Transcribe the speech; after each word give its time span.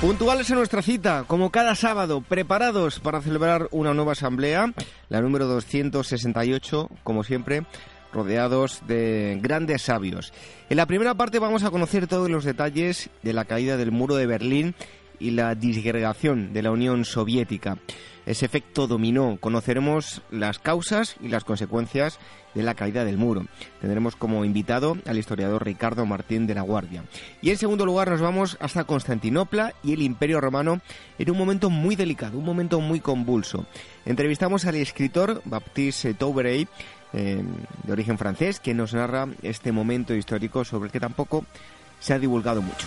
Puntuales 0.00 0.48
en 0.50 0.58
nuestra 0.58 0.80
cita, 0.80 1.24
como 1.26 1.50
cada 1.50 1.74
sábado, 1.74 2.20
preparados 2.20 3.00
para 3.00 3.20
celebrar 3.20 3.66
una 3.72 3.94
nueva 3.94 4.12
asamblea, 4.12 4.72
la 5.08 5.20
número 5.20 5.48
268, 5.48 6.88
como 7.02 7.24
siempre, 7.24 7.64
rodeados 8.12 8.80
de 8.86 9.40
grandes 9.42 9.82
sabios. 9.82 10.32
En 10.70 10.76
la 10.76 10.86
primera 10.86 11.16
parte 11.16 11.40
vamos 11.40 11.64
a 11.64 11.72
conocer 11.72 12.06
todos 12.06 12.30
los 12.30 12.44
detalles 12.44 13.10
de 13.24 13.32
la 13.32 13.44
caída 13.44 13.76
del 13.76 13.90
muro 13.90 14.14
de 14.14 14.28
Berlín 14.28 14.76
y 15.18 15.32
la 15.32 15.56
disgregación 15.56 16.52
de 16.52 16.62
la 16.62 16.70
Unión 16.70 17.04
Soviética. 17.04 17.78
Ese 18.28 18.44
efecto 18.44 18.86
dominó. 18.86 19.38
Conoceremos 19.40 20.20
las 20.30 20.58
causas 20.58 21.16
y 21.22 21.28
las 21.28 21.44
consecuencias 21.44 22.18
de 22.54 22.62
la 22.62 22.74
caída 22.74 23.06
del 23.06 23.16
muro. 23.16 23.46
Tendremos 23.80 24.16
como 24.16 24.44
invitado 24.44 24.98
al 25.06 25.16
historiador 25.16 25.64
Ricardo 25.64 26.04
Martín 26.04 26.46
de 26.46 26.54
la 26.54 26.60
Guardia. 26.60 27.04
Y 27.40 27.48
en 27.48 27.56
segundo 27.56 27.86
lugar 27.86 28.10
nos 28.10 28.20
vamos 28.20 28.58
hasta 28.60 28.84
Constantinopla 28.84 29.72
y 29.82 29.94
el 29.94 30.02
Imperio 30.02 30.42
Romano 30.42 30.82
en 31.18 31.30
un 31.30 31.38
momento 31.38 31.70
muy 31.70 31.96
delicado, 31.96 32.36
un 32.36 32.44
momento 32.44 32.82
muy 32.82 33.00
convulso. 33.00 33.64
Entrevistamos 34.04 34.66
al 34.66 34.74
escritor 34.74 35.40
Baptiste 35.46 36.12
Touberey, 36.12 36.68
eh, 37.14 37.42
de 37.84 37.92
origen 37.92 38.18
francés, 38.18 38.60
que 38.60 38.74
nos 38.74 38.92
narra 38.92 39.26
este 39.40 39.72
momento 39.72 40.14
histórico 40.14 40.66
sobre 40.66 40.88
el 40.88 40.92
que 40.92 41.00
tampoco 41.00 41.46
se 41.98 42.12
ha 42.12 42.18
divulgado 42.18 42.60
mucho. 42.60 42.86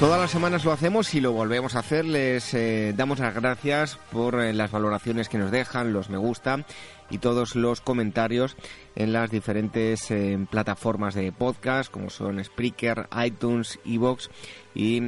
Todas 0.00 0.20
las 0.20 0.32
semanas 0.32 0.64
lo 0.64 0.72
hacemos 0.72 1.14
y 1.14 1.20
lo 1.20 1.32
volvemos 1.32 1.76
a 1.76 1.78
hacer. 1.78 2.04
Les 2.04 2.52
eh, 2.52 2.92
damos 2.96 3.20
las 3.20 3.32
gracias 3.32 3.96
por 4.10 4.40
eh, 4.40 4.52
las 4.52 4.72
valoraciones 4.72 5.28
que 5.28 5.38
nos 5.38 5.52
dejan, 5.52 5.92
los 5.92 6.10
me 6.10 6.18
gusta 6.18 6.64
y 7.10 7.18
todos 7.18 7.54
los 7.54 7.80
comentarios 7.80 8.56
en 8.96 9.12
las 9.12 9.30
diferentes 9.30 10.10
eh, 10.10 10.44
plataformas 10.50 11.14
de 11.14 11.30
podcast 11.30 11.92
como 11.92 12.10
son 12.10 12.42
Spreaker, 12.42 13.08
iTunes, 13.24 13.78
Evox 13.86 14.30
y 14.74 15.00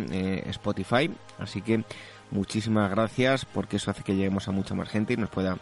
Spotify. 0.50 1.10
Así 1.38 1.62
que 1.62 1.84
muchísimas 2.30 2.88
gracias 2.90 3.44
porque 3.44 3.76
eso 3.76 3.90
hace 3.90 4.04
que 4.04 4.14
lleguemos 4.14 4.46
a 4.46 4.52
mucha 4.52 4.74
más 4.74 4.88
gente 4.88 5.14
y 5.14 5.16
nos 5.16 5.30
pueda 5.30 5.58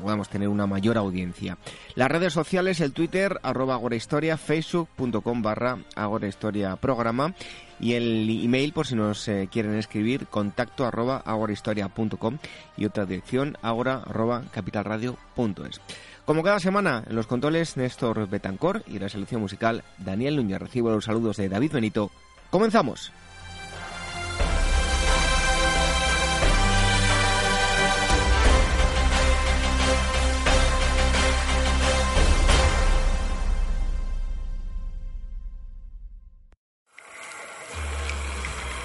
podamos 0.00 0.28
tener 0.28 0.48
una 0.48 0.66
mayor 0.66 0.98
audiencia. 0.98 1.58
Las 1.94 2.08
redes 2.08 2.32
sociales, 2.32 2.80
el 2.80 2.92
Twitter, 2.92 3.38
arroba 3.42 3.74
agorahistoria, 3.74 4.36
facebook.com 4.36 5.42
barra 5.42 5.78
agorahistoria 5.96 6.76
programa 6.76 7.34
y 7.78 7.94
el 7.94 8.28
email 8.44 8.72
por 8.72 8.86
si 8.86 8.94
nos 8.94 9.26
eh, 9.28 9.48
quieren 9.50 9.74
escribir, 9.74 10.26
contacto 10.26 10.86
arroba 10.86 11.22
agorahistoria.com 11.24 12.38
y 12.76 12.84
otra 12.84 13.06
dirección 13.06 13.56
agora 13.62 14.02
arroba 14.06 14.44
capitalradio.es. 14.52 15.80
Como 16.24 16.42
cada 16.42 16.60
semana, 16.60 17.02
en 17.08 17.16
los 17.16 17.26
controles 17.26 17.76
Néstor 17.76 18.28
Betancor 18.28 18.84
y 18.86 18.98
la 18.98 19.08
selección 19.08 19.40
musical 19.40 19.82
Daniel 19.98 20.36
Núñez. 20.36 20.60
Recibo 20.60 20.90
los 20.90 21.06
saludos 21.06 21.38
de 21.38 21.48
David 21.48 21.72
Benito. 21.72 22.10
¡Comenzamos! 22.50 23.10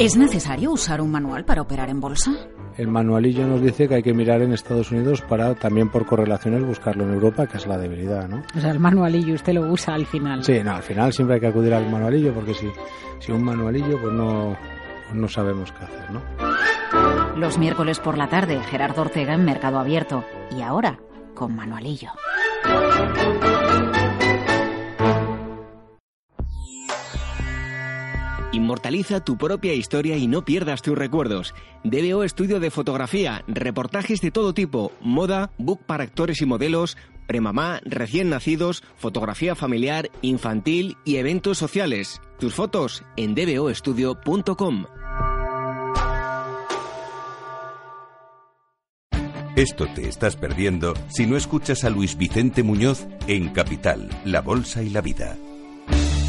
¿Es 0.00 0.16
necesario 0.16 0.70
usar 0.72 1.02
un 1.02 1.10
manual 1.10 1.44
para 1.44 1.60
operar 1.60 1.90
en 1.90 2.00
bolsa? 2.00 2.30
El 2.78 2.88
manualillo 2.88 3.46
nos 3.46 3.60
dice 3.60 3.86
que 3.86 3.96
hay 3.96 4.02
que 4.02 4.14
mirar 4.14 4.40
en 4.40 4.54
Estados 4.54 4.90
Unidos 4.90 5.20
para 5.20 5.54
también 5.54 5.90
por 5.90 6.06
correlaciones 6.06 6.64
buscarlo 6.64 7.04
en 7.04 7.12
Europa, 7.12 7.46
que 7.46 7.58
es 7.58 7.66
la 7.66 7.76
debilidad, 7.76 8.26
¿no? 8.26 8.42
O 8.56 8.60
sea, 8.60 8.70
el 8.70 8.80
manualillo 8.80 9.34
usted 9.34 9.52
lo 9.52 9.70
usa 9.70 9.92
al 9.92 10.06
final. 10.06 10.42
Sí, 10.42 10.58
no, 10.64 10.76
al 10.76 10.82
final 10.82 11.12
siempre 11.12 11.34
hay 11.34 11.40
que 11.42 11.48
acudir 11.48 11.74
al 11.74 11.90
manualillo 11.90 12.32
porque 12.32 12.54
si, 12.54 12.70
si 13.18 13.30
un 13.30 13.44
manualillo 13.44 14.00
pues 14.00 14.14
no, 14.14 14.56
no 15.12 15.28
sabemos 15.28 15.70
qué 15.72 15.84
hacer, 15.84 16.10
¿no? 16.10 16.22
Los 17.36 17.58
miércoles 17.58 17.98
por 17.98 18.16
la 18.16 18.30
tarde, 18.30 18.58
Gerardo 18.70 19.02
Ortega 19.02 19.34
en 19.34 19.44
Mercado 19.44 19.78
Abierto. 19.78 20.24
Y 20.56 20.62
ahora, 20.62 20.98
con 21.34 21.54
manualillo. 21.54 22.08
Inmortaliza 28.52 29.24
tu 29.24 29.36
propia 29.36 29.74
historia 29.74 30.16
y 30.16 30.26
no 30.26 30.44
pierdas 30.44 30.82
tus 30.82 30.98
recuerdos. 30.98 31.54
DBO 31.84 32.24
Estudio 32.24 32.58
de 32.58 32.70
Fotografía, 32.70 33.44
reportajes 33.46 34.20
de 34.20 34.32
todo 34.32 34.54
tipo, 34.54 34.92
moda, 35.00 35.52
book 35.56 35.80
para 35.86 36.02
actores 36.02 36.42
y 36.42 36.46
modelos, 36.46 36.96
premamá, 37.28 37.80
recién 37.84 38.28
nacidos, 38.28 38.82
fotografía 38.96 39.54
familiar, 39.54 40.10
infantil 40.20 40.96
y 41.04 41.16
eventos 41.16 41.58
sociales. 41.58 42.20
Tus 42.40 42.54
fotos 42.54 43.04
en 43.16 43.36
dboestudio.com. 43.36 44.86
Esto 49.54 49.86
te 49.94 50.08
estás 50.08 50.36
perdiendo 50.36 50.94
si 51.08 51.26
no 51.26 51.36
escuchas 51.36 51.84
a 51.84 51.90
Luis 51.90 52.16
Vicente 52.16 52.62
Muñoz 52.62 53.06
en 53.28 53.50
Capital, 53.50 54.08
La 54.24 54.40
Bolsa 54.40 54.82
y 54.82 54.90
la 54.90 55.02
Vida 55.02 55.36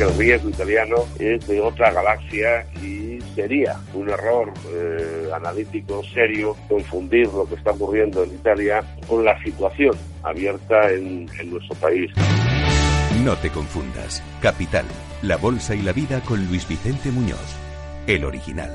que 0.02 0.08
el 0.08 0.18
riesgo 0.18 0.50
italiano 0.50 0.96
es 1.20 1.48
de 1.48 1.62
otra 1.62 1.92
galaxia 1.92 2.66
y 2.82 3.20
sería 3.36 3.80
un 3.94 4.10
error 4.10 4.52
eh, 4.74 5.30
analítico 5.32 6.02
serio 6.12 6.58
confundir 6.68 7.28
lo 7.28 7.48
que 7.48 7.54
está 7.54 7.70
ocurriendo 7.70 8.24
en 8.24 8.32
Italia 8.32 8.84
con 9.08 9.24
la 9.24 9.40
situación 9.44 9.96
abierta 10.24 10.90
en, 10.90 11.30
en 11.40 11.52
nuestro 11.52 11.76
país. 11.76 12.10
No 13.24 13.36
te 13.36 13.52
confundas. 13.52 14.24
Capital, 14.42 14.86
la 15.22 15.38
bolsa 15.38 15.76
y 15.76 15.84
la 15.84 15.94
vida 15.94 16.20
con 16.22 16.48
Luis 16.48 16.68
Vicente 16.68 17.12
Muñoz, 17.12 17.56
el 18.08 18.26
original. 18.26 18.72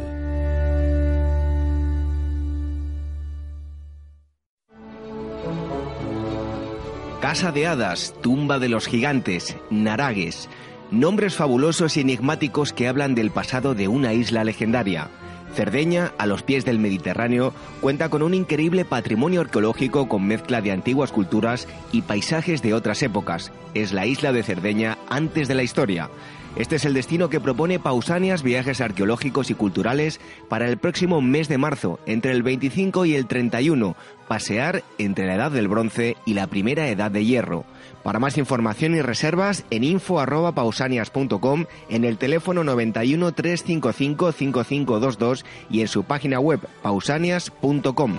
Casa 7.21 7.51
de 7.51 7.67
Hadas, 7.67 8.15
Tumba 8.23 8.61
de 8.61 8.69
los 8.69 8.87
Gigantes, 8.87 9.57
Naragues, 9.71 10.49
Nombres 10.91 11.35
fabulosos 11.35 11.97
y 11.97 12.01
enigmáticos 12.01 12.73
que 12.73 12.87
hablan 12.87 13.17
del 13.17 13.33
pasado 13.33 13.75
de 13.75 13.89
una 13.89 14.13
isla 14.13 14.45
legendaria. 14.45 15.09
Cerdeña, 15.53 16.13
a 16.17 16.27
los 16.27 16.43
pies 16.43 16.65
del 16.65 16.79
Mediterráneo, 16.79 17.53
cuenta 17.81 18.09
con 18.09 18.23
un 18.23 18.35
increíble 18.35 18.85
patrimonio 18.85 19.41
arqueológico 19.41 20.09
con 20.09 20.27
mezcla 20.27 20.61
de 20.61 20.71
antiguas 20.71 21.11
culturas 21.11 21.67
y 21.91 22.03
paisajes 22.03 22.63
de 22.63 22.75
otras 22.75 23.03
épocas. 23.03 23.53
Es 23.75 23.93
la 23.93 24.07
isla 24.07 24.33
de 24.33 24.45
Cerdeña 24.45 24.97
antes 25.09 25.49
de 25.49 25.55
la 25.55 25.65
historia. 25.65 26.09
Este 26.57 26.77
es 26.77 26.87
el 26.87 26.95
destino 26.95 27.29
que 27.29 27.39
propone 27.39 27.79
Pausanias 27.79 28.43
Viajes 28.43 28.81
Arqueológicos 28.81 29.51
y 29.51 29.55
Culturales 29.55 30.21
para 30.49 30.67
el 30.69 30.79
próximo 30.79 31.21
mes 31.21 31.49
de 31.49 31.59
marzo, 31.59 32.01
entre 32.07 32.33
el 32.33 32.43
25 32.43 33.05
y 33.05 33.15
el 33.15 33.27
31, 33.27 33.95
pasear 34.27 34.83
entre 34.97 35.27
la 35.27 35.35
Edad 35.35 35.51
del 35.51 35.69
Bronce 35.69 36.17
y 36.25 36.33
la 36.33 36.47
Primera 36.47 36.89
Edad 36.89 37.11
de 37.11 37.27
Hierro. 37.27 37.65
Para 38.03 38.21
más 38.21 38.39
información 38.39 38.95
y 38.95 39.03
reservas 39.03 39.67
en 39.69 39.85
info@pausanias.com, 39.85 41.67
en 41.91 42.05
el 42.05 42.17
teléfono 42.17 42.65
91 42.65 43.33
355 43.33 44.33
5522 44.33 45.45
y 45.69 45.83
en 45.83 45.89
su 45.89 46.05
página 46.05 46.41
web 46.41 46.61
pausanias.com. 46.83 48.15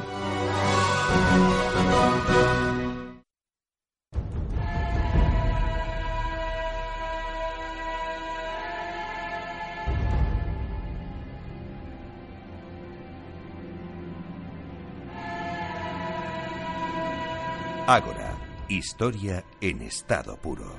Ágora, 17.89 18.35
historia 18.67 19.45
en 19.61 19.81
estado 19.81 20.35
puro. 20.35 20.75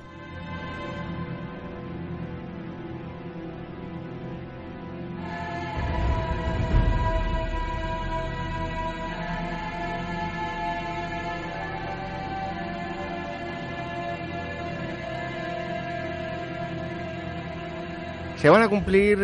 Se 18.35 18.49
van 18.49 18.61
a 18.61 18.69
cumplir 18.69 19.17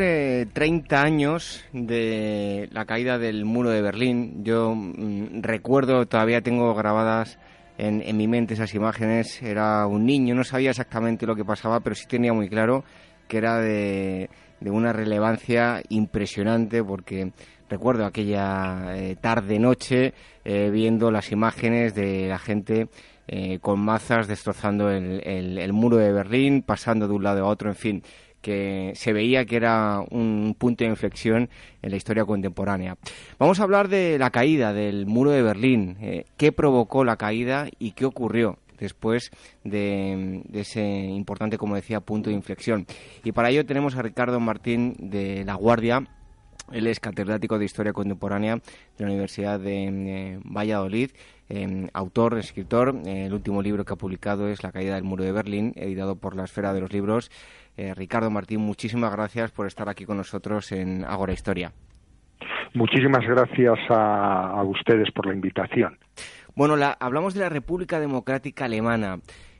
30 0.52 0.96
eh, 0.96 1.00
años 1.00 1.64
de 1.72 2.68
la 2.72 2.86
caída 2.86 3.20
del 3.20 3.46
muro 3.46 3.70
de 3.70 3.84
Berlín. 3.84 4.44
Yo 4.44 4.74
mm, 4.74 5.44
recuerdo, 5.44 6.08
todavía 6.08 6.42
tengo 6.42 6.74
grabadas 6.74 7.38
en, 7.78 8.18
mi 8.18 8.28
mente 8.28 8.54
esas 8.54 8.74
imágenes. 8.74 9.42
Era 9.42 9.88
un 9.88 10.06
niño, 10.06 10.36
no 10.36 10.44
sabía 10.44 10.72
exactamente 10.72 11.26
lo 11.26 11.36
que 11.36 11.46
pasaba, 11.46 11.80
pero 11.80 11.96
sí 11.96 12.06
tenía 12.08 12.34
muy 12.34 12.50
claro 12.50 12.84
que 13.28 13.38
era 13.38 13.60
de, 13.60 14.30
una 14.62 14.94
relevancia 14.94 15.82
impresionante 15.90 16.84
porque 16.84 17.32
recuerdo 17.70 18.06
aquella 18.06 18.96
eh, 18.96 19.16
tarde-noche 19.20 20.14
eh, 20.44 20.70
viendo 20.72 21.12
las 21.12 21.32
imágenes 21.32 21.96
de 21.96 22.28
la 22.28 22.40
gente 22.40 22.88
con 23.60 23.80
mazas 23.80 24.28
destrozando 24.28 24.92
el 24.92 25.74
muro 25.74 25.98
de 25.98 26.12
Berlín, 26.12 26.62
pasando 26.62 27.08
de 27.08 27.16
un 27.16 27.24
lado 27.24 27.44
a 27.44 27.48
otro, 27.48 27.70
en 27.70 27.76
fin 27.76 28.04
que 28.46 28.94
se 28.94 29.12
veía 29.12 29.44
que 29.46 29.56
era 29.56 30.04
un 30.12 30.56
punto 30.56 30.84
de 30.84 30.92
inflexión 30.92 31.50
en 31.82 31.90
la 31.90 31.98
historia 31.98 32.26
contemporánea. 32.26 32.96
Vamos 33.40 33.60
a 33.60 33.64
hablar 33.64 33.88
de 33.88 34.20
la 34.20 34.30
caída 34.30 34.72
del 34.72 35.08
muro 35.08 35.32
de 35.32 35.42
Berlín, 35.42 35.98
eh, 36.00 36.26
qué 36.38 36.52
provocó 36.52 37.04
la 37.04 37.18
caída 37.18 37.68
y 37.80 37.94
qué 37.94 38.06
ocurrió 38.06 38.60
después 38.78 39.32
de, 39.64 40.44
ese 40.54 40.84
importante, 40.86 41.58
como 41.58 41.74
decía, 41.74 42.02
punto 42.02 42.30
de 42.30 42.36
inflexión. 42.36 42.86
Y 43.24 43.32
para 43.32 43.50
ello 43.50 43.66
tenemos 43.66 43.96
a 43.96 44.04
Ricardo 44.04 44.40
Martín 44.40 44.96
de 45.00 45.44
La 45.44 45.56
Guardia. 45.56 46.08
Él 46.72 46.86
es 46.86 47.00
catedrático 47.00 47.58
de 47.58 47.66
Historia 47.66 47.94
Contemporánea 47.94 48.58
de 48.98 49.06
la 49.06 49.08
Universidad 49.08 49.60
de 49.60 49.88
eh, 49.88 50.40
Valladolid, 50.44 51.10
eh, 51.50 51.88
autor, 51.94 52.38
escritor. 52.38 52.96
el 53.06 53.34
último 53.34 53.64
libro 53.64 53.86
que 53.86 53.94
ha 53.94 53.98
publicado 53.98 54.50
es 54.50 54.62
La 54.62 54.72
caída 54.72 54.96
del 54.96 55.04
muro 55.04 55.24
de 55.24 55.32
Berlín, 55.32 55.74
editado 55.76 56.16
por 56.16 56.36
la 56.36 56.44
Esfera 56.44 56.74
de 56.74 56.82
los 56.82 56.94
Libros. 56.94 57.32
Eh, 57.78 57.94
Ricardo 57.94 58.30
Martín, 58.30 58.62
muchísimas 58.62 59.12
gracias 59.12 59.52
por 59.52 59.68
estar 59.68 59.90
aquí 59.90 60.06
con 60.06 60.18
nosotros 60.18 60.72
en 60.72 61.04
Agora 61.04 61.34
Historia. 61.34 61.72
Muchísimas 62.74 63.26
gracias 63.26 63.80
a, 63.90 64.62
ustedes 64.64 65.12
por 65.12 65.28
la 65.28 65.34
invitación. 65.34 65.98
Bueno, 66.56 66.76
hablamos 67.00 67.34
de 67.34 67.42
la 67.42 67.50
República 67.50 68.00
Democrática 68.00 68.66
Alemana. 68.66 69.20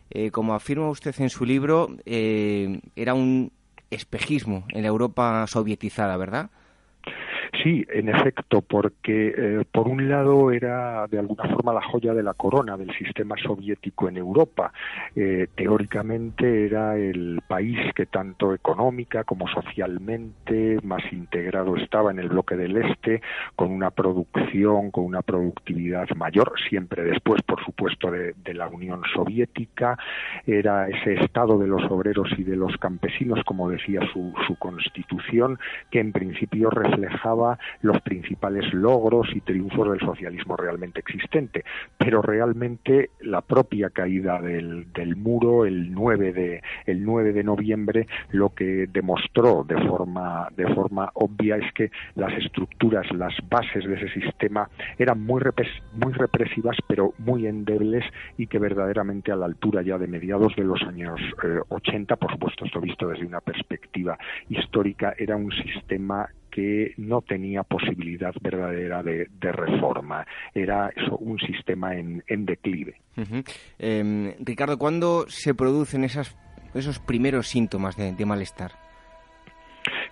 Eh, 0.10 0.32
como 0.32 0.54
afirma 0.54 0.90
usted 0.90 1.16
en 1.20 1.30
su 1.30 1.46
libro, 1.46 1.90
eh, 2.06 2.80
era 2.96 3.14
un 3.14 3.52
espejismo 3.90 4.66
en 4.70 4.84
la 4.84 4.90
Europa 4.90 5.46
sovietizada, 5.48 6.18
¿verdad? 6.18 6.50
Sí, 7.66 7.84
en 7.90 8.10
efecto, 8.10 8.62
porque 8.62 9.34
eh, 9.36 9.66
por 9.72 9.88
un 9.88 10.08
lado 10.08 10.52
era 10.52 11.08
de 11.08 11.18
alguna 11.18 11.46
forma 11.46 11.74
la 11.74 11.82
joya 11.82 12.14
de 12.14 12.22
la 12.22 12.36
corona 12.36 12.78
del 12.78 12.96
sistema 12.96 13.36
soviético 13.42 14.08
en 14.08 14.18
Europa. 14.18 14.72
Eh, 15.16 15.48
teóricamente 15.56 16.68
era 16.68 16.96
el 16.96 17.42
país 17.48 17.80
que 17.96 18.06
tanto 18.06 18.54
económica 18.54 19.24
como 19.24 19.48
socialmente 19.48 20.78
más 20.84 21.02
integrado 21.12 21.76
estaba 21.76 22.12
en 22.12 22.20
el 22.20 22.30
bloque 22.30 22.56
del 22.56 22.78
Este, 22.78 23.24
con 23.56 23.72
una 23.72 23.90
producción, 23.90 24.92
con 24.92 25.06
una 25.06 25.24
productividad 25.24 26.08
mayor, 26.16 26.54
siempre 26.70 27.02
después, 27.02 27.42
por 27.42 27.66
supuesto, 27.66 28.12
de, 28.12 28.36
la 28.54 28.68
Unión 28.68 29.02
Soviética. 29.12 29.98
Era 30.46 30.88
ese 30.88 31.16
estado 31.16 31.58
de 31.58 31.66
los 31.66 31.84
obreros 31.92 32.30
y 32.38 32.44
de 32.44 32.56
los 32.56 32.78
campesinos, 32.78 33.44
como 33.44 33.70
decía 33.70 34.02
su 34.14 34.56
constitución, 34.60 35.58
que 35.90 36.00
en 36.00 36.12
principio 36.12 36.70
reflejaba 36.70 37.55
los 37.82 38.02
principales 38.02 38.74
logros 38.74 39.28
y 39.34 39.42
triunfos 39.42 39.90
del 39.90 40.00
socialismo 40.00 40.56
realmente 40.58 41.00
existente. 41.00 41.64
Pero 41.98 42.22
realmente 42.22 43.12
la 43.22 43.42
propia 43.42 43.90
caída 43.90 44.42
del, 44.42 44.86
muro 45.16 45.66
el 45.66 45.92
9 45.94 46.34
de 46.34 46.62
el 46.86 47.04
9 47.04 47.34
de 47.34 47.44
noviembre 47.44 48.08
lo 48.32 48.50
que 48.50 48.88
demostró 48.92 49.64
de 49.64 49.78
forma 49.86 51.12
obvia 51.14 51.58
es 51.58 51.72
que 51.74 51.92
las 52.16 52.34
estructuras, 52.34 53.06
las 53.14 53.34
bases 53.50 53.86
de 53.86 53.96
ese 53.96 54.10
sistema 54.20 54.70
eran 54.98 55.22
muy 55.22 55.42
represivas 55.42 56.78
pero 56.88 57.14
muy 57.18 57.48
endebles 57.48 58.04
y 58.38 58.48
que 58.48 58.60
verdaderamente 58.60 59.32
a 59.32 59.36
la 59.36 59.46
altura 59.46 59.82
ya 59.82 59.98
de 59.98 60.08
mediados 60.08 60.56
de 60.56 60.64
los 60.64 60.82
años 60.84 61.20
80, 61.70 62.14
eh, 62.14 62.18
por 62.18 62.32
supuesto 62.32 62.66
esto 62.66 62.80
visto 62.80 63.08
desde 63.08 63.26
una 63.26 63.42
perspectiva 63.42 64.18
histórica, 64.50 65.14
era 65.18 65.36
un 65.36 65.52
sistema 65.52 66.30
que 66.56 66.94
no 66.96 67.22
tenía 67.22 67.64
posibilidad 67.64 68.34
verdadera 68.40 69.04
de, 69.04 69.28
reforma. 69.42 70.26
Era 70.54 70.90
eso, 70.96 71.18
un 71.18 71.38
sistema 71.38 71.96
en, 71.96 72.24
declive. 72.46 72.96
Em, 73.78 74.34
Ricardo, 74.40 74.78
¿cuándo 74.78 75.26
se 75.28 75.54
producen 75.54 76.06
esas, 76.06 76.38
esos 76.74 77.00
primeros 77.00 77.50
síntomas 77.50 77.98
de, 77.98 78.26
malestar? 78.26 78.72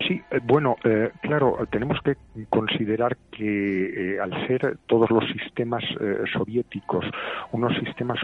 Sí, 0.06 0.20
eh, 0.30 0.40
bueno, 0.42 0.76
eh, 0.84 1.10
claro, 1.22 1.66
tenemos 1.70 1.98
que 2.02 2.16
considerar 2.50 3.16
que 3.30 4.16
eh, 4.16 4.20
al 4.20 4.46
ser 4.46 4.76
todos 4.86 5.10
los 5.10 5.24
sistemas 5.30 5.82
soviéticos 6.30 7.06
unos 7.52 7.74
sistemas 7.78 8.18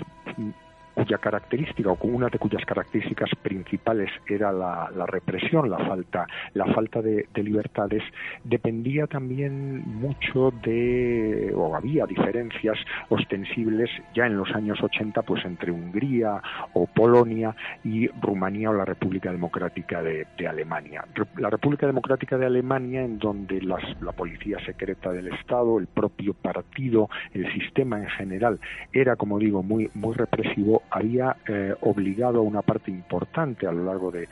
cuya 1.01 1.19
característica 1.19 1.91
o 1.91 1.99
una 2.03 2.29
de 2.29 2.39
cuyas 2.39 2.63
características 2.67 3.31
principales 3.43 4.11
era 4.27 4.53
la, 4.53 5.07
represión, 5.07 5.71
la 5.71 5.79
falta, 5.79 6.27
la 6.53 6.67
falta 6.67 7.01
de, 7.01 7.27
libertades, 7.37 8.03
dependía 8.45 9.07
también 9.07 9.83
mucho 9.87 10.53
de, 10.63 11.53
o 11.57 11.75
había 11.75 12.05
diferencias 12.05 12.77
ostensibles 13.09 13.89
ya 14.15 14.27
en 14.27 14.37
los 14.37 14.51
años 14.55 14.79
80, 14.83 15.23
pues 15.23 15.43
entre 15.47 15.73
Hungría 15.73 16.43
o 16.75 16.87
Polonia 16.87 17.57
y 17.83 18.09
Rumanía 18.21 18.69
o 18.69 18.75
la 18.75 18.85
República 18.85 19.33
Democrática 19.33 20.03
de, 20.03 20.27
Alemania. 20.47 21.05
La 21.37 21.49
República 21.49 21.87
Democrática 21.87 22.37
de 22.37 22.47
Alemania, 22.47 23.03
en 23.03 23.19
donde 23.19 23.63
la 23.63 24.13
policía 24.13 24.59
secreta 24.67 25.13
del 25.13 25.29
Estado, 25.29 25.79
el 25.79 25.87
propio 25.87 26.35
partido, 26.35 27.09
el 27.33 27.51
sistema 27.53 27.99
en 27.99 28.09
general, 28.09 28.59
era, 28.93 29.17
como 29.17 29.39
digo, 29.39 29.63
muy, 29.63 29.91
muy 29.95 30.15
represivo, 30.15 30.83
había 30.91 31.37
eh, 31.47 31.75
obligado 31.81 32.41
a 32.41 32.43
una 32.43 32.63
parte 32.63 32.91
importante 32.91 33.67
a 33.67 33.73
lo 33.73 33.85
largo 33.85 34.11
de, 34.11 34.29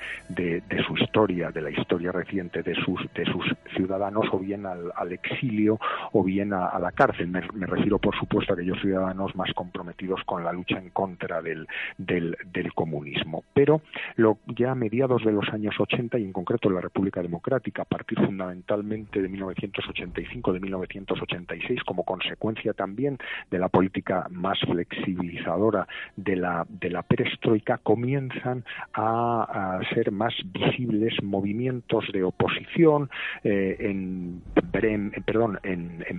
su 0.86 0.96
historia, 0.96 1.50
de 1.50 1.62
la 1.62 1.70
historia 1.70 2.12
reciente 2.12 2.62
de 2.62 2.74
sus, 2.74 3.00
de 3.14 3.24
sus 3.26 3.44
ciudadanos, 3.74 4.26
o 4.32 4.38
bien 4.38 4.66
al, 4.66 5.12
exilio 5.12 5.78
o 6.12 6.22
bien 6.22 6.52
a, 6.52 6.78
la 6.78 6.92
cárcel. 6.92 7.28
Me, 7.28 7.40
refiero, 7.66 7.98
por 7.98 8.16
supuesto, 8.16 8.52
a 8.52 8.56
aquellos 8.56 8.80
ciudadanos 8.80 9.34
más 9.36 9.52
comprometidos 9.54 10.22
con 10.24 10.44
la 10.44 10.52
lucha 10.52 10.78
en 10.78 10.90
contra 10.90 11.40
del, 11.42 11.66
del, 11.96 12.36
comunismo. 12.74 13.44
Pero 13.54 13.80
lo, 14.16 14.38
ya 14.46 14.72
a 14.72 14.74
mediados 14.74 15.24
de 15.24 15.32
los 15.32 15.48
años 15.48 15.74
80 15.78 16.18
y 16.18 16.24
en 16.24 16.32
concreto 16.32 16.68
en 16.68 16.74
la 16.74 16.80
República 16.80 17.22
Democrática, 17.22 17.82
a 17.82 17.86
partir 17.86 18.18
fundamentalmente 18.18 19.22
de 19.22 19.28
1985, 19.28 20.52
de 20.52 20.60
1986, 20.60 21.82
como 21.84 22.04
consecuencia 22.04 22.72
también 22.72 23.18
de 23.50 23.58
la 23.58 23.68
política 23.68 24.26
más 24.30 24.58
flexibilizadora 24.60 25.86
de 26.16 26.36
la, 26.38 26.66
de 26.68 26.90
la 26.90 27.02
perestroika 27.02 27.78
comienzan 27.78 28.64
a, 28.94 29.80
ser 29.94 30.10
más 30.12 30.34
visibles 30.44 31.14
movimientos 31.22 32.04
de 32.12 32.22
oposición 32.22 33.10
eh, 33.44 33.76
en, 33.80 34.42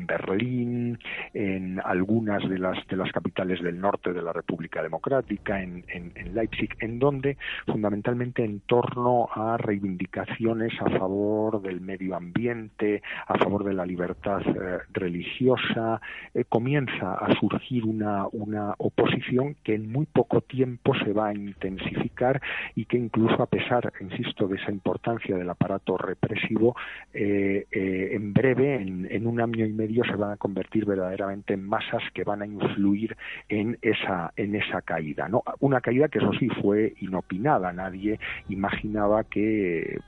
Berlín, 0.08 1.00
en 1.34 1.80
algunas 1.84 2.48
de 2.50 2.58
las, 2.58 2.86
de 2.88 2.96
las 2.96 3.12
capitales 3.12 3.62
del 3.62 3.80
norte 3.80 4.14
de 4.14 4.22
la 4.22 4.34
República 4.34 4.82
Democrática, 4.82 5.62
en, 5.62 5.84
en 5.90 6.36
Leipzig, 6.36 6.70
en 6.80 7.00
donde 7.00 7.38
fundamentalmente 7.66 8.44
en 8.44 8.62
torno 8.62 9.30
a 9.34 9.58
reivindicaciones 9.58 10.74
a 10.82 10.90
favor 10.98 11.62
del 11.62 11.82
medio 11.82 12.16
ambiente, 12.16 13.02
a 13.28 13.38
favor 13.38 13.64
de 13.64 13.74
la 13.74 13.86
libertad 13.86 14.42
eh, 14.46 14.80
religiosa, 14.94 16.02
eh, 16.34 16.46
comienza 16.48 17.14
a 17.14 17.34
surgir 17.40 17.86
una, 17.86 18.26
una 18.32 18.74
oposición 18.78 19.56
que 19.64 19.76
en 19.76 19.92
muy 19.92 20.06
poco 20.10 20.42
tiempo 20.42 20.94
se 20.96 21.14
va 21.14 21.30
a 21.30 21.34
intensificar 21.34 22.42
y 22.76 22.86
que 22.86 22.98
incluso 22.98 23.42
a 23.42 23.46
pesar, 23.46 23.92
insisto, 24.02 24.48
de 24.48 24.58
esa 24.58 24.72
importancia 24.72 25.38
del 25.38 25.50
aparato 25.50 25.98
represivo, 25.98 26.76
eh, 27.14 27.66
en 27.72 28.34
breve, 28.34 28.76
en, 28.76 29.28
un 29.28 29.42
año 29.42 29.66
y 29.66 29.74
medio, 29.74 30.04
se 30.04 30.16
van 30.16 30.32
a 30.32 30.38
convertir 30.38 30.86
verdaderamente 30.86 31.54
en 31.54 31.68
masas 31.68 32.04
que 32.14 32.24
van 32.24 32.42
a 32.42 32.46
influir 32.46 33.16
en 33.48 33.78
esa, 33.82 34.34
en 34.36 34.56
esa 34.56 34.82
caída. 34.82 35.28
¿no? 35.28 35.44
Una 35.60 35.82
caída 35.82 36.08
que 36.08 36.20
eso 36.20 36.32
sí 36.40 36.50
fue 36.62 36.94
inopinada, 37.02 37.72
nadie 37.72 38.20
imaginaba 38.50 39.24
que 39.24 40.00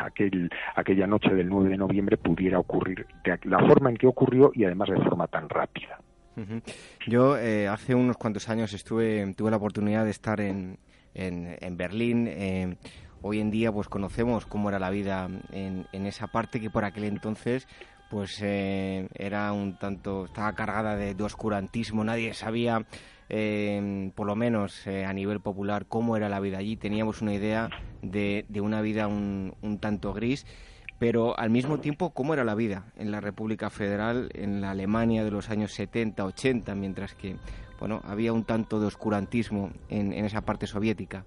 aquel, 0.00 0.50
aquella 0.74 1.06
noche 1.06 1.34
del 1.34 1.48
9 1.48 1.70
de 1.70 1.76
noviembre 1.76 2.16
pudiera 2.16 2.58
ocurrir 2.58 3.06
de 3.24 3.38
la 3.44 3.60
forma 3.60 3.90
en 3.90 3.96
que 3.96 4.06
ocurrió 4.06 4.50
y 4.54 4.64
además 4.64 4.88
de 4.90 4.96
forma 4.96 5.26
tan 5.26 5.48
rápida. 5.48 5.98
Yo 7.06 7.36
eh, 7.38 7.68
hace 7.68 7.94
unos 7.94 8.16
cuantos 8.16 8.48
años 8.48 8.72
estuve, 8.72 9.34
tuve 9.34 9.50
la 9.50 9.56
oportunidad 9.56 10.04
de 10.04 10.10
estar 10.10 10.40
en, 10.40 10.78
en, 11.14 11.76
Berlín. 11.76 12.26
Eh, 12.28 12.76
hoy 13.22 13.40
en 13.40 13.50
día 13.50 13.72
pues 13.72 13.88
conocemos 13.88 14.46
cómo 14.46 14.68
era 14.68 14.78
la 14.78 14.90
vida 14.90 15.28
en, 15.52 15.86
en 15.92 16.06
esa 16.06 16.28
parte 16.28 16.60
que 16.60 16.70
por 16.70 16.84
aquel 16.84 17.04
entonces 17.04 17.66
pues 18.10 18.40
eh, 18.42 19.08
era 19.14 19.52
un 19.52 19.78
tanto, 19.78 20.26
estaba 20.26 20.54
cargada 20.54 20.96
de, 20.96 21.22
oscurantismo, 21.22 22.04
nadie 22.04 22.32
sabía, 22.32 22.86
por 23.28 24.26
lo 24.26 24.34
menos 24.34 24.86
a 24.86 25.12
nivel 25.12 25.40
popular, 25.40 25.84
cómo 25.86 26.16
era 26.16 26.30
la 26.30 26.40
vida 26.40 26.56
allí, 26.56 26.76
teníamos 26.76 27.20
una 27.20 27.34
idea 27.34 27.68
de, 28.00 28.46
de 28.48 28.60
una 28.62 28.80
vida 28.80 29.08
un, 29.08 29.54
un 29.60 29.78
tanto 29.78 30.14
gris 30.14 30.46
pero 30.98 31.38
al 31.38 31.50
mismo 31.50 31.78
tiempo, 31.78 32.10
¿cómo 32.10 32.34
era 32.34 32.44
la 32.44 32.54
vida 32.54 32.84
en 32.96 33.10
la 33.10 33.20
República 33.20 33.70
Federal, 33.70 34.30
en 34.34 34.60
la 34.60 34.70
Alemania 34.70 35.24
de 35.24 35.30
los 35.30 35.50
años 35.50 35.72
70, 35.72 36.24
80, 36.24 36.74
mientras 36.74 37.14
que 37.14 37.36
bueno, 37.78 38.02
había 38.04 38.32
un 38.32 38.44
tanto 38.44 38.80
de 38.80 38.86
oscurantismo 38.86 39.70
en, 39.88 40.12
en 40.12 40.24
esa 40.24 40.40
parte 40.40 40.66
soviética? 40.66 41.24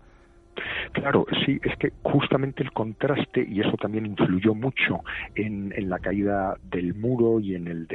Claro, 0.91 1.25
sí, 1.45 1.59
es 1.63 1.77
que 1.77 1.93
justamente 2.03 2.63
el 2.63 2.71
contraste, 2.71 3.45
y 3.47 3.61
eso 3.61 3.77
también 3.77 4.05
influyó 4.05 4.53
mucho 4.53 4.99
en, 5.35 5.71
la 5.89 5.99
caída 5.99 6.57
del 6.63 6.93
muro 6.93 7.39
y 7.39 7.55
en 7.55 7.67
el, 7.67 7.87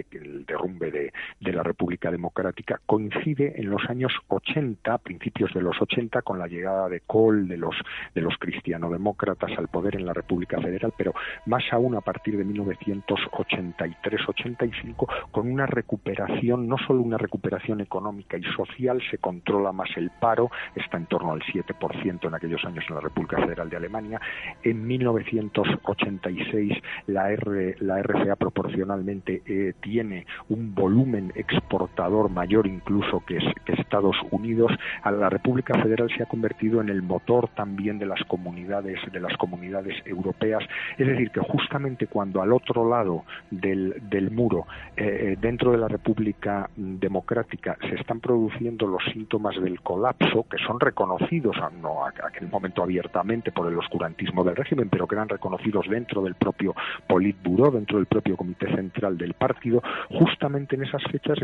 derrumbe 0.47 0.91
de, 0.91 1.13
la 1.53 1.63
República 1.63 2.11
Democrática, 2.11 2.81
coincide 2.87 3.61
en 3.61 3.69
los 3.71 3.85
años 3.89 4.13
80, 4.29 4.99
principios 4.99 5.53
de 5.55 5.63
los 5.63 5.81
80, 5.81 6.23
con 6.23 6.39
la 6.39 6.49
llegada 6.49 6.89
de 6.89 7.01
Kohl, 7.01 7.49
de 7.49 7.57
los, 7.57 7.75
de 8.15 8.23
los 8.23 8.37
cristianodemócratas 8.39 9.53
al 9.57 9.69
poder 9.69 9.97
en 9.97 10.07
la 10.07 10.13
República 10.13 10.61
Federal, 10.61 10.93
pero 10.97 11.15
más 11.47 11.63
aún 11.73 11.95
a 11.95 12.01
partir 12.01 12.37
de 12.37 12.45
1983-85, 12.47 15.31
con 15.31 15.51
una 15.51 15.67
recuperación, 15.67 16.69
no 16.69 16.77
solo 16.79 17.03
una 17.03 17.19
recuperación 17.19 17.81
económica 17.81 18.37
y 18.37 18.43
social, 18.57 19.01
se 19.11 19.19
controla 19.19 19.73
más 19.73 19.91
el 19.97 20.11
paro, 20.11 20.51
está 20.75 20.97
en 20.97 21.07
torno 21.07 21.33
al 21.33 21.43
7% 21.43 22.27
en 22.27 22.35
aquellos 22.35 22.56
años 22.65 22.85
en 22.89 22.95
la 22.95 23.01
República 23.01 23.39
Federal 23.39 23.69
de 23.69 23.77
Alemania. 23.77 24.21
En 24.63 24.87
1986 24.87 26.73
la, 27.07 27.31
R, 27.31 27.77
la 27.81 28.01
RCA 28.01 28.37
proporcionalmente 28.37 29.43
eh, 29.47 29.75
tiene 29.81 30.27
un 30.49 30.75
volumen 30.75 31.33
exportador 31.35 32.31
mayor 32.31 32.67
incluso 32.67 33.23
que, 33.27 33.39
Estados 33.67 34.17
Unidos. 34.31 34.73
A 35.03 35.11
la 35.11 35.31
República 35.31 35.75
Federal 35.81 36.11
se 36.17 36.23
ha 36.23 36.27
convertido 36.27 36.81
en 36.81 36.89
el 36.89 37.03
motor 37.03 37.49
también 37.55 37.99
de 37.99 38.07
las 38.07 38.23
comunidades 38.25 38.99
de 39.13 39.21
las 39.21 39.37
comunidades 39.37 39.95
europeas. 40.05 40.63
Es 40.99 41.07
decir, 41.07 41.31
que 41.31 41.41
justamente 41.41 42.07
cuando 42.07 42.43
al 42.43 42.53
otro 42.53 42.89
lado 42.89 43.25
del, 43.51 43.95
del 44.09 44.31
muro, 44.31 44.67
eh, 44.97 45.33
eh, 45.33 45.37
dentro 45.41 45.73
de 45.73 45.79
la 45.79 45.89
República 45.89 46.69
Democrática, 46.77 47.77
se 47.81 47.95
están 47.95 48.21
produciendo 48.21 48.87
los 48.87 49.03
síntomas 49.13 49.55
del 49.61 49.81
colapso, 49.81 50.47
que 50.51 50.59
son 50.59 50.81
reconocidos, 50.81 51.57
no 51.81 52.07
aquel 52.37 52.49
momento 52.49 52.83
abiertamente 52.83 53.51
por 53.51 53.67
el 53.67 53.79
oscurantismo 53.79 54.45
del 54.45 54.57
régimen, 54.57 54.89
pero 54.89 55.07
que 55.07 55.15
eran 55.15 55.29
reconocidos 55.29 55.87
dentro 55.89 56.23
del 56.23 56.35
propio 56.35 56.75
Politburo, 57.09 57.71
dentro 57.71 57.99
del 57.99 58.07
propio 58.07 58.37
Comité 58.37 58.75
Central 58.75 59.17
del 59.17 59.35
partido, 59.35 59.83
justamente 60.11 60.77
en 60.77 60.85
esas 60.85 61.03
fechas 61.11 61.39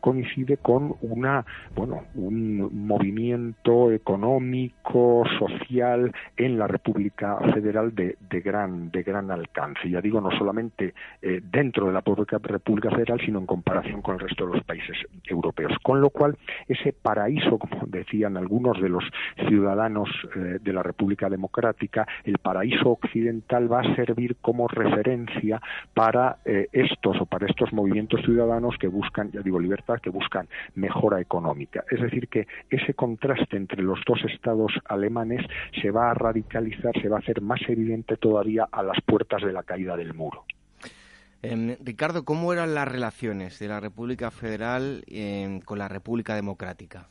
coincide 0.00 0.58
con 0.58 0.96
una, 1.00 1.44
bueno, 1.74 2.04
un 2.14 2.86
movimiento 2.86 3.90
económico, 3.90 5.24
social 5.38 6.12
en 6.36 6.58
la 6.58 6.66
República 6.66 7.38
Federal 7.52 7.94
de, 7.94 8.16
gran, 8.40 8.90
de 8.90 9.02
gran 9.02 9.30
alcance. 9.30 9.88
Ya 9.88 10.00
digo, 10.00 10.20
no 10.20 10.30
solamente 10.32 10.94
eh, 11.22 11.40
dentro 11.42 11.86
de 11.86 11.92
la 11.92 12.00
República 12.00 12.90
Federal, 12.90 13.20
sino 13.24 13.38
en 13.38 13.46
comparación 13.46 14.02
con 14.02 14.14
el 14.14 14.20
resto 14.20 14.46
de 14.46 14.54
los 14.54 14.64
países 14.64 14.96
europeos. 15.24 15.72
Con 15.82 16.00
lo 16.00 16.10
cual, 16.10 16.36
ese 16.68 16.92
paraíso, 16.92 17.58
como 17.58 17.86
decían 17.86 18.36
algunos 18.36 18.80
de 18.80 18.88
los 18.88 19.04
ciudadanos 19.48 20.08
de 20.34 20.72
la 20.72 20.82
República 20.82 21.28
Democrática, 21.28 22.06
el 22.24 22.38
paraíso 22.38 22.90
occidental 22.90 23.70
va 23.70 23.80
a 23.80 23.94
servir 23.94 24.36
como 24.40 24.68
referencia 24.68 25.60
para 25.92 26.38
eh, 26.44 26.68
estos 26.72 27.20
o 27.20 27.26
para 27.26 27.46
estos 27.46 27.72
movimientos 27.72 28.20
ciudadanos 28.24 28.76
que 28.78 28.88
buscan, 28.88 29.30
ya 29.30 29.40
digo, 29.40 29.60
libertad, 29.60 30.00
que 30.00 30.10
buscan 30.10 30.48
mejora 30.74 31.20
económica. 31.20 31.84
Es 31.90 32.00
decir, 32.00 32.28
que 32.28 32.46
ese 32.70 32.94
contraste 32.94 33.56
entre 33.56 33.82
los 33.82 34.00
dos 34.06 34.20
estados 34.24 34.72
alemanes 34.86 35.44
se 35.80 35.90
va 35.90 36.10
a 36.10 36.14
radicalizar, 36.14 36.92
se 37.00 37.08
va 37.08 37.16
a 37.16 37.20
hacer 37.20 37.40
más 37.40 37.60
evidente 37.68 38.16
todavía 38.16 38.68
a 38.70 38.82
las 38.82 39.00
puertas 39.02 39.42
de 39.42 39.52
la 39.52 39.62
caída 39.62 39.96
del 39.96 40.14
muro. 40.14 40.44
Em, 41.42 41.76
Ricardo, 41.84 42.24
¿cómo 42.24 42.52
eran 42.52 42.74
las 42.74 42.88
relaciones 42.88 43.58
de 43.58 43.68
la 43.68 43.78
República 43.78 44.30
Federal 44.30 45.04
em, 45.06 45.60
con 45.60 45.78
la 45.78 45.88
República 45.88 46.34
Democrática? 46.34 47.08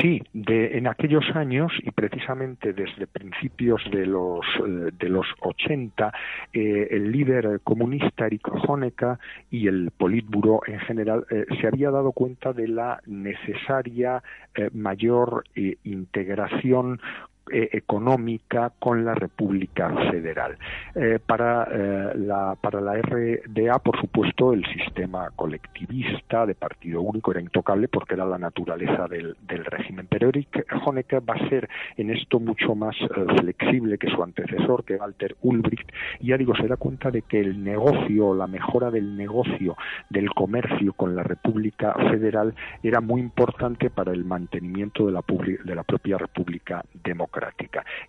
Sí, 0.00 0.22
de, 0.32 0.76
en 0.76 0.88
aquellos 0.88 1.24
años 1.34 1.72
y 1.82 1.90
precisamente 1.90 2.72
desde 2.74 3.06
principios 3.06 3.80
de 3.90 4.04
los 4.04 4.44
eh, 4.58 4.90
de 4.98 5.08
los 5.08 5.26
80, 5.40 6.12
eh, 6.52 6.88
el 6.90 7.10
líder 7.10 7.60
comunista 7.64 8.26
Erich 8.26 8.46
Honecker 8.66 9.18
y 9.50 9.68
el 9.68 9.90
Politburo 9.96 10.60
en 10.66 10.80
general 10.80 11.24
eh, 11.30 11.46
se 11.60 11.66
había 11.66 11.90
dado 11.90 12.12
cuenta 12.12 12.52
de 12.52 12.68
la 12.68 13.00
necesaria 13.06 14.22
mayor 14.72 15.44
integración 15.84 16.98
eh, 17.52 17.68
económica 17.72 18.72
con 18.76 19.04
la 19.04 19.14
República 19.14 19.88
Federal. 20.10 20.58
Eh, 20.96 21.20
para, 21.24 21.68
eh, 21.70 22.12
la, 22.16 22.56
para 22.60 22.80
la 22.80 22.94
RDA, 22.94 23.78
por 23.78 24.00
supuesto, 24.00 24.52
el 24.52 24.64
sistema 24.66 25.30
colectivista 25.36 26.44
de 26.44 26.56
partido 26.56 27.02
único 27.02 27.30
era 27.30 27.40
intocable 27.40 27.86
porque 27.86 28.14
era 28.14 28.26
la 28.26 28.38
naturaleza 28.38 29.06
del, 29.06 29.36
del 29.46 29.64
régimen. 29.64 30.08
Pero 30.10 30.28
Eric 30.30 30.66
Honecker 30.84 31.22
va 31.22 31.34
a 31.34 31.48
ser 31.48 31.68
en 31.96 32.10
esto 32.10 32.40
mucho 32.40 32.74
más 32.74 32.96
flexible 33.38 33.96
que 33.98 34.10
su 34.10 34.24
antecesor, 34.24 34.84
que 34.84 34.96
Walter 34.96 35.36
Ulbricht, 35.42 35.88
y 36.18 36.28
ya 36.28 36.36
digo, 36.36 36.56
se 36.56 36.66
da 36.66 36.76
cuenta 36.76 37.12
de 37.12 37.22
que 37.22 37.38
el 37.38 37.62
negocio, 37.62 38.34
la 38.34 38.48
mejora 38.48 38.90
del 38.90 39.16
negocio 39.16 39.76
del 40.10 40.30
comercio 40.30 40.94
con 40.94 41.14
la 41.14 41.22
República 41.22 41.94
Federal 42.10 42.54
era 42.82 43.00
muy 43.00 43.20
importante 43.20 43.88
para 43.90 44.12
el 44.12 44.24
mantenimiento 44.24 45.06
de 45.06 45.12
la, 45.12 45.22
de 45.64 45.74
la 45.76 45.84
propia 45.84 46.18
República 46.18 46.84
Democrática. 47.04 47.35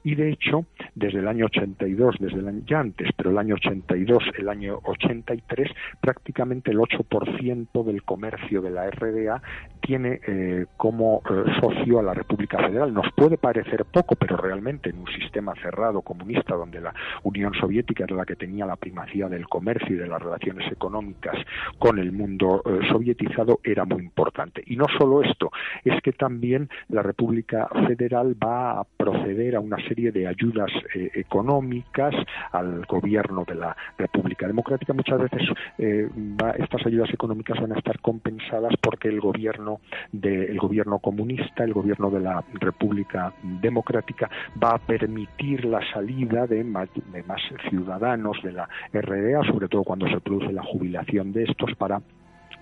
Y 0.04 0.16
de 0.16 0.32
hecho, 0.32 0.66
desde 0.96 1.20
el 1.20 1.28
año 1.28 1.46
82, 1.46 2.16
desde 2.20 2.40
el 2.40 2.48
año, 2.48 2.64
ya 2.66 2.80
antes, 2.80 3.10
pero 3.16 3.32
el 3.32 3.38
año 3.38 3.56
82, 3.56 4.24
el 4.38 4.50
año 4.50 4.80
83, 4.84 5.72
prácticamente 6.02 6.72
el 6.72 6.78
8% 6.78 7.84
del 7.84 8.04
comercio 8.04 8.62
de 8.62 8.72
la 8.72 8.90
RDA 8.90 9.42
tiene 9.88 10.20
eh, 10.28 10.66
como 10.76 11.22
eh, 11.30 11.46
socio 11.62 12.00
a 12.00 12.04
la 12.04 12.14
República 12.14 12.58
Federal. 12.58 12.94
Nos 12.94 13.10
puede 13.16 13.38
parecer 13.38 13.86
poco, 13.86 14.16
pero 14.16 14.36
realmente 14.36 14.90
en 14.90 15.00
un 15.00 15.08
sistema 15.08 15.54
cerrado 15.62 16.02
comunista 16.02 16.56
donde 16.56 16.82
la 16.82 16.94
Unión 17.24 17.54
Soviética 17.54 18.04
era 18.04 18.18
la 18.18 18.26
que 18.26 18.36
tenía 18.36 18.66
la 18.66 18.76
primacía 18.76 19.30
del 19.30 19.48
comercio 19.48 19.96
y 19.96 20.00
de 20.00 20.08
las 20.08 20.22
relaciones 20.22 20.70
económicas 20.70 21.38
con 21.80 22.00
el 22.00 22.12
mundo 22.12 22.62
eh, 22.66 22.86
sovietizado 22.92 23.62
era 23.64 23.86
muy 23.86 24.04
importante. 24.04 24.62
Y 24.66 24.76
no 24.76 24.88
solo 24.98 25.24
esto, 25.24 25.52
es 25.86 26.02
que 26.02 26.12
también 26.12 26.70
la 26.90 27.02
República 27.02 27.70
Federal 27.88 28.36
va 28.44 28.82
a 28.82 28.84
proceder 28.84 29.56
a 29.56 29.62
una 29.62 29.78
serie 29.88 30.12
de 30.12 30.28
ayudas 30.28 30.70
eh, 30.96 31.12
económicas 31.16 32.14
al 32.52 32.86
gobierno 32.86 33.46
de 33.48 33.56
la 33.56 33.78
República 33.98 34.48
Democrática. 34.48 34.92
Muchas 34.92 35.22
veces 35.22 35.44
eh, 35.78 36.10
estas 36.58 36.86
ayudas 36.86 37.10
económicas 37.14 37.58
van 37.62 37.72
a 37.72 37.78
estar 37.78 38.00
compensadas 38.02 38.74
porque 38.82 39.08
el 39.08 39.22
gobierno 39.22 39.77
del 40.12 40.58
gobierno 40.58 41.00
comunista, 41.00 41.64
el 41.64 41.74
gobierno 41.74 42.10
de 42.10 42.20
la 42.20 42.44
República 42.54 43.34
Democrática, 43.44 44.30
va 44.62 44.72
a 44.72 44.78
permitir 44.78 45.66
la 45.66 45.82
salida 45.92 46.48
de 46.48 46.64
más, 46.64 46.90
de 47.12 47.24
más 47.24 47.42
ciudadanos 47.70 48.38
de 48.44 48.54
la 48.54 48.70
RDA, 48.94 49.44
sobre 49.44 49.68
todo 49.68 49.84
cuando 49.84 50.08
se 50.08 50.20
produce 50.20 50.52
la 50.52 50.64
jubilación 50.64 51.32
de 51.34 51.44
estos, 51.44 51.76
para 51.76 52.02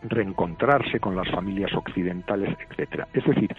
reencontrarse 0.03 1.00
con 1.00 1.15
las 1.15 1.29
familias 1.31 1.74
occidentales, 1.74 2.55
etcétera. 2.69 3.07
Es 3.13 3.25
decir, 3.25 3.50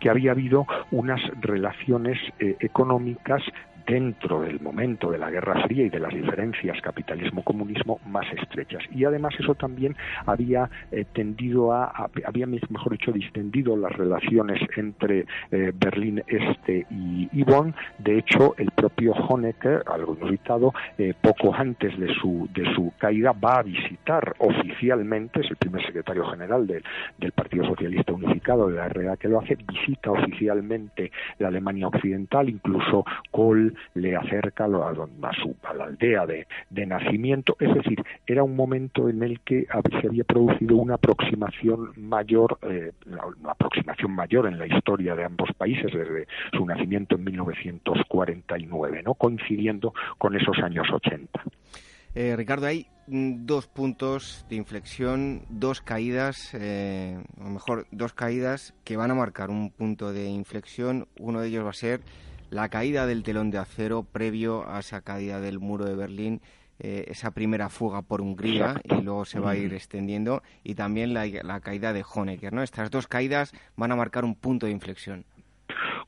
que 0.00 0.10
había 0.10 0.32
habido 0.32 0.66
unas 0.90 1.20
relaciones 1.40 2.18
eh, 2.38 2.56
económicas 2.60 3.42
dentro 3.86 4.42
del 4.42 4.60
momento 4.60 5.10
de 5.10 5.18
la 5.18 5.30
Guerra 5.30 5.62
Fría 5.64 5.84
y 5.86 5.88
de 5.88 5.98
las 5.98 6.12
diferencias 6.12 6.80
capitalismo-comunismo 6.82 8.00
más 8.06 8.26
estrechas. 8.32 8.82
Y 8.90 9.04
además 9.04 9.34
eso 9.38 9.54
también 9.54 9.96
había 10.26 10.70
eh, 10.90 11.04
tendido 11.12 11.72
a, 11.72 12.08
había, 12.26 12.46
mejor 12.46 12.92
dicho, 12.92 13.12
distendido 13.12 13.76
las 13.76 13.92
relaciones 13.92 14.60
entre 14.76 15.26
eh, 15.50 15.72
Berlín 15.74 16.22
Este 16.26 16.86
y, 16.90 17.42
Bonn. 17.44 17.74
De 17.98 18.18
hecho, 18.18 18.54
el 18.56 18.70
propio 18.70 19.12
Honecker, 19.12 19.82
algo 19.86 20.16
inusitado, 20.16 20.72
eh, 20.96 21.14
poco 21.20 21.54
antes 21.54 21.98
de 21.98 22.12
su, 22.14 22.48
de 22.54 22.74
su 22.74 22.92
caída, 22.98 23.32
va 23.32 23.58
a 23.58 23.62
visitar 23.62 24.34
oficialmente, 24.38 25.40
es 25.40 25.50
el 25.50 25.56
primer 25.56 25.84
secretario 25.84 26.24
general 26.26 26.66
del, 26.66 26.82
del 27.18 27.32
Partido 27.32 27.66
Socialista 27.66 28.12
Unificado 28.12 28.68
de 28.68 28.76
la 28.76 28.88
RDA 28.88 29.16
que 29.16 29.28
lo 29.28 29.40
hace, 29.40 29.56
visita 29.56 30.10
oficialmente 30.10 31.12
la 31.38 31.48
Alemania 31.48 31.88
Occidental, 31.88 32.48
incluso 32.48 33.04
Kohl 33.30 33.73
le 33.94 34.16
acerca 34.16 34.64
a, 34.64 34.94
su, 35.42 35.56
a 35.62 35.74
la 35.74 35.84
aldea 35.84 36.26
de, 36.26 36.46
nacimiento, 36.86 37.56
es 37.58 37.74
decir, 37.74 38.02
era 38.26 38.42
un 38.42 38.56
momento 38.56 39.08
en 39.08 39.22
el 39.22 39.40
que 39.40 39.66
se 40.00 40.06
había 40.06 40.24
producido 40.24 40.76
una 40.76 40.94
aproximación 40.94 41.92
mayor, 41.96 42.58
eh, 42.62 42.92
aproximación 43.46 44.12
mayor 44.12 44.46
en 44.46 44.58
la 44.58 44.66
historia 44.66 45.14
de 45.14 45.24
ambos 45.24 45.50
países 45.56 45.92
desde 45.92 46.26
su 46.52 46.64
nacimiento 46.66 47.16
en 47.16 47.24
1949, 47.24 49.02
¿no? 49.02 49.14
coincidiendo 49.14 49.94
con 50.18 50.36
esos 50.36 50.58
años 50.58 50.86
80. 50.92 51.42
Eh, 52.14 52.36
Ricardo, 52.36 52.66
hay 52.66 52.86
mm, 53.08 53.44
dos 53.44 53.66
puntos 53.66 54.46
de 54.48 54.54
inflexión, 54.56 55.42
dos 55.48 55.80
caídas, 55.80 56.54
eh, 56.54 57.18
o 57.38 57.50
mejor, 57.50 57.86
dos 57.90 58.12
caídas 58.12 58.72
que 58.84 58.96
van 58.96 59.10
a 59.10 59.14
marcar 59.14 59.50
un 59.50 59.70
punto 59.70 60.12
de 60.12 60.28
inflexión. 60.28 61.08
Uno 61.18 61.40
de 61.40 61.48
ellos 61.48 61.64
va 61.64 61.70
a 61.70 61.72
ser 61.72 62.02
la 62.54 62.68
caída 62.68 63.04
del 63.04 63.24
telón 63.24 63.50
de 63.50 63.58
acero 63.58 64.04
previo 64.04 64.64
a 64.70 64.78
esa 64.78 65.00
caída 65.00 65.40
del 65.40 65.58
muro 65.58 65.86
de 65.86 65.96
Berlín, 65.96 66.40
eh, 66.78 67.06
esa 67.08 67.32
primera 67.32 67.68
fuga 67.68 68.02
por 68.02 68.20
Hungría 68.20 68.80
y 68.84 69.02
luego 69.02 69.24
se 69.24 69.40
va 69.40 69.50
a 69.50 69.56
ir 69.56 69.74
extendiendo, 69.74 70.40
y 70.62 70.76
también 70.76 71.14
la, 71.14 71.26
la 71.26 71.58
caída 71.58 71.92
de 71.92 72.04
Honecker. 72.08 72.52
¿no? 72.52 72.62
Estas 72.62 72.92
dos 72.92 73.08
caídas 73.08 73.52
van 73.74 73.90
a 73.90 73.96
marcar 73.96 74.24
un 74.24 74.36
punto 74.36 74.66
de 74.66 74.72
inflexión 74.72 75.24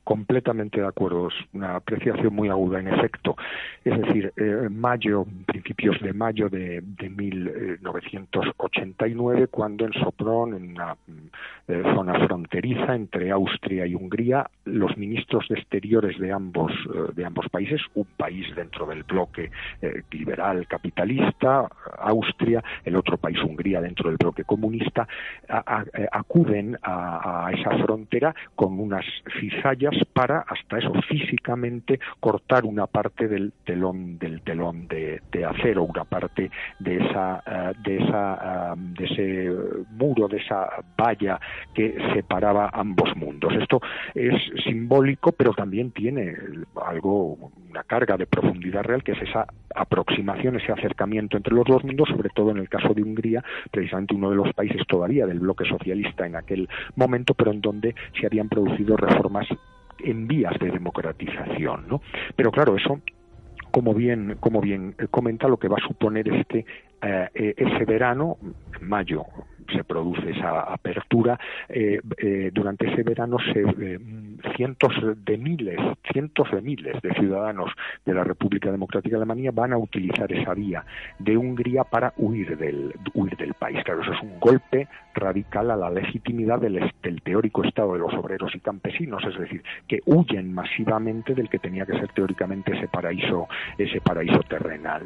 completamente 0.07 0.79
de 0.79 0.87
acuerdo, 0.87 1.27
es 1.27 1.33
una 1.51 1.75
apreciación 1.75 2.33
muy 2.33 2.47
aguda 2.47 2.79
en 2.79 2.87
efecto. 2.87 3.35
Es 3.83 3.99
decir, 3.99 4.31
eh, 4.37 4.69
mayo, 4.71 5.25
principios 5.45 5.99
de 5.99 6.13
mayo 6.13 6.47
de, 6.47 6.81
1989, 6.81 9.47
cuando 9.47 9.83
en 9.83 9.91
Sopron, 9.91 10.53
en 10.53 10.71
una 10.71 10.95
eh, 11.67 11.83
zona 11.93 12.25
fronteriza 12.25 12.95
entre 12.95 13.31
Austria 13.31 13.85
y 13.85 13.95
Hungría, 13.95 14.49
los 14.63 14.95
ministros 14.95 15.45
de 15.49 15.55
exteriores 15.55 16.17
de 16.19 16.31
ambos, 16.31 16.71
eh, 16.71 17.11
de 17.13 17.25
ambos 17.25 17.49
países, 17.49 17.81
un 17.95 18.07
país 18.15 18.47
dentro 18.55 18.85
del 18.85 19.03
bloque 19.03 19.51
liberal 20.11 20.65
capitalista, 20.67 21.67
Austria, 21.99 22.63
el 22.85 22.95
otro 22.95 23.17
país, 23.17 23.43
Hungría, 23.43 23.81
dentro 23.81 24.09
del 24.09 24.15
bloque 24.15 24.45
comunista, 24.45 25.05
acuden 26.11 26.77
a, 26.81 27.47
a 27.47 27.51
esa 27.51 27.71
frontera 27.83 28.33
con 28.55 28.79
unas 28.79 29.03
cizallas 29.39 29.96
para 30.05 30.39
hasta 30.47 30.77
eso 30.77 30.93
físicamente 31.07 31.99
cortar 32.19 32.65
una 32.65 32.87
parte 32.87 33.27
del 33.27 33.53
telón 33.63 34.17
del 34.17 34.41
telón 34.41 34.87
de, 34.87 35.21
acero 35.45 35.83
una 35.83 36.03
parte 36.03 36.49
de 36.79 36.97
esa 36.97 37.43
eh, 37.45 37.73
de 37.83 37.97
esa 37.97 38.75
de 38.77 39.05
ese 39.05 39.51
muro 39.91 40.27
de 40.27 40.37
esa 40.37 40.69
valla 40.97 41.39
que 41.73 41.95
separaba 42.13 42.69
ambos 42.73 43.15
mundos. 43.15 43.53
Esto 43.53 43.81
es 44.13 44.35
simbólico 44.63 45.31
pero 45.31 45.53
también 45.53 45.91
tiene 45.91 46.35
algo 46.85 47.51
una 47.69 47.83
carga 47.83 48.17
de 48.17 48.25
profundidad 48.25 48.83
real 48.83 49.03
que 49.03 49.11
es 49.13 49.21
esa 49.21 49.45
aproximación 49.75 50.55
ese 50.55 50.71
acercamiento 50.71 51.37
entre 51.37 51.53
los 51.53 51.65
dos 51.65 51.83
mundos 51.83 52.09
sobre 52.09 52.29
todo 52.29 52.51
en 52.51 52.57
el 52.57 52.69
caso 52.69 52.93
de 52.93 53.03
Hungría 53.03 53.43
precisamente 53.71 54.15
uno 54.15 54.29
de 54.29 54.35
los 54.35 54.53
países 54.53 54.81
todavía 54.87 55.25
del 55.25 55.39
bloque 55.39 55.65
socialista 55.65 56.25
en 56.25 56.35
aquel 56.35 56.67
momento 56.95 57.33
pero 57.33 57.51
en 57.51 57.61
donde 57.61 57.95
se 58.19 58.25
habían 58.25 58.49
producido 58.49 58.97
reformas 58.97 59.47
en 59.99 60.27
vías 60.27 60.53
de 60.59 60.71
democratización, 60.71 61.87
¿no? 61.87 62.01
Pero 62.35 62.51
claro, 62.51 62.75
eso 62.75 63.01
como 63.71 63.93
bien, 63.93 64.37
como 64.39 64.61
bien 64.61 64.95
comenta, 65.11 65.47
lo 65.47 65.57
que 65.57 65.67
va 65.67 65.77
a 65.77 65.87
suponer 65.87 66.27
este 66.27 66.65
eh, 67.01 67.29
eh, 67.35 67.53
ese 67.57 67.85
verano, 67.85 68.37
en 68.79 68.87
mayo, 68.87 69.25
se 69.73 69.83
produce 69.83 70.31
esa 70.31 70.61
apertura, 70.61 71.39
eh, 71.69 71.99
eh, 72.17 72.51
durante 72.53 72.91
ese 72.91 73.03
verano 73.03 73.37
se, 73.53 73.61
eh, 73.61 73.99
cientos 74.55 74.93
de 75.25 75.37
miles, 75.37 75.79
cientos 76.11 76.49
de 76.51 76.61
miles 76.61 77.01
de 77.01 77.13
ciudadanos 77.13 77.71
de 78.05 78.13
la 78.13 78.23
República 78.23 78.71
Democrática 78.71 79.15
de 79.15 79.23
Alemania 79.23 79.51
van 79.53 79.73
a 79.73 79.77
utilizar 79.77 80.31
esa 80.31 80.53
vía 80.53 80.85
de 81.19 81.37
Hungría 81.37 81.83
para 81.83 82.13
huir 82.17 82.57
del, 82.57 82.93
huir 83.13 83.35
del 83.37 83.53
país. 83.53 83.83
Claro, 83.83 84.01
eso 84.01 84.13
es 84.13 84.21
un 84.21 84.39
golpe 84.39 84.87
radical 85.17 85.71
a 85.71 85.75
la 85.75 85.89
legitimidad 85.89 86.59
del, 86.59 86.91
del 87.01 87.21
teórico 87.21 87.63
Estado 87.63 87.93
de 87.93 87.99
los 87.99 88.13
obreros 88.13 88.55
y 88.55 88.59
campesinos, 88.59 89.23
es 89.25 89.37
decir, 89.37 89.63
que 89.87 89.99
huyen 90.05 90.53
masivamente 90.53 91.33
del 91.33 91.49
que 91.49 91.59
tenía 91.59 91.85
que 91.85 91.93
ser 91.93 92.09
teóricamente 92.13 92.75
ese 92.75 92.87
paraíso, 92.87 93.47
ese 93.77 94.01
paraíso 94.01 94.39
terrenal. 94.41 95.03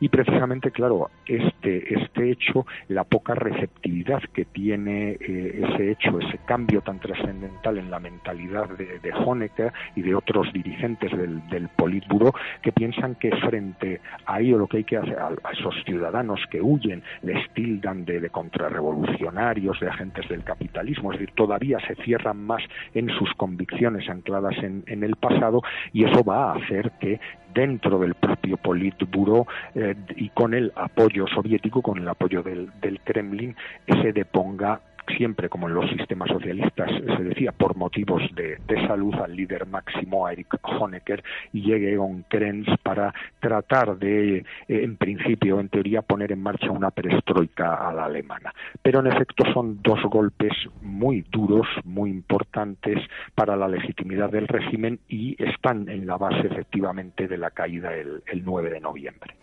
Y 0.00 0.08
precisamente, 0.08 0.70
claro, 0.70 1.10
este, 1.26 1.94
este 1.94 2.30
hecho, 2.30 2.66
la 2.88 3.04
poca 3.04 3.34
receptividad 3.34 4.22
que 4.32 4.44
tiene 4.44 5.12
eh, 5.12 5.66
ese 5.68 5.90
hecho, 5.90 6.18
ese 6.20 6.38
cambio 6.46 6.80
tan 6.80 7.00
trascendental 7.00 7.78
en 7.78 7.90
la 7.90 7.98
mentalidad 7.98 8.68
de, 8.68 9.10
Honecker 9.12 9.72
y 9.96 10.02
de 10.02 10.14
otros 10.14 10.52
dirigentes 10.52 11.10
del, 11.10 11.46
del 11.48 11.68
Politburo 11.68 12.32
que 12.62 12.72
piensan 12.72 13.16
que 13.16 13.30
frente 13.36 14.00
a 14.24 14.40
ello 14.40 14.58
lo 14.58 14.66
que 14.66 14.78
hay 14.78 14.84
que 14.84 14.96
hacer, 14.96 15.18
a, 15.18 15.32
esos 15.52 15.74
ciudadanos 15.84 16.40
que 16.50 16.60
huyen, 16.60 17.02
les 17.22 17.50
tildan 17.52 18.04
de, 18.04 18.20
de 18.20 18.30
contrarrevolucionarios, 18.30 19.39
de 19.40 19.88
agentes 19.88 20.28
del 20.28 20.44
capitalismo, 20.44 21.12
es 21.12 21.18
decir, 21.18 21.34
todavía 21.34 21.78
se 21.86 21.94
cierran 22.04 22.44
más 22.44 22.62
en 22.92 23.08
sus 23.08 23.32
convicciones 23.34 24.08
ancladas 24.08 24.54
en, 24.58 24.84
el 25.02 25.16
pasado 25.16 25.62
y 25.94 26.04
eso 26.04 26.22
va 26.22 26.52
a 26.52 26.56
hacer 26.56 26.92
que 27.00 27.18
dentro 27.54 27.98
del 27.98 28.14
propio 28.14 28.58
Politburo 28.58 29.46
eh, 29.74 29.94
y 30.16 30.28
con 30.28 30.52
el 30.52 30.72
apoyo 30.76 31.26
soviético, 31.26 31.80
con 31.80 31.98
el 31.98 32.08
apoyo 32.08 32.42
del 32.42 33.00
Kremlin, 33.02 33.56
se 33.86 34.12
deponga 34.12 34.80
siempre 35.16 35.48
como 35.48 35.68
en 35.68 35.74
los 35.74 35.88
sistemas 35.90 36.28
socialistas 36.28 36.90
se 36.90 37.24
decía 37.24 37.52
por 37.52 37.76
motivos 37.76 38.22
de, 38.34 38.58
salud 38.86 39.14
al 39.16 39.36
líder 39.36 39.66
máximo 39.66 40.26
a 40.26 40.32
Erich 40.32 40.48
Honecker 40.62 41.22
y 41.52 41.62
llegue 41.62 41.92
Egon 41.92 42.24
Krenz 42.28 42.66
para 42.82 43.12
tratar 43.38 43.98
de 43.98 44.38
eh, 44.38 44.44
en 44.68 44.96
principio 44.96 45.60
en 45.60 45.68
teoría 45.68 46.02
poner 46.02 46.32
en 46.32 46.42
marcha 46.42 46.70
una 46.70 46.90
perestroika 46.90 47.88
a 47.88 47.92
la 47.92 48.06
alemana. 48.06 48.52
Pero 48.82 49.00
en 49.00 49.08
efecto 49.08 49.44
son 49.52 49.80
dos 49.82 50.02
golpes 50.04 50.52
muy 50.82 51.24
duros 51.30 51.66
muy 51.84 52.10
importantes 52.10 52.98
para 53.34 53.56
la 53.56 53.68
legitimidad 53.68 54.30
del 54.30 54.48
régimen 54.48 54.98
y 55.08 55.36
están 55.42 55.88
en 55.88 56.06
la 56.06 56.16
base 56.16 56.46
efectivamente 56.46 57.28
de 57.28 57.38
la 57.38 57.50
caída 57.50 57.94
el, 57.94 58.22
el 58.26 58.44
9 58.44 58.70
de 58.70 58.80
noviembre 58.80 59.34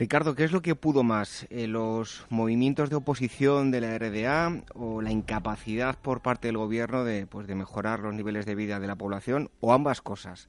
Ricardo, 0.00 0.34
¿qué 0.34 0.44
es 0.44 0.52
lo 0.52 0.62
que 0.62 0.74
pudo 0.74 1.02
más? 1.02 1.46
Eh, 1.50 1.66
¿Los 1.66 2.24
movimientos 2.30 2.88
de 2.88 2.96
oposición 2.96 3.70
de 3.70 3.82
la 3.82 3.98
RDA 3.98 4.62
o 4.72 5.02
la 5.02 5.10
incapacidad 5.10 5.94
por 6.00 6.22
parte 6.22 6.48
del 6.48 6.56
gobierno 6.56 7.04
de, 7.04 7.26
pues, 7.26 7.46
de 7.46 7.54
mejorar 7.54 8.00
los 8.00 8.14
niveles 8.14 8.46
de 8.46 8.54
vida 8.54 8.80
de 8.80 8.86
la 8.86 8.96
población 8.96 9.50
o 9.60 9.74
ambas 9.74 10.00
cosas? 10.00 10.48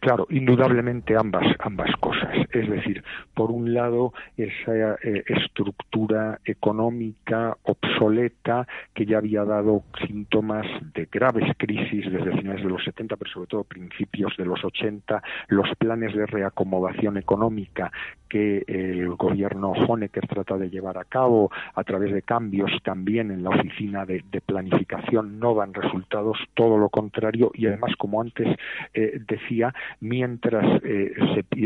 Claro, 0.00 0.26
indudablemente 0.30 1.16
ambas, 1.16 1.46
ambas 1.58 1.90
cosas. 2.00 2.30
Es 2.52 2.68
decir, 2.68 3.02
por 3.34 3.50
un 3.50 3.74
lado, 3.74 4.12
esa 4.36 4.94
eh, 5.02 5.24
estructura 5.26 6.40
económica 6.44 7.56
obsoleta 7.62 8.66
que 8.94 9.06
ya 9.06 9.18
había 9.18 9.44
dado 9.44 9.82
síntomas 10.06 10.66
de 10.94 11.08
graves 11.10 11.50
crisis 11.56 12.10
desde 12.10 12.36
finales 12.38 12.62
de 12.62 12.68
los 12.68 12.84
70, 12.84 13.16
pero 13.16 13.30
sobre 13.30 13.46
todo 13.48 13.64
principios 13.64 14.36
de 14.36 14.44
los 14.44 14.64
80, 14.64 15.22
los 15.48 15.68
planes 15.78 16.14
de 16.14 16.26
reacomodación 16.26 17.16
económica 17.16 17.90
que 18.28 18.64
el 18.66 19.14
gobierno 19.14 19.70
Honecker 19.70 20.26
trata 20.26 20.56
de 20.58 20.68
llevar 20.68 20.98
a 20.98 21.04
cabo 21.04 21.50
a 21.74 21.84
través 21.84 22.12
de 22.12 22.22
cambios 22.22 22.70
también 22.82 23.30
en 23.30 23.42
la 23.42 23.50
oficina 23.50 24.04
de, 24.04 24.22
planificación 24.44 25.40
no 25.40 25.54
dan 25.54 25.74
resultados, 25.74 26.38
todo 26.54 26.76
lo 26.78 26.88
contrario, 26.88 27.50
y 27.54 27.66
además, 27.66 27.92
como 27.98 28.20
antes 28.20 28.56
eh, 28.94 29.20
decía, 29.26 29.74
mientras 30.00 30.82
eh, 30.84 31.12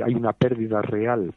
hay 0.04 0.14
una 0.14 0.32
pérdida 0.32 0.82
real 0.82 1.32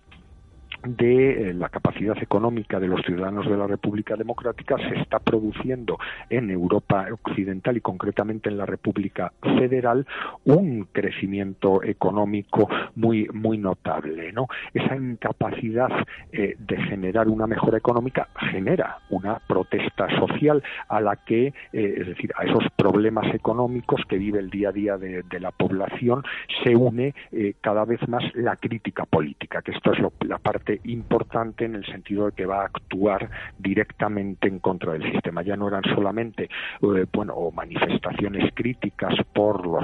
de 0.85 1.49
eh, 1.49 1.53
la 1.53 1.69
capacidad 1.69 2.17
económica 2.21 2.79
de 2.79 2.87
los 2.87 3.01
ciudadanos 3.01 3.49
de 3.49 3.57
la 3.57 3.67
República 3.67 4.15
Democrática 4.15 4.77
se 4.77 4.99
está 4.99 5.19
produciendo 5.19 5.97
en 6.29 6.49
Europa 6.49 7.07
Occidental 7.11 7.77
y 7.77 7.81
concretamente 7.81 8.49
en 8.49 8.57
la 8.57 8.65
República 8.65 9.31
Federal 9.41 10.05
un 10.45 10.87
crecimiento 10.91 11.83
económico 11.83 12.67
muy 12.95 13.27
muy 13.33 13.57
notable, 13.57 14.33
¿no? 14.33 14.47
Esa 14.73 14.95
incapacidad 14.95 15.89
eh, 16.31 16.55
de 16.59 16.77
generar 16.83 17.27
una 17.29 17.47
mejora 17.47 17.77
económica 17.77 18.27
genera 18.51 18.99
una 19.09 19.39
protesta 19.39 20.07
social 20.19 20.63
a 20.89 20.99
la 20.99 21.15
que, 21.15 21.47
eh, 21.47 21.53
es 21.71 22.07
decir, 22.07 22.31
a 22.37 22.43
esos 22.43 22.63
problemas 22.75 23.33
económicos 23.33 24.01
que 24.07 24.17
vive 24.17 24.39
el 24.39 24.49
día 24.49 24.69
a 24.69 24.71
día 24.71 24.97
de, 24.97 25.23
la 25.39 25.51
población 25.51 26.23
se 26.63 26.75
une 26.75 27.13
cada 27.59 27.83
vez 27.85 28.07
más 28.07 28.23
la 28.35 28.55
crítica 28.55 29.05
política, 29.05 29.61
que 29.61 29.71
esto 29.71 29.91
es 29.91 29.99
la 30.21 30.37
parte 30.37 30.72
importante 30.85 31.65
en 31.65 31.75
el 31.75 31.85
sentido 31.85 32.25
de 32.25 32.31
que 32.33 32.45
va 32.45 32.61
a 32.61 32.65
actuar 32.65 33.29
directamente 33.57 34.47
en 34.47 34.59
contra 34.59 34.93
del 34.93 35.11
sistema. 35.11 35.41
Ya 35.41 35.55
no 35.55 35.67
eran 35.67 35.83
solamente 35.95 36.43
eh, 36.43 37.05
bueno, 37.11 37.35
manifestaciones 37.51 38.53
críticas 38.53 39.13
por 39.33 39.65
los, 39.65 39.83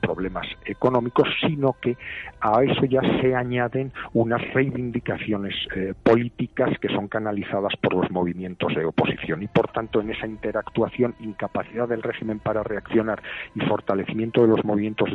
problemas 0.00 0.46
económicos, 0.64 1.28
sino 1.40 1.76
que 1.80 1.96
a 2.40 2.62
eso 2.62 2.84
ya 2.84 3.00
se 3.20 3.34
añaden 3.34 3.92
unas 4.12 4.40
reivindicaciones 4.52 5.54
eh, 5.74 5.94
políticas 6.02 6.78
que 6.80 6.88
son 6.88 7.08
canalizadas 7.08 7.74
por 7.80 7.94
los 7.94 8.10
movimientos 8.10 8.74
de 8.74 8.84
oposición. 8.84 9.42
Y 9.42 9.48
por 9.48 9.68
tanto, 9.68 10.00
en 10.00 10.10
esa 10.10 10.26
interactuación, 10.26 11.14
incapacidad 11.20 11.88
del 11.88 12.02
régimen 12.02 12.38
para 12.38 12.62
reaccionar 12.62 13.22
y 13.54 13.60
fortalecimiento 13.60 14.42
de 14.42 14.48
los 14.48 14.64
movimientos 14.64 15.08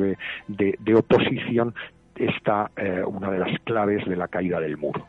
de 0.47 0.95
oposición, 0.95 1.73
está 2.15 2.71
eh, 2.75 3.03
una 3.05 3.31
de 3.31 3.39
las 3.39 3.59
claves 3.63 4.05
de 4.05 4.15
la 4.15 4.27
caída 4.27 4.59
del 4.59 4.77
muro. 4.77 5.05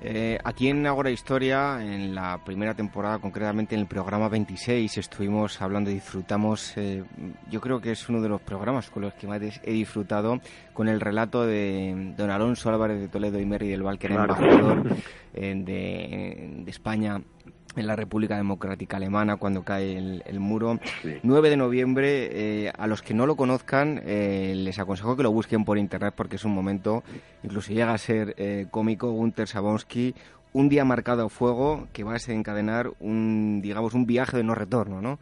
Eh, 0.00 0.38
aquí 0.44 0.68
en 0.68 0.86
Agora 0.86 1.10
Historia, 1.10 1.82
en 1.82 2.14
la 2.14 2.38
primera 2.44 2.72
temporada, 2.74 3.18
concretamente 3.18 3.74
en 3.74 3.80
el 3.80 3.88
programa 3.88 4.28
26, 4.28 4.96
estuvimos 4.96 5.60
hablando 5.60 5.90
y 5.90 5.94
disfrutamos, 5.94 6.76
eh, 6.76 7.02
yo 7.50 7.60
creo 7.60 7.80
que 7.80 7.90
es 7.90 8.08
uno 8.08 8.20
de 8.20 8.28
los 8.28 8.40
programas 8.40 8.90
con 8.90 9.02
los 9.02 9.14
que 9.14 9.26
más 9.26 9.40
he 9.42 9.72
disfrutado, 9.72 10.40
con 10.72 10.88
el 10.88 11.00
relato 11.00 11.44
de 11.44 12.14
don 12.16 12.30
Alonso 12.30 12.70
Álvarez 12.70 13.00
de 13.00 13.08
Toledo 13.08 13.40
y 13.40 13.46
Mary 13.46 13.68
del 13.68 13.82
Val, 13.82 13.98
que 13.98 14.06
era 14.06 14.22
embajador 14.22 14.84
de 15.34 16.62
España 16.68 17.20
en 17.76 17.86
la 17.86 17.96
República 17.96 18.36
Democrática 18.36 18.96
Alemana 18.96 19.36
cuando 19.36 19.62
cae 19.62 19.96
el, 19.96 20.40
muro. 20.40 20.78
9 21.22 21.50
de 21.50 21.56
noviembre, 21.56 22.28
eh, 22.66 22.72
a 22.76 22.86
los 22.86 23.02
que 23.02 23.14
no 23.14 23.26
lo 23.26 23.36
conozcan, 23.36 24.02
eh, 24.04 24.54
les 24.56 24.78
aconsejo 24.78 25.16
que 25.16 25.22
lo 25.22 25.32
busquen 25.32 25.64
por 25.64 25.78
internet 25.78 26.14
porque 26.16 26.36
es 26.36 26.44
un 26.44 26.54
momento, 26.54 27.02
incluso 27.42 27.72
llega 27.72 27.92
a 27.92 27.98
ser 27.98 28.34
eh, 28.38 28.66
cómico, 28.70 29.10
Gunter 29.10 29.48
Sabonsky, 29.48 30.14
un 30.52 30.68
día 30.68 30.84
marcado 30.84 31.26
a 31.26 31.28
fuego 31.28 31.88
que 31.92 32.04
va 32.04 32.12
a 32.12 32.14
desencadenar 32.14 32.90
un, 33.00 33.60
digamos, 33.62 33.94
un 33.94 34.06
viaje 34.06 34.36
de 34.36 34.44
no 34.44 34.54
retorno, 34.54 35.00
¿no? 35.00 35.18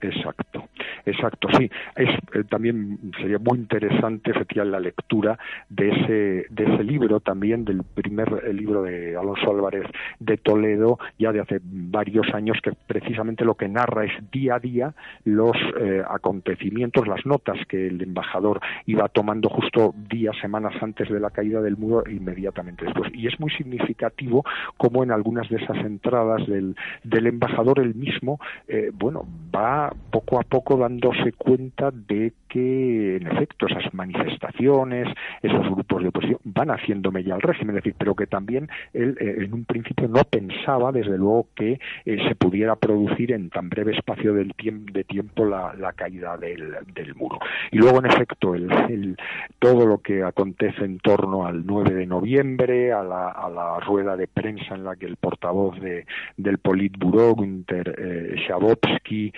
Exacto, 0.00 0.68
exacto, 1.06 1.48
sí. 1.58 1.70
Es, 1.96 2.10
eh, 2.34 2.44
también 2.48 2.98
sería 3.20 3.38
muy 3.38 3.58
interesante 3.58 4.30
efectivamente 4.30 4.54
la 4.62 4.80
lectura 4.80 5.38
de 5.68 5.88
ese, 5.90 6.46
de 6.50 6.64
ese 6.64 6.84
libro 6.84 7.20
también, 7.20 7.64
del 7.64 7.82
primer 7.82 8.54
libro 8.54 8.82
de 8.82 9.16
Alonso 9.16 9.50
Álvarez 9.50 9.86
de 10.18 10.36
Toledo, 10.36 10.98
ya 11.18 11.32
de 11.32 11.40
hace 11.40 11.60
varios 11.62 12.32
años, 12.34 12.58
que 12.62 12.72
precisamente 12.86 13.44
lo 13.44 13.54
que 13.54 13.68
narra 13.68 14.04
es 14.04 14.12
día 14.30 14.56
a 14.56 14.58
día 14.60 14.94
los 15.24 15.56
eh, 15.80 16.02
acontecimientos, 16.08 17.06
las 17.06 17.24
notas 17.26 17.58
que 17.68 17.88
el 17.88 18.02
embajador 18.02 18.60
iba 18.86 19.08
tomando 19.08 19.48
justo 19.48 19.94
días, 20.08 20.36
semanas 20.40 20.74
antes 20.80 21.08
de 21.08 21.20
la 21.20 21.30
caída 21.30 21.60
del 21.60 21.76
muro 21.76 22.04
e 22.06 22.12
inmediatamente 22.12 22.84
después. 22.84 23.10
Y 23.14 23.26
es 23.26 23.38
muy 23.40 23.50
significativo 23.50 24.44
como 24.76 25.02
en 25.02 25.10
algunas 25.10 25.48
de 25.48 25.56
esas 25.56 25.78
entradas 25.78 26.46
del, 26.46 26.76
del 27.02 27.26
embajador 27.26 27.80
el 27.80 27.94
mismo, 27.94 28.38
eh, 28.68 28.90
bueno, 28.92 29.26
va 29.54 29.92
poco 30.10 30.38
a 30.38 30.42
poco 30.42 30.76
dándose 30.94 31.32
cuenta 31.32 31.90
de 31.90 32.32
que, 32.48 33.16
en 33.16 33.26
efecto, 33.26 33.66
esas 33.66 33.92
manifestaciones, 33.94 35.08
esos 35.42 35.68
grupos 35.70 36.02
de 36.02 36.08
oposición 36.08 36.38
van 36.44 36.70
haciendo 36.70 37.10
mella 37.10 37.34
al 37.34 37.42
régimen, 37.42 37.76
es 37.76 37.82
decir, 37.82 37.96
pero 37.98 38.14
que 38.14 38.26
también 38.26 38.68
él 38.92 39.16
eh, 39.20 39.36
en 39.38 39.52
un 39.52 39.64
principio 39.64 40.08
no 40.08 40.22
pensaba, 40.24 40.92
desde 40.92 41.18
luego, 41.18 41.48
que 41.54 41.80
eh, 42.04 42.28
se 42.28 42.34
pudiera 42.36 42.76
producir 42.76 43.32
en 43.32 43.50
tan 43.50 43.68
breve 43.68 43.96
espacio 43.96 44.34
del 44.34 44.54
de 44.56 45.04
tiempo 45.04 45.44
la, 45.44 45.92
caída 45.96 46.36
del, 46.36 47.14
muro. 47.16 47.38
Y 47.70 47.78
luego, 47.78 47.98
en 47.98 48.06
efecto, 48.06 48.54
el, 48.54 49.16
todo 49.58 49.86
lo 49.86 49.98
que 49.98 50.22
acontece 50.22 50.84
en 50.84 50.98
torno 50.98 51.46
al 51.46 51.66
9 51.66 51.94
de 51.94 52.06
noviembre, 52.06 52.92
a 52.92 53.02
la, 53.02 53.80
rueda 53.84 54.16
de 54.16 54.28
prensa 54.28 54.74
en 54.74 54.84
la 54.84 54.96
que 54.96 55.06
el 55.06 55.16
portavoz 55.16 55.78
de, 55.80 56.06
del 56.36 56.58
Politburo, 56.58 57.34
Günter 57.34 57.94
eh, 57.98 58.34
Schabowski, 58.46 59.32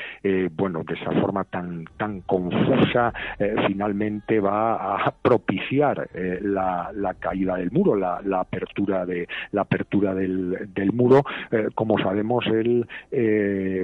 bueno, 0.52 0.82
de 0.84 0.94
esa 0.94 1.10
forma 1.12 1.45
tan, 1.50 1.84
tan 1.96 2.20
confusa, 2.22 3.12
eh, 3.38 3.54
finalmente 3.66 4.40
va 4.40 5.06
a 5.06 5.10
propiciar 5.10 6.08
eh, 6.14 6.40
la, 6.42 6.90
la, 6.94 7.14
caída 7.14 7.56
del 7.56 7.70
muro, 7.70 7.94
la, 7.94 8.20
la, 8.24 8.40
apertura 8.40 9.06
de 9.06 9.28
la 9.52 9.62
apertura 9.62 10.14
del, 10.14 10.68
del 10.74 10.92
muro. 10.92 11.22
como 11.74 11.98
sabemos, 11.98 12.44
él, 12.46 12.86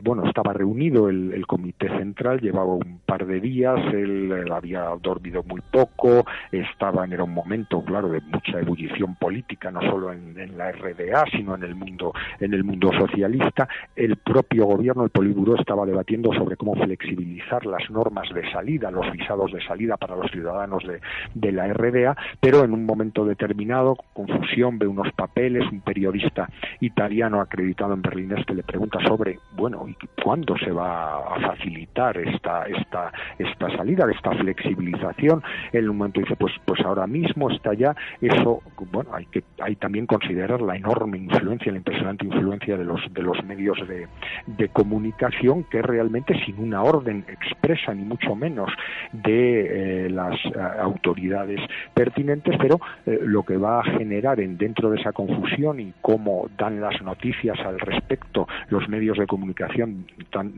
bueno, 0.02 0.26
estaba 0.26 0.52
reunido 0.52 1.08
el, 1.08 1.44
comité 1.46 1.88
central, 1.98 2.40
llevaba 2.40 2.74
un 2.74 3.00
par 3.04 3.26
de 3.26 3.40
días, 3.40 3.78
él, 3.92 4.50
había 4.50 4.84
dormido 5.02 5.42
muy 5.42 5.60
poco, 5.70 6.24
estaba 6.50 7.06
era 7.12 7.24
un 7.24 7.34
momento, 7.34 7.82
claro, 7.84 8.08
de 8.08 8.20
mucha 8.20 8.58
ebullición 8.58 9.16
política, 9.16 9.70
no 9.70 9.80
solo 9.82 10.12
en, 10.12 10.38
en 10.38 10.56
la 10.56 10.72
RDA, 10.72 11.24
sino 11.30 11.54
en 11.54 11.62
el 11.62 11.74
mundo, 11.74 12.12
en 12.40 12.54
el 12.54 12.64
mundo 12.64 12.90
socialista. 12.92 13.68
El 13.94 14.16
propio 14.16 14.66
gobierno, 14.66 15.04
el 15.04 15.10
Politburo, 15.10 15.56
estaba 15.56 15.84
debatiendo 15.84 16.32
sobre 16.32 16.56
cómo 16.56 16.74
flexibilizar 16.74 17.51
las 17.60 17.88
normas 17.90 18.28
de 18.32 18.50
salida, 18.50 18.90
los 18.90 19.10
visados 19.12 19.52
de 19.52 19.62
salida 19.64 19.96
para 19.96 20.16
los 20.16 20.30
ciudadanos 20.30 20.82
de, 20.84 21.00
de 21.34 21.52
la 21.52 21.66
RDA, 21.72 22.16
pero 22.40 22.64
en 22.64 22.72
un 22.72 22.86
momento 22.86 23.24
determinado, 23.24 23.96
confusión, 24.12 24.78
ve 24.78 24.86
unos 24.86 25.12
papeles, 25.12 25.64
un 25.70 25.80
periodista 25.80 26.48
italiano 26.80 27.40
acreditado 27.40 27.94
en 27.94 28.02
Berlín 28.02 28.32
Este 28.32 28.54
le 28.54 28.62
pregunta 28.62 28.98
sobre, 29.06 29.38
bueno, 29.52 29.86
¿y 29.88 29.96
cuándo 30.22 30.56
se 30.58 30.70
va 30.70 31.34
a 31.34 31.40
facilitar 31.40 32.16
esta, 32.18 32.64
esta, 32.64 33.12
esta 33.38 33.76
salida, 33.76 34.06
esta 34.10 34.32
flexibilización? 34.32 35.42
En 35.72 35.88
un 35.88 35.98
momento 35.98 36.20
dice, 36.20 36.36
pues, 36.36 36.52
pues 36.64 36.80
ahora 36.80 37.06
mismo 37.06 37.50
está 37.50 37.74
ya, 37.74 37.94
eso, 38.20 38.62
bueno, 38.90 39.10
hay 39.14 39.26
que 39.26 39.42
hay 39.60 39.76
también 39.76 40.06
considerar 40.06 40.60
la 40.60 40.76
enorme 40.76 41.18
influencia, 41.18 41.72
la 41.72 41.78
impresionante 41.78 42.26
influencia 42.26 42.76
de 42.76 42.84
los, 42.84 43.00
de 43.12 43.22
los 43.22 43.42
medios 43.44 43.78
de, 43.88 44.08
de 44.46 44.68
comunicación 44.68 45.64
que 45.64 45.82
realmente 45.82 46.34
sin 46.44 46.58
una 46.58 46.82
orden 46.82 47.24
expresa 47.44 47.94
ni 47.94 48.04
mucho 48.04 48.34
menos 48.34 48.70
de 49.12 50.06
eh, 50.06 50.10
las 50.10 50.34
eh, 50.44 50.52
autoridades 50.80 51.60
pertinentes, 51.94 52.56
pero 52.58 52.80
eh, 53.06 53.18
lo 53.22 53.42
que 53.42 53.56
va 53.56 53.80
a 53.80 53.84
generar 53.84 54.40
en, 54.40 54.56
dentro 54.56 54.90
de 54.90 55.00
esa 55.00 55.12
confusión 55.12 55.80
y 55.80 55.92
cómo 56.00 56.48
dan 56.56 56.80
las 56.80 57.00
noticias 57.02 57.58
al 57.60 57.78
respecto 57.80 58.46
los 58.68 58.88
medios 58.88 59.18
de 59.18 59.26
comunicación 59.26 60.06
tan 60.30 60.52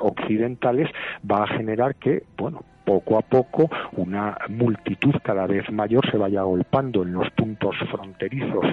occidentales 0.00 0.88
va 1.28 1.44
a 1.44 1.46
generar 1.46 1.94
que, 1.96 2.24
bueno, 2.36 2.62
poco 2.84 3.18
a 3.18 3.22
poco 3.22 3.70
una 3.92 4.36
multitud 4.48 5.14
cada 5.22 5.46
vez 5.46 5.70
mayor 5.70 6.08
se 6.10 6.16
vaya 6.16 6.40
agolpando 6.40 7.02
en 7.02 7.12
los 7.12 7.30
puntos 7.30 7.76
fronterizos 7.90 8.66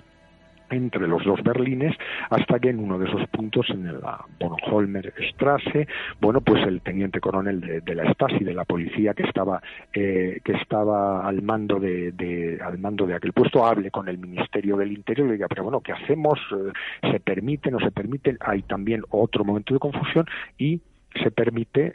entre 0.70 1.08
los 1.08 1.24
dos 1.24 1.42
Berlines 1.44 1.96
hasta 2.30 2.60
que 2.60 2.70
en 2.70 2.80
uno 2.80 3.00
de 3.00 3.08
esos 3.08 3.28
puntos 3.30 3.70
en 3.70 3.86
la 4.00 4.26
Bornholmer 4.40 5.14
Strasse 5.32 5.88
bueno 6.20 6.42
pues 6.42 6.66
el 6.66 6.82
teniente 6.82 7.20
coronel 7.20 7.84
de, 7.84 7.96
la 7.96 8.12
Stasi 8.14 8.44
de 8.44 8.54
la 8.54 8.66
policía 8.66 9.14
que 9.14 9.24
estaba 9.24 9.62
eh, 9.94 10.40
que 10.44 10.54
estaba 10.54 11.28
al 11.28 11.42
mando 11.42 11.80
de, 11.80 12.60
al 12.64 12.78
mando 12.80 13.06
de 13.06 13.16
aquel 13.16 13.34
puesto 13.34 13.66
hable 13.66 13.92
con 13.92 14.08
el 14.08 14.18
Ministerio 14.18 14.78
del 14.78 14.92
Interior 14.92 15.28
y 15.28 15.30
le 15.30 15.36
diga 15.36 15.48
pero 15.48 15.64
bueno 15.64 15.82
qué 15.82 15.94
hacemos 15.94 16.40
eh, 16.52 17.12
se 17.12 17.20
permite 17.20 17.72
no 17.72 17.80
se 17.80 17.92
permite 17.92 18.38
hay 18.40 18.62
también 18.64 19.04
otro 19.10 19.44
momento 19.44 19.74
de 19.74 19.80
confusión 19.80 20.26
y 20.58 20.82
se 21.16 21.32
permite, 21.32 21.94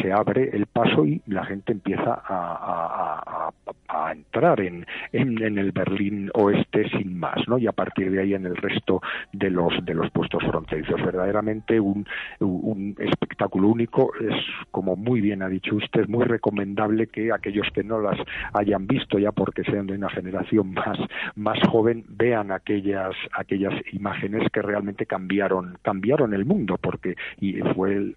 se 0.00 0.12
abre 0.12 0.50
el 0.52 0.66
paso 0.66 1.04
y 1.04 1.20
la 1.26 1.44
gente 1.44 1.72
empieza 1.72 2.22
a, 2.24 3.50
entrar 4.12 4.60
en, 4.60 4.86
en, 5.12 5.58
el 5.58 5.72
Berlín 5.72 6.30
oeste 6.34 6.88
sin 6.90 7.18
más, 7.18 7.36
¿no? 7.46 7.58
Y 7.58 7.66
a 7.66 7.72
partir 7.72 8.10
de 8.10 8.20
ahí 8.20 8.34
en 8.34 8.46
el 8.46 8.56
resto 8.56 9.00
de 9.32 9.50
los 9.50 9.72
de 9.84 9.94
los 9.94 10.10
puestos 10.10 10.42
fronterizos. 10.44 11.02
Verdaderamente 11.02 11.80
un, 11.80 12.06
un 12.40 12.94
espectáculo 12.98 13.68
único. 13.68 14.12
Es, 14.20 14.34
como 14.70 14.96
muy 14.96 15.20
bien 15.20 15.42
ha 15.42 15.48
dicho 15.48 15.76
usted, 15.76 16.08
muy 16.08 16.24
recomendable 16.24 17.06
que 17.06 17.32
aquellos 17.32 17.68
que 17.74 17.84
no 17.84 18.00
las 18.00 18.18
hayan 18.54 18.86
visto 18.86 19.18
ya 19.18 19.32
porque 19.32 19.62
sean 19.64 19.86
de 19.86 19.94
una 19.94 20.10
generación 20.10 20.72
más, 20.72 20.98
más 21.34 21.58
joven, 21.68 22.04
vean 22.08 22.50
aquellas, 22.50 23.14
aquellas 23.32 23.74
imágenes 23.92 24.50
que 24.52 24.62
realmente 24.62 25.06
cambiaron, 25.06 25.78
cambiaron 25.82 26.34
el 26.34 26.44
mundo, 26.44 26.78
porque 26.80 27.16
y 27.40 27.54
fue 27.74 27.94
el, 27.94 28.16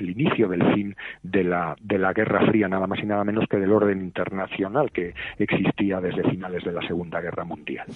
inicio 0.00 0.48
del 0.48 0.74
fin 0.74 0.96
de 1.22 1.44
la, 1.44 1.76
de 1.80 1.98
la 1.98 2.12
Guerra 2.12 2.46
Fría, 2.46 2.68
nada 2.68 2.86
más 2.86 2.98
y 3.00 3.06
nada 3.06 3.24
menos 3.24 3.46
que 3.48 3.58
del 3.58 3.72
orden 3.72 4.00
internacional 4.00 4.90
que 4.90 5.14
existía 5.38 6.00
desde 6.00 6.28
finales 6.30 6.64
de 6.64 6.72
la 6.72 6.86
Segunda 6.86 7.20
Guerra 7.20 7.44
Mundial. 7.44 7.86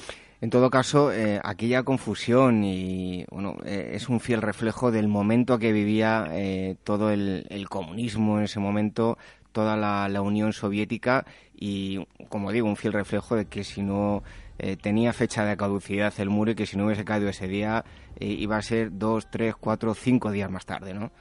En 0.40 0.50
todo 0.50 0.70
caso, 0.70 1.12
eh, 1.12 1.40
aquella 1.42 1.82
confusión 1.82 2.62
y 2.62 3.24
bueno, 3.30 3.56
eh, 3.64 3.90
es 3.94 4.08
un 4.08 4.20
fiel 4.20 4.40
reflejo 4.40 4.92
del 4.92 5.08
momento 5.08 5.58
que 5.58 5.72
vivía 5.72 6.28
eh, 6.30 6.76
todo 6.84 7.10
el, 7.10 7.44
comunismo 7.68 8.38
en 8.38 8.44
ese 8.44 8.60
momento, 8.60 9.18
toda 9.50 9.76
la, 9.76 10.22
Unión 10.22 10.52
Soviética 10.52 11.26
y, 11.58 12.06
como 12.28 12.52
digo, 12.52 12.68
un 12.68 12.76
fiel 12.76 12.92
reflejo 12.92 13.34
de 13.34 13.46
que 13.46 13.64
si 13.64 13.82
no 13.82 14.22
tenía 14.82 15.12
fecha 15.12 15.44
de 15.44 15.56
caducidad 15.56 16.12
el 16.18 16.30
muro 16.30 16.50
y 16.50 16.54
que 16.56 16.66
si 16.66 16.76
no 16.76 16.86
hubiese 16.86 17.04
caído 17.04 17.28
ese 17.28 17.46
día 17.46 17.84
iba 18.18 18.56
a 18.56 18.62
ser 18.62 18.90
dos, 18.98 19.30
tres, 19.30 19.54
cuatro, 19.54 19.94
cinco 19.94 20.32
días 20.32 20.50
más 20.50 20.66
tarde, 20.66 20.94
¿no? 20.94 21.12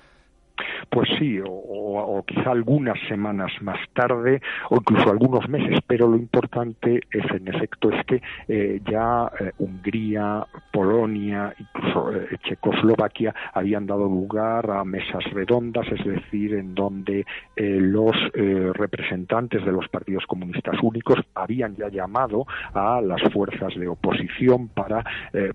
Pues 0.90 1.10
sí, 1.20 1.40
o, 1.46 2.24
quizá 2.26 2.52
algunas 2.52 2.98
semanas 3.08 3.52
más 3.62 3.78
tarde, 3.94 4.42
o 4.70 4.78
incluso 4.78 5.10
algunos 5.10 5.48
meses, 5.48 5.80
pero 5.86 6.08
lo 6.08 6.18
importante 6.18 7.02
es, 7.12 7.26
en 7.32 7.48
efecto, 7.48 7.92
es 7.92 8.06
que 8.06 8.22
eh, 8.48 8.82
ya 8.90 9.30
eh, 9.40 9.52
Hungría, 9.60 10.46
Polonia, 10.72 11.54
incluso 11.60 12.14
eh, 12.14 12.38
Checoslovaquia 12.44 13.34
habían 13.54 13.86
dado 13.86 14.06
lugar 14.06 14.70
a 14.72 14.84
mesas 14.84 15.24
redondas, 15.32 15.88
es 15.92 16.04
decir, 16.06 16.54
en 16.56 16.74
donde 16.74 17.26
los 17.56 18.16
representantes 18.74 19.66
de 19.66 19.72
los 19.72 19.88
partidos 19.90 20.26
comunistas 20.26 20.76
únicos 20.82 21.18
habían 21.36 21.76
ya 21.76 21.90
llamado 21.90 22.46
a 22.74 23.02
las 23.02 23.22
fuerzas 23.34 23.74
de 23.76 23.88
oposición 23.88 24.70
para, 24.70 25.04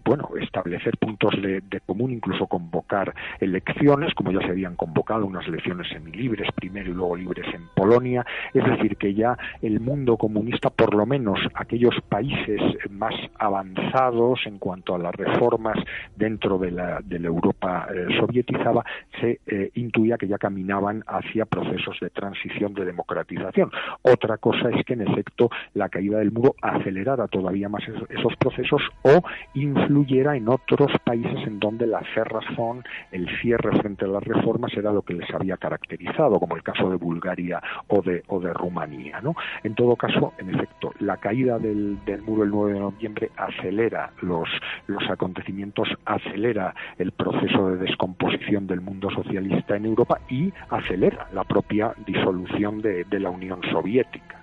bueno, 0.04 0.30
establecer 0.40 0.96
puntos 0.98 1.40
de, 1.40 1.60
de 1.60 1.80
común, 1.80 2.12
incluso 2.12 2.46
convocar 2.46 3.14
elecciones, 3.40 4.14
como 4.14 4.32
ya 4.32 4.40
se 4.40 4.50
habían 4.50 4.76
convocado 4.76 4.91
convocado 4.92 5.24
unas 5.24 5.46
elecciones 5.48 5.88
semilibres 5.88 6.48
primero 6.54 6.90
y 6.90 6.92
luego 6.92 7.16
libres 7.16 7.46
en 7.54 7.66
Polonia, 7.74 8.26
es 8.52 8.62
decir, 8.62 8.98
que 8.98 9.14
ya 9.14 9.38
el 9.62 9.80
mundo 9.80 10.18
comunista, 10.18 10.68
por 10.68 10.94
lo 10.94 11.06
menos 11.06 11.38
aquellos 11.54 11.94
países 12.10 12.60
más 12.90 13.14
avanzados 13.38 14.40
en 14.44 14.58
cuanto 14.58 14.94
a 14.94 14.98
las 14.98 15.14
reformas 15.14 15.78
dentro 16.14 16.58
de 16.58 16.72
la, 16.72 17.00
de 17.02 17.18
la 17.18 17.28
Europa 17.28 17.88
eh, 17.90 18.06
sovietizada, 18.20 18.84
se 19.18 19.40
eh, 19.46 19.70
intuía 19.76 20.18
que 20.18 20.28
ya 20.28 20.36
caminaban 20.36 21.02
hacia 21.06 21.46
procesos 21.46 21.96
de 22.00 22.10
transición, 22.10 22.74
de 22.74 22.84
democratización. 22.84 23.70
Otra 24.02 24.36
cosa 24.36 24.68
es 24.68 24.84
que, 24.84 24.92
en 24.92 25.08
efecto, 25.08 25.48
la 25.72 25.88
caída 25.88 26.18
del 26.18 26.32
muro 26.32 26.54
acelerara 26.60 27.28
todavía 27.28 27.70
más 27.70 27.82
esos, 27.88 28.36
procesos 28.36 28.82
o 29.02 29.22
influyera 29.54 30.36
en 30.36 30.48
otros 30.48 30.92
países 31.02 31.46
en 31.46 31.58
donde 31.60 31.86
la 31.86 32.02
cerrazón, 32.14 32.84
el 33.10 33.26
cierre 33.40 33.78
frente 33.80 34.04
a 34.04 34.08
las 34.08 34.22
reformas 34.22 34.76
era 34.82 34.92
lo 34.92 35.02
que 35.02 35.14
les 35.14 35.32
había 35.32 35.56
caracterizado, 35.56 36.38
como 36.38 36.56
el 36.56 36.62
caso 36.62 36.90
de 36.90 36.96
Bulgaria 36.96 37.62
o 37.88 38.02
de, 38.02 38.22
o 38.28 38.40
de 38.40 38.52
Rumanía. 38.52 39.20
¿no? 39.20 39.34
En 39.62 39.74
todo 39.74 39.96
caso, 39.96 40.34
en 40.38 40.54
efecto, 40.54 40.92
la 40.98 41.16
caída 41.16 41.58
del, 41.58 41.98
muro 42.26 42.42
el 42.44 42.50
9 42.50 42.74
de 42.74 42.80
noviembre 42.80 43.30
acelera 43.36 44.10
los, 44.20 44.48
los 44.86 45.02
acontecimientos, 45.08 45.88
acelera 46.04 46.74
el 46.98 47.12
proceso 47.12 47.70
de 47.70 47.76
descomposición 47.78 48.66
del 48.66 48.80
mundo 48.80 49.10
socialista 49.10 49.76
en 49.76 49.86
Europa 49.86 50.20
y 50.28 50.52
acelera 50.70 51.28
la 51.32 51.44
propia 51.44 51.94
disolución 52.06 52.82
de, 52.82 53.04
de 53.04 53.20
la 53.20 53.30
Unión 53.30 53.60
Soviética. 53.70 54.42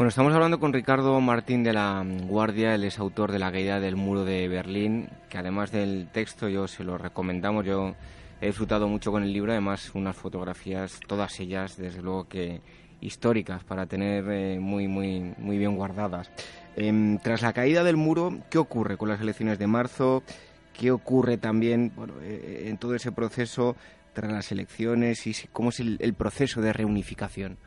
Bueno, 0.00 0.08
estamos 0.08 0.32
hablando 0.32 0.58
con 0.58 0.72
Ricardo 0.72 1.20
Martín 1.20 1.62
de 1.62 1.74
la 1.74 2.02
Guardia, 2.26 2.74
él 2.74 2.84
es 2.84 2.98
autor 2.98 3.32
de 3.32 3.38
La 3.38 3.52
caída 3.52 3.80
del 3.80 3.96
muro 3.96 4.24
de 4.24 4.48
Berlín, 4.48 5.10
que 5.28 5.36
además 5.36 5.72
del 5.72 6.08
texto 6.10 6.48
yo 6.48 6.68
se 6.68 6.84
lo 6.84 6.96
recomendamos, 6.96 7.66
yo 7.66 7.94
he 8.40 8.46
disfrutado 8.46 8.88
mucho 8.88 9.12
con 9.12 9.22
el 9.22 9.32
libro, 9.32 9.52
además 9.52 9.90
unas 9.94 10.16
fotografías, 10.16 10.98
todas 11.06 11.38
ellas, 11.40 11.76
desde 11.76 12.02
luego 12.02 12.28
que 12.28 12.60
históricas, 13.00 13.64
para 13.64 13.86
tener 13.86 14.24
eh, 14.30 14.58
muy, 14.60 14.88
muy, 14.88 15.34
muy 15.38 15.58
bien 15.58 15.76
guardadas. 15.76 16.30
Em, 16.76 17.18
tras 17.18 17.42
la 17.42 17.52
caída 17.52 17.82
del 17.84 17.96
muro, 17.96 18.38
¿qué 18.50 18.58
ocurre 18.58 18.96
con 18.96 19.08
las 19.08 19.20
elecciones 19.20 19.58
de 19.58 19.66
marzo? 19.66 20.22
¿Qué 20.72 20.90
ocurre 20.90 21.36
también 21.36 21.92
bueno, 21.94 22.14
eh, 22.22 22.66
en 22.68 22.78
todo 22.78 22.94
ese 22.94 23.12
proceso 23.12 23.76
tras 24.12 24.32
las 24.32 24.52
elecciones 24.52 25.26
y 25.26 25.34
cómo 25.52 25.70
es 25.70 25.80
el 25.80 26.14
proceso 26.14 26.60
de 26.60 26.72
reunificación? 26.72 27.58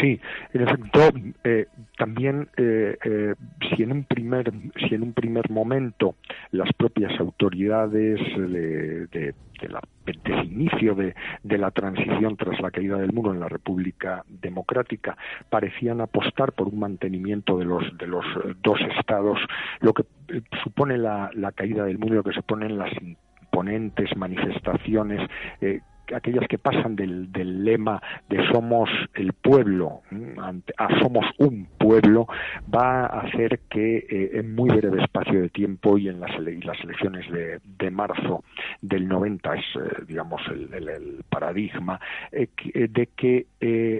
Sí, 0.00 0.20
en 0.52 0.60
efecto, 0.60 1.00
eh, 1.44 1.66
también 1.96 2.48
eh, 2.56 2.96
eh, 3.04 3.34
si 3.68 3.82
en 3.82 3.92
un 3.92 4.04
primer 4.04 4.52
si 4.76 4.94
en 4.94 5.02
un 5.02 5.12
primer 5.12 5.50
momento 5.50 6.14
las 6.52 6.72
propias 6.74 7.18
autoridades 7.18 8.20
de, 8.36 9.06
de, 9.08 9.34
la, 9.68 9.80
del 10.04 10.44
inicio 10.44 10.94
de, 10.94 11.14
la 11.42 11.70
transición 11.70 12.36
tras 12.36 12.60
la 12.60 12.70
caída 12.70 12.96
del 12.98 13.12
muro 13.12 13.32
en 13.32 13.40
la 13.40 13.48
República 13.48 14.24
Democrática 14.28 15.16
parecían 15.50 16.00
apostar 16.00 16.52
por 16.52 16.68
un 16.68 16.78
mantenimiento 16.78 17.58
de 17.58 17.64
los 17.64 17.98
de 17.98 18.06
los 18.06 18.24
dos 18.62 18.78
estados, 18.98 19.38
lo 19.80 19.94
que 19.94 20.04
supone 20.62 20.96
la, 20.96 21.30
caída 21.54 21.84
del 21.84 21.98
muro, 21.98 22.16
lo 22.16 22.24
que 22.24 22.32
suponen 22.32 22.78
las 22.78 22.92
imponentes 23.02 24.16
manifestaciones 24.16 25.28
aquellas 26.14 26.46
que 26.48 26.58
pasan 26.58 26.96
del, 26.96 27.28
lema 27.64 28.00
de 28.28 28.46
somos 28.52 28.88
el 29.14 29.32
pueblo 29.32 30.02
a 30.76 31.00
somos 31.00 31.26
un 31.38 31.66
pueblo, 31.78 32.26
va 32.74 33.06
a 33.06 33.20
hacer 33.20 33.60
que 33.70 33.98
eh, 33.98 34.30
en 34.34 34.54
muy 34.54 34.70
breve 34.70 35.02
espacio 35.02 35.40
de 35.40 35.48
tiempo 35.48 35.98
y 35.98 36.08
en 36.08 36.20
las, 36.20 36.30
elecciones 36.36 37.26
de, 37.30 37.90
marzo 37.90 38.44
del 38.82 39.08
90 39.08 39.54
es, 39.54 39.64
eh, 39.76 40.04
digamos, 40.06 40.40
el, 40.48 40.72
el, 40.88 41.24
paradigma 41.28 42.00
eh, 42.30 42.48
de 42.88 43.08
que 43.16 43.46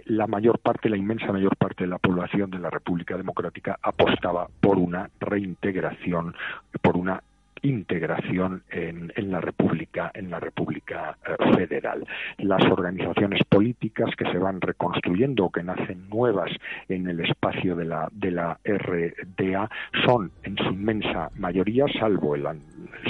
la 0.07 0.27
mayor 0.27 0.59
parte, 0.59 0.89
la 0.89 0.97
inmensa 0.97 1.33
mayor 1.33 1.57
parte 1.57 1.85
de 1.85 1.91
la 1.91 1.99
población 1.99 2.51
de 2.51 2.59
la 2.59 2.71
República 2.71 3.17
Democrática 3.17 3.79
apostaba 3.83 4.49
por 4.61 4.79
una 4.79 5.11
reintegración, 5.21 6.35
por 6.83 6.97
una 6.97 7.23
integración 7.63 8.63
en, 8.71 9.13
en, 9.17 9.31
la 9.31 9.41
República, 9.41 10.11
en 10.15 10.31
la 10.31 10.41
República 10.41 11.17
eh, 11.27 11.57
Federal. 11.57 12.07
Las 12.39 12.65
organizaciones 12.65 13.43
políticas 13.49 14.15
que 14.17 14.31
se 14.31 14.39
van 14.39 14.61
reconstruyendo 14.61 15.47
o 15.47 15.51
que 15.51 15.63
nacen 15.63 16.09
nuevas 16.09 16.51
en 16.89 17.09
el 17.09 17.21
espacio 17.21 17.77
de 17.77 17.85
la, 17.85 18.09
de 18.13 18.31
la 18.31 18.59
RDA 18.65 19.71
son 20.07 20.31
en 20.43 20.57
su 20.57 20.71
inmensa 20.71 21.31
mayoría, 21.37 21.87
salvo 21.99 22.35
el, 22.35 22.47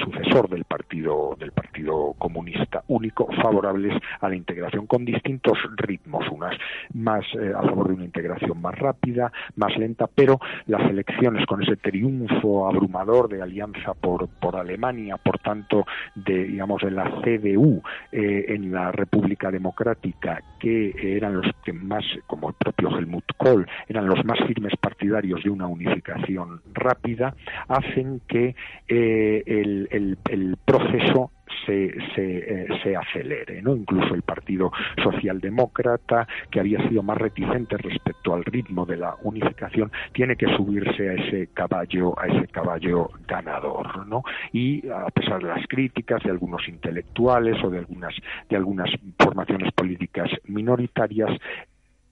sucesor 0.02 0.48
del 0.48 0.64
partido 0.64 1.36
del 1.38 1.52
Partido 1.52 2.14
Comunista 2.18 2.82
Único, 2.88 3.28
favorables 3.42 3.94
a 4.20 4.28
la 4.28 4.36
integración 4.36 4.86
con 4.86 5.04
distintos 5.04 5.58
ritmos, 5.76 6.26
unas 6.30 6.56
más 6.94 7.24
eh, 7.34 7.52
a 7.54 7.62
favor 7.62 7.88
de 7.88 7.94
una 7.94 8.04
integración 8.04 8.60
más 8.60 8.78
rápida, 8.78 9.32
más 9.56 9.76
lenta, 9.76 10.06
pero 10.12 10.40
las 10.66 10.88
elecciones 10.88 11.46
con 11.46 11.62
ese 11.62 11.76
triunfo 11.76 12.68
abrumador 12.68 13.28
de 13.28 13.42
alianza 13.42 13.94
por 13.94 14.28
por 14.40 14.56
Alemania, 14.56 15.16
por 15.16 15.38
tanto, 15.38 15.86
de, 16.14 16.44
digamos, 16.44 16.82
de 16.82 16.90
la 16.90 17.04
CDU 17.22 17.82
eh, 18.12 18.46
en 18.48 18.72
la 18.72 18.92
República 18.92 19.50
Democrática, 19.50 20.42
que 20.58 20.94
eran 21.16 21.34
los 21.34 21.46
que 21.64 21.72
más, 21.72 22.04
como 22.26 22.48
el 22.48 22.54
propio 22.54 22.96
Helmut 22.96 23.24
Kohl, 23.36 23.66
eran 23.88 24.06
los 24.06 24.24
más 24.24 24.38
firmes 24.46 24.74
partidarios 24.80 25.42
de 25.42 25.50
una 25.50 25.66
unificación 25.66 26.60
rápida, 26.72 27.34
hacen 27.68 28.20
que 28.26 28.54
eh, 28.88 29.42
el 29.46 30.56
proceso 30.64 31.30
se, 31.66 31.94
eh, 32.16 32.66
se, 32.82 32.96
acelere. 32.96 33.62
¿no? 33.62 33.76
Incluso 33.76 34.14
el 34.14 34.22
Partido 34.22 34.70
Socialdemócrata, 35.02 36.26
que 36.50 36.60
había 36.60 36.86
sido 36.88 37.02
más 37.02 37.18
reticente 37.18 37.76
respecto 37.76 38.34
al 38.34 38.44
ritmo 38.44 38.86
de 38.86 38.96
la 38.96 39.16
unificación, 39.22 39.90
tiene 40.12 40.36
que 40.36 40.46
subirse 40.56 41.08
a 41.08 41.12
ese 41.14 41.48
caballo, 41.52 42.18
a 42.18 42.26
ese 42.26 42.48
caballo 42.48 43.10
ganador. 43.26 44.06
¿no? 44.06 44.22
Y 44.52 44.88
a 44.88 45.06
pesar 45.10 45.42
de 45.42 45.48
las 45.48 45.66
críticas 45.66 46.22
de 46.22 46.30
algunos 46.30 46.66
intelectuales 46.68 47.62
o 47.64 47.70
de 47.70 47.78
algunas, 47.78 48.14
de 48.48 48.56
algunas 48.56 48.90
formaciones 49.18 49.72
políticas 49.72 50.30
minoritarias, 50.44 51.30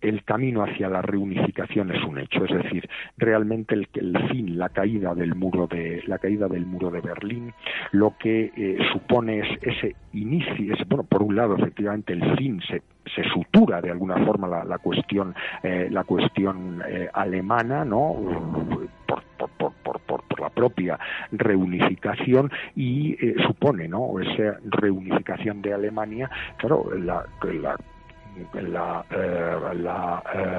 el 0.09 0.25
camino 0.25 0.63
hacia 0.63 0.89
la 0.89 1.03
reunificación 1.03 1.91
es 1.91 2.03
un 2.05 2.19
hecho, 2.19 2.45
es 2.45 2.63
decir, 2.63 2.89
realmente 3.17 3.75
el, 3.75 3.89
el 3.95 4.29
fin, 4.29 4.59
la 4.59 4.69
caída 4.69 5.15
del 5.15 5.35
muro 5.35 5.67
de 5.67 6.03
la 6.07 6.19
caída 6.19 6.49
del 6.49 6.65
muro 6.65 6.91
de 6.91 7.01
Berlín, 7.01 7.53
lo 7.93 8.15
que 8.19 8.53
eh, 8.57 8.79
supone 8.93 9.41
es 9.41 9.59
ese 9.63 9.97
inicio, 10.13 10.75
es, 10.75 10.89
bueno, 10.89 11.05
por 11.05 11.23
un 11.23 11.35
lado, 11.35 11.57
efectivamente, 11.57 12.13
el 12.13 12.37
fin 12.37 12.61
se 12.69 12.83
se 13.15 13.23
sutura 13.33 13.81
de 13.81 13.93
alguna 13.93 14.17
forma 14.27 14.49
la, 14.49 14.65
la 14.65 14.79
cuestión 14.79 15.33
eh, 15.63 15.87
la 15.93 16.03
cuestión 16.03 16.83
eh, 16.89 17.09
alemana 17.13 17.85
no 17.85 18.17
por, 19.07 19.23
por, 19.57 19.73
por, 19.73 20.01
por, 20.01 20.41
la 20.41 20.51
propia 20.51 20.99
reunificación 21.31 22.51
y 22.75 23.17
supone 23.47 23.87
no 23.87 24.19
esa 24.19 24.59
reunificación 24.65 25.63
de 25.63 25.73
Alemania 25.73 26.29
claro 26.59 26.91
la, 26.97 27.25
la 27.45 27.77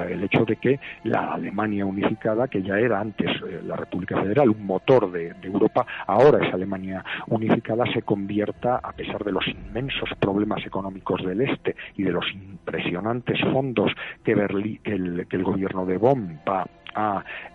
el 0.08 0.24
hecho 0.24 0.44
de 0.44 0.56
que 0.56 0.80
la 1.04 1.34
Alemania 1.34 1.86
unificada, 1.86 2.48
que 2.48 2.62
ya 2.62 2.78
era 2.78 3.00
antes 3.00 3.30
la 3.64 3.76
República 3.76 4.20
Federal, 4.20 4.50
un 4.50 4.66
motor 4.66 5.10
de, 5.10 5.34
Europa, 5.42 5.86
ahora 6.06 6.44
esa 6.44 6.56
Alemania 6.56 7.04
unificada 7.28 7.84
se 7.92 8.02
convierta, 8.02 8.76
a 8.76 8.92
pesar 8.92 9.24
de 9.24 9.32
los 9.32 9.46
inmensos 9.46 10.10
problemas 10.20 10.64
económicos 10.66 11.24
del 11.24 11.40
este 11.40 11.76
y 11.96 12.02
de 12.02 12.12
los 12.12 12.24
impresionantes 12.32 13.40
fondos 13.52 13.92
que, 14.24 14.32
el, 14.32 15.26
que 15.28 15.36
el 15.36 15.44
gobierno 15.44 15.86
de 15.86 15.96
Bonn 15.96 16.40
va 16.48 16.66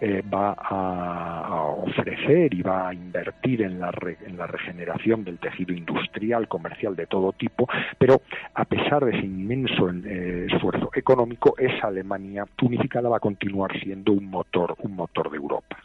eh, 0.01 0.23
va 0.33 0.55
a, 0.57 1.65
ofrecer 1.77 2.53
y 2.53 2.61
va 2.61 2.89
a 2.89 2.93
invertir 2.93 3.61
en 3.61 3.79
la, 3.79 3.91
en 4.25 4.37
la 4.37 4.47
regeneración 4.47 5.23
del 5.23 5.39
tejido 5.39 5.73
industrial, 5.73 6.47
comercial 6.47 6.95
de 6.95 7.07
todo 7.07 7.31
tipo, 7.33 7.67
pero 7.97 8.21
a 8.53 8.65
pesar 8.65 9.05
de 9.05 9.17
ese 9.17 9.25
inmenso 9.25 9.89
eh, 9.89 10.47
esfuerzo 10.49 10.89
económico, 10.93 11.55
esa 11.57 11.87
Alemania 11.87 12.45
unificada 12.61 13.09
va 13.09 13.17
a 13.17 13.21
continuar 13.21 13.77
siendo 13.79 14.13
un 14.13 14.25
motor, 14.25 14.75
un 14.79 14.95
motor 14.95 15.29
de 15.29 15.37
Europa 15.37 15.77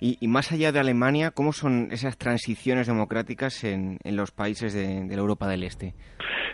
y, 0.00 0.26
más 0.28 0.52
allá 0.52 0.72
de 0.72 0.80
Alemania, 0.80 1.30
¿cómo 1.30 1.52
son 1.52 1.88
esas 1.92 2.16
transiciones 2.16 2.86
democráticas 2.86 3.64
en, 3.64 3.98
los 4.04 4.32
países 4.32 4.72
de, 4.72 5.06
la 5.08 5.20
Europa 5.20 5.48
del 5.48 5.62
Este? 5.62 5.94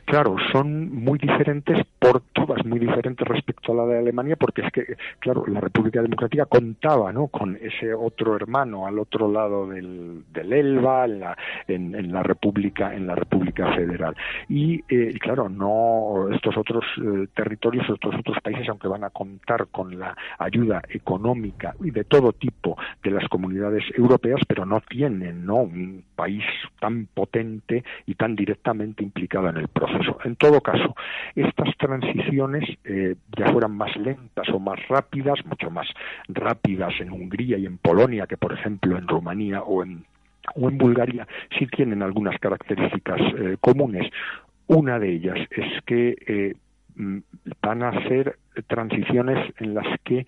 Claro, 0.04 0.36
son 0.52 0.94
muy 0.94 1.18
diferentes 1.18 1.84
por 1.98 2.20
todas, 2.32 2.64
muy 2.64 2.78
diferentes 2.78 3.26
respecto 3.26 3.72
a 3.72 3.74
la 3.74 3.86
de 3.86 3.98
Alemania, 3.98 4.36
porque 4.36 4.62
es 4.62 4.70
que, 4.72 4.96
claro, 5.18 5.44
la 5.48 5.60
República 5.60 6.00
Democrática 6.00 6.46
contaba 6.46 7.12
¿no? 7.12 7.26
con 7.26 7.56
ese 7.56 7.92
otro 7.92 8.36
hermano 8.36 8.86
al 8.86 9.00
otro 9.00 9.30
lado 9.30 9.66
del, 9.66 10.22
Elba, 10.34 11.06
en 11.06 11.20
la, 11.20 11.36
en, 11.66 12.12
la 12.12 12.22
República, 12.22 12.94
en 12.94 13.06
la 13.08 13.16
República 13.16 13.74
Federal. 13.74 14.14
Y, 14.48 14.80
eh, 14.88 15.12
claro, 15.18 15.48
no 15.48 16.28
estos 16.32 16.56
otros 16.56 16.84
eh, 16.98 17.26
territorios, 17.34 17.88
estos 17.88 18.14
otros 18.14 18.36
países, 18.42 18.68
aunque 18.68 18.86
van 18.86 19.02
a 19.02 19.10
contar 19.10 19.66
con 19.72 19.98
la 19.98 20.16
ayuda 20.38 20.82
económica 20.88 21.74
y 21.82 21.90
de 21.90 22.04
todo 22.04 22.32
tipo 22.32 22.65
de 23.02 23.10
las 23.10 23.28
comunidades 23.28 23.84
europeas, 23.94 24.40
pero 24.48 24.66
no 24.66 24.80
tienen 24.80 25.46
¿no? 25.46 25.56
un 25.56 26.02
país 26.16 26.44
tan 26.80 27.06
potente 27.06 27.84
y 28.06 28.14
tan 28.14 28.34
directamente 28.34 29.04
implicado 29.04 29.48
en 29.50 29.58
el 29.58 29.68
proceso. 29.68 30.18
En 30.24 30.36
todo 30.36 30.60
caso, 30.60 30.94
estas 31.34 31.76
transiciones, 31.76 32.64
eh, 32.84 33.14
ya 33.36 33.52
fueran 33.52 33.76
más 33.76 33.94
lentas 33.96 34.48
o 34.48 34.58
más 34.58 34.78
rápidas, 34.88 35.44
mucho 35.46 35.70
más 35.70 35.86
rápidas 36.28 36.92
en 37.00 37.12
Hungría 37.12 37.58
y 37.58 37.66
en 37.66 37.78
Polonia 37.78 38.26
que, 38.26 38.36
por 38.36 38.52
ejemplo, 38.52 38.96
en 38.96 39.06
Rumanía 39.06 39.62
o 39.62 39.82
en 39.82 40.04
o 40.54 40.68
en 40.68 40.78
Bulgaria 40.78 41.26
sí 41.58 41.66
tienen 41.66 42.02
algunas 42.02 42.38
características 42.38 43.20
eh, 43.20 43.56
comunes. 43.60 44.10
Una 44.68 44.98
de 44.98 45.12
ellas 45.12 45.38
es 45.50 45.82
que 45.84 46.16
eh, 46.26 46.54
mm, 46.96 47.18
van 47.62 47.82
a 47.82 47.92
ser 48.08 48.38
transiciones 48.66 49.52
en 49.58 49.74
las 49.74 49.86
que 50.04 50.26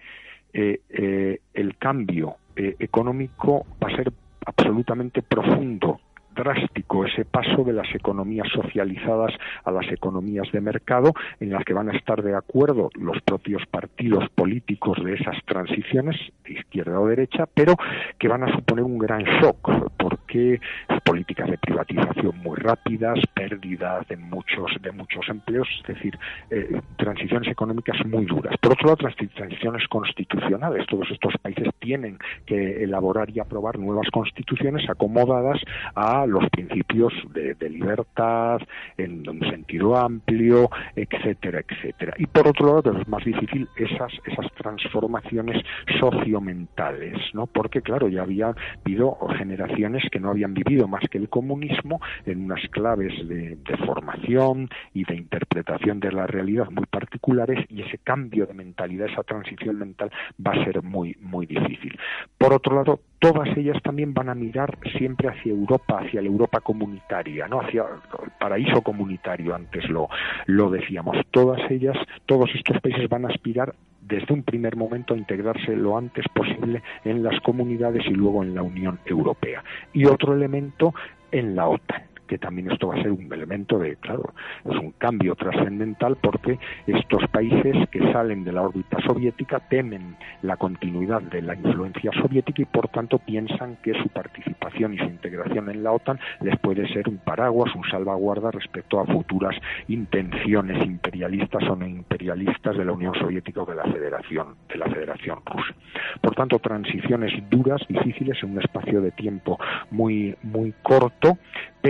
eh, 0.52 0.80
eh, 0.88 1.40
el 1.54 1.76
cambio 1.76 2.37
eh, 2.56 2.76
económico 2.78 3.66
va 3.82 3.88
a 3.88 3.96
ser 3.96 4.12
absolutamente 4.46 5.22
profundo 5.22 6.00
drástico 6.38 7.05
ese 7.05 7.24
paso 7.24 7.64
de 7.64 7.72
las 7.72 7.92
economías 7.94 8.48
socializadas 8.53 9.33
a 9.64 9.70
las 9.70 9.90
economías 9.90 10.51
de 10.53 10.61
mercado, 10.61 11.12
en 11.40 11.51
las 11.51 11.64
que 11.64 11.74
van 11.74 11.90
a 11.90 11.96
estar 11.96 12.22
de 12.22 12.35
acuerdo 12.35 12.90
los 12.94 13.20
propios 13.22 13.62
partidos 13.66 14.29
políticos 14.35 14.98
de 15.05 15.14
esas 15.14 15.37
transiciones, 15.44 16.16
de 16.44 16.55
izquierda 16.55 17.01
o 17.01 17.09
derecha, 17.09 17.46
pero 17.53 17.74
que 18.18 18.29
van 18.29 18.44
a 18.44 18.53
suponer 18.55 18.85
un 18.85 18.98
gran 18.98 19.22
shock, 19.22 19.70
porque 19.98 20.61
políticas 21.05 21.51
de 21.51 21.59
privatización 21.59 22.38
muy 22.38 22.57
rápidas, 22.57 23.18
pérdidas 23.35 24.07
de 24.09 24.16
muchos, 24.16 24.70
de 24.81 24.92
muchos 24.92 25.29
empleos, 25.29 25.68
es 25.81 25.94
decir, 25.94 26.18
eh, 26.51 26.81
transiciones 26.96 27.48
económicas 27.51 27.96
muy 28.07 28.24
duras. 28.27 28.55
Por 28.61 28.72
otro 28.72 28.88
lado, 28.88 28.96
transiciones 28.96 29.88
constitucionales. 29.88 30.87
Todos 30.87 31.11
estos 31.11 31.35
países 31.40 31.68
tienen 31.79 32.18
que 32.46 32.83
elaborar 32.85 33.31
y 33.31 33.40
aprobar 33.40 33.79
nuevas 33.79 34.09
constituciones 34.11 34.88
acomodadas 34.88 35.61
a 35.94 36.27
los 36.28 36.48
principios 36.50 37.12
de, 37.32 37.56
libertad 37.68 38.60
en 38.96 39.28
un 39.28 39.40
sentido 39.40 39.96
amplio, 39.96 40.70
etcétera, 40.96 41.60
etcétera. 41.68 42.14
Y 42.16 42.26
por 42.26 42.48
otro 42.48 42.66
lado, 42.66 42.98
es 42.98 43.06
más 43.06 43.24
difícil 43.24 43.68
esas, 43.76 44.12
esas 44.24 44.50
transformaciones 44.54 45.62
sociomentales, 46.00 47.18
¿no? 47.34 47.46
Porque, 47.46 47.82
claro, 47.82 48.08
ya 48.08 48.22
había 48.22 48.54
habido 48.84 49.18
generaciones 49.36 50.04
que 50.10 50.18
no 50.18 50.30
habían 50.30 50.54
vivido 50.54 50.88
más 50.88 51.02
que 51.10 51.18
el 51.18 51.28
comunismo 51.28 52.00
en 52.24 52.44
unas 52.44 52.66
claves 52.70 53.12
de, 53.28 53.56
de 53.56 53.76
formación 53.86 54.68
y 54.94 55.04
de 55.04 55.14
interpretación 55.14 56.00
de 56.00 56.12
la 56.12 56.26
realidad 56.26 56.70
muy 56.70 56.86
particulares 56.86 57.64
y 57.68 57.82
ese 57.82 57.98
cambio 57.98 58.46
de 58.46 58.54
mentalidad, 58.54 59.08
esa 59.08 59.22
transición 59.22 59.78
mental 59.78 60.10
va 60.44 60.52
a 60.52 60.64
ser 60.64 60.82
muy, 60.82 61.16
muy 61.20 61.46
difícil. 61.46 61.98
Por 62.36 62.52
otro 62.52 62.76
lado, 62.76 63.00
todas 63.18 63.48
ellas 63.57 63.81
también 63.83 64.14
van 64.14 64.28
a 64.28 64.35
mirar 64.35 64.78
siempre 64.96 65.28
hacia 65.28 65.52
Europa, 65.52 66.00
hacia 66.00 66.22
la 66.22 66.28
Europa 66.28 66.61
comunitaria, 66.61 67.48
¿no? 67.48 67.61
hacia 67.61 67.83
el 67.83 68.31
paraíso 68.38 68.83
comunitario, 68.83 69.54
antes 69.54 69.88
lo, 69.88 70.09
lo 70.46 70.70
decíamos. 70.70 71.16
Todas 71.31 71.61
ellas, 71.70 71.96
todos 72.26 72.50
estos 72.54 72.81
países 72.81 73.09
van 73.09 73.24
a 73.24 73.28
aspirar 73.28 73.74
desde 74.00 74.33
un 74.33 74.42
primer 74.42 74.76
momento 74.76 75.14
a 75.14 75.18
integrarse 75.18 75.76
lo 75.76 75.98
antes 75.98 76.24
posible 76.33 76.83
en 77.04 77.22
las 77.22 77.40
comunidades 77.42 78.07
y 78.07 78.14
luego 78.14 78.42
en 78.42 78.54
la 78.54 78.62
Unión 78.62 78.98
Europea. 79.04 79.62
Y 79.92 80.07
otro 80.07 80.35
elemento 80.35 80.94
en 81.31 81.54
la 81.54 81.68
OTAN 81.68 82.02
que 82.28 82.38
también 82.38 82.70
esto 82.70 82.88
va 82.88 82.94
a 82.94 83.02
ser 83.02 83.10
un 83.10 83.32
elemento 83.32 83.78
de, 83.78 83.96
claro, 83.96 84.32
es 84.64 84.76
un 84.76 84.92
cambio 84.92 85.34
trascendental 85.34 86.16
porque 86.20 86.58
estos 86.86 87.26
países 87.30 87.88
que 87.90 88.12
salen 88.12 88.44
de 88.44 88.52
la 88.52 88.62
órbita 88.62 88.98
soviética 89.00 89.60
temen 89.68 90.16
la 90.42 90.56
continuidad 90.56 91.22
de 91.22 91.42
la 91.42 91.54
influencia 91.54 92.12
soviética 92.12 92.62
y 92.62 92.66
por 92.66 92.88
tanto 92.88 93.18
piensan 93.18 93.76
que 93.82 93.94
su 93.94 94.08
participación 94.10 94.94
y 94.94 94.98
su 94.98 95.04
integración 95.04 95.70
en 95.70 95.82
la 95.82 95.92
OTAN 95.92 96.20
les 96.40 96.56
puede 96.60 96.86
ser 96.92 97.08
un 97.08 97.18
paraguas, 97.18 97.74
un 97.74 97.84
salvaguarda 97.90 98.50
respecto 98.50 99.00
a 99.00 99.06
futuras 99.06 99.56
intenciones 99.88 100.84
imperialistas 100.84 101.62
o 101.64 101.76
no 101.76 101.86
imperialistas 101.86 102.76
de 102.76 102.84
la 102.84 102.92
Unión 102.92 103.14
Soviética 103.14 103.62
o 103.62 103.66
de 103.66 103.74
la 103.74 103.84
Federación, 103.84 104.54
de 104.68 104.76
la 104.76 104.86
Federación 104.86 105.38
Rusa. 105.46 105.74
Por 106.20 106.34
tanto, 106.34 106.58
transiciones 106.58 107.32
duras, 107.48 107.80
difíciles 107.88 108.38
en 108.42 108.52
un 108.52 108.60
espacio 108.60 109.00
de 109.00 109.10
tiempo 109.12 109.58
muy 109.90 110.36
muy 110.42 110.74
corto, 110.82 111.38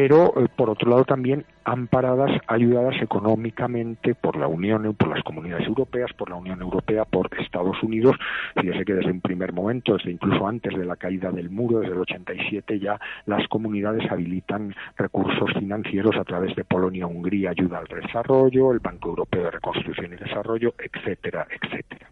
pero 0.01 0.33
eh, 0.37 0.47
por 0.55 0.71
otro 0.71 0.91
lado 0.91 1.05
también 1.05 1.45
amparadas, 1.65 2.31
ayudadas 2.47 2.95
económicamente 3.03 4.15
por 4.15 4.37
la 4.37 4.47
Unión, 4.47 4.95
por 4.95 5.09
las 5.09 5.25
comunidades 5.25 5.67
europeas, 5.67 6.13
por 6.13 6.31
la 6.31 6.37
Unión 6.37 6.63
Europea, 6.63 7.05
por 7.05 7.29
Estados 7.37 7.83
Unidos. 7.83 8.15
Fíjese 8.55 8.85
que 8.85 8.95
desde 8.95 9.11
un 9.11 9.21
primer 9.21 9.53
momento, 9.53 9.95
desde 9.95 10.13
incluso 10.13 10.47
antes 10.47 10.73
de 10.79 10.85
la 10.85 10.95
caída 10.95 11.33
del 11.33 11.51
muro, 11.51 11.81
desde 11.81 11.95
el 11.95 11.99
87, 11.99 12.79
ya 12.79 13.01
las 13.27 13.49
comunidades 13.49 14.09
habilitan 14.09 14.73
recursos 14.97 15.51
financieros 15.59 16.15
a 16.17 16.23
través 16.23 16.55
de 16.55 16.63
Polonia, 16.63 17.09
Hungría, 17.09 17.51
ayuda 17.51 17.79
al 17.79 18.03
desarrollo, 18.03 18.71
el 18.71 18.79
Banco 18.79 19.09
Europeo 19.09 19.43
de 19.43 19.51
Reconstrucción 19.51 20.13
y 20.13 20.17
Desarrollo, 20.17 20.75
etcétera, 20.79 21.45
etcétera. 21.61 22.09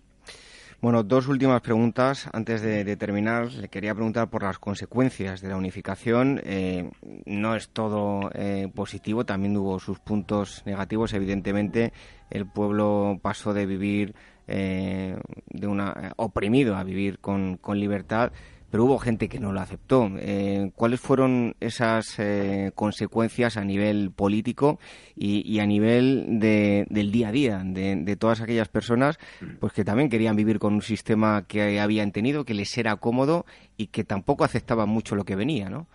Bueno, 0.82 1.02
dos 1.02 1.26
últimas 1.26 1.62
preguntas. 1.62 2.28
Antes 2.34 2.60
de, 2.60 2.96
terminar, 2.96 3.50
le 3.50 3.68
quería 3.68 3.94
preguntar 3.94 4.28
por 4.28 4.42
las 4.42 4.58
consecuencias 4.58 5.40
de 5.40 5.48
la 5.48 5.56
unificación. 5.56 6.40
Eh, 6.44 6.90
no 7.24 7.56
es 7.56 7.70
todo 7.70 8.30
eh, 8.34 8.70
positivo, 8.74 9.24
también 9.24 9.56
hubo 9.56 9.80
sus 9.80 9.98
puntos 9.98 10.62
negativos. 10.66 11.14
Evidentemente, 11.14 11.94
el 12.30 12.46
pueblo 12.46 13.18
pasó 13.22 13.54
de 13.54 13.64
vivir 13.64 14.14
eh, 14.48 15.18
de 15.48 15.66
una 15.66 16.12
oprimido 16.16 16.76
a 16.76 16.84
vivir 16.84 17.20
con, 17.20 17.56
con 17.56 17.80
libertad 17.80 18.32
pero 18.76 18.84
hubo 18.84 18.98
gente 18.98 19.30
que 19.30 19.40
no 19.40 19.52
lo 19.52 19.60
aceptó. 19.60 20.10
Eh, 20.18 20.70
¿Cuáles 20.74 21.00
fueron 21.00 21.54
esas 21.60 22.18
eh, 22.18 22.72
consecuencias 22.74 23.56
a 23.56 23.64
nivel 23.64 24.10
político 24.10 24.78
y, 25.16 25.60
a 25.60 25.66
nivel 25.66 26.38
del 26.38 27.10
día 27.10 27.28
a 27.28 27.32
día 27.32 27.62
de, 27.64 28.16
todas 28.16 28.42
aquellas 28.42 28.68
personas 28.68 29.18
pues 29.60 29.72
que 29.72 29.82
también 29.82 30.10
querían 30.10 30.36
vivir 30.36 30.58
con 30.58 30.74
un 30.74 30.82
sistema 30.82 31.46
que 31.48 31.80
habían 31.80 32.12
tenido, 32.12 32.44
que 32.44 32.52
les 32.52 32.76
era 32.76 32.96
cómodo 32.96 33.46
y 33.78 33.86
que 33.86 34.04
tampoco 34.04 34.44
aceptaban 34.44 34.90
mucho 34.90 35.16
lo 35.16 35.24
que 35.24 35.36
venía, 35.36 35.70
¿no? 35.70 35.86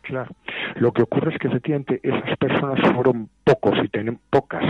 Claro. 0.00 0.34
Lo 0.76 0.92
que 0.92 1.02
ocurre 1.02 1.34
es 1.34 1.38
que 1.38 1.48
efectivamente 1.48 2.00
esas 2.02 2.38
personas 2.38 2.80
fueron 2.94 3.28
pocos 3.44 3.74
y 3.84 3.88
tienen 3.88 4.18
pocas. 4.30 4.64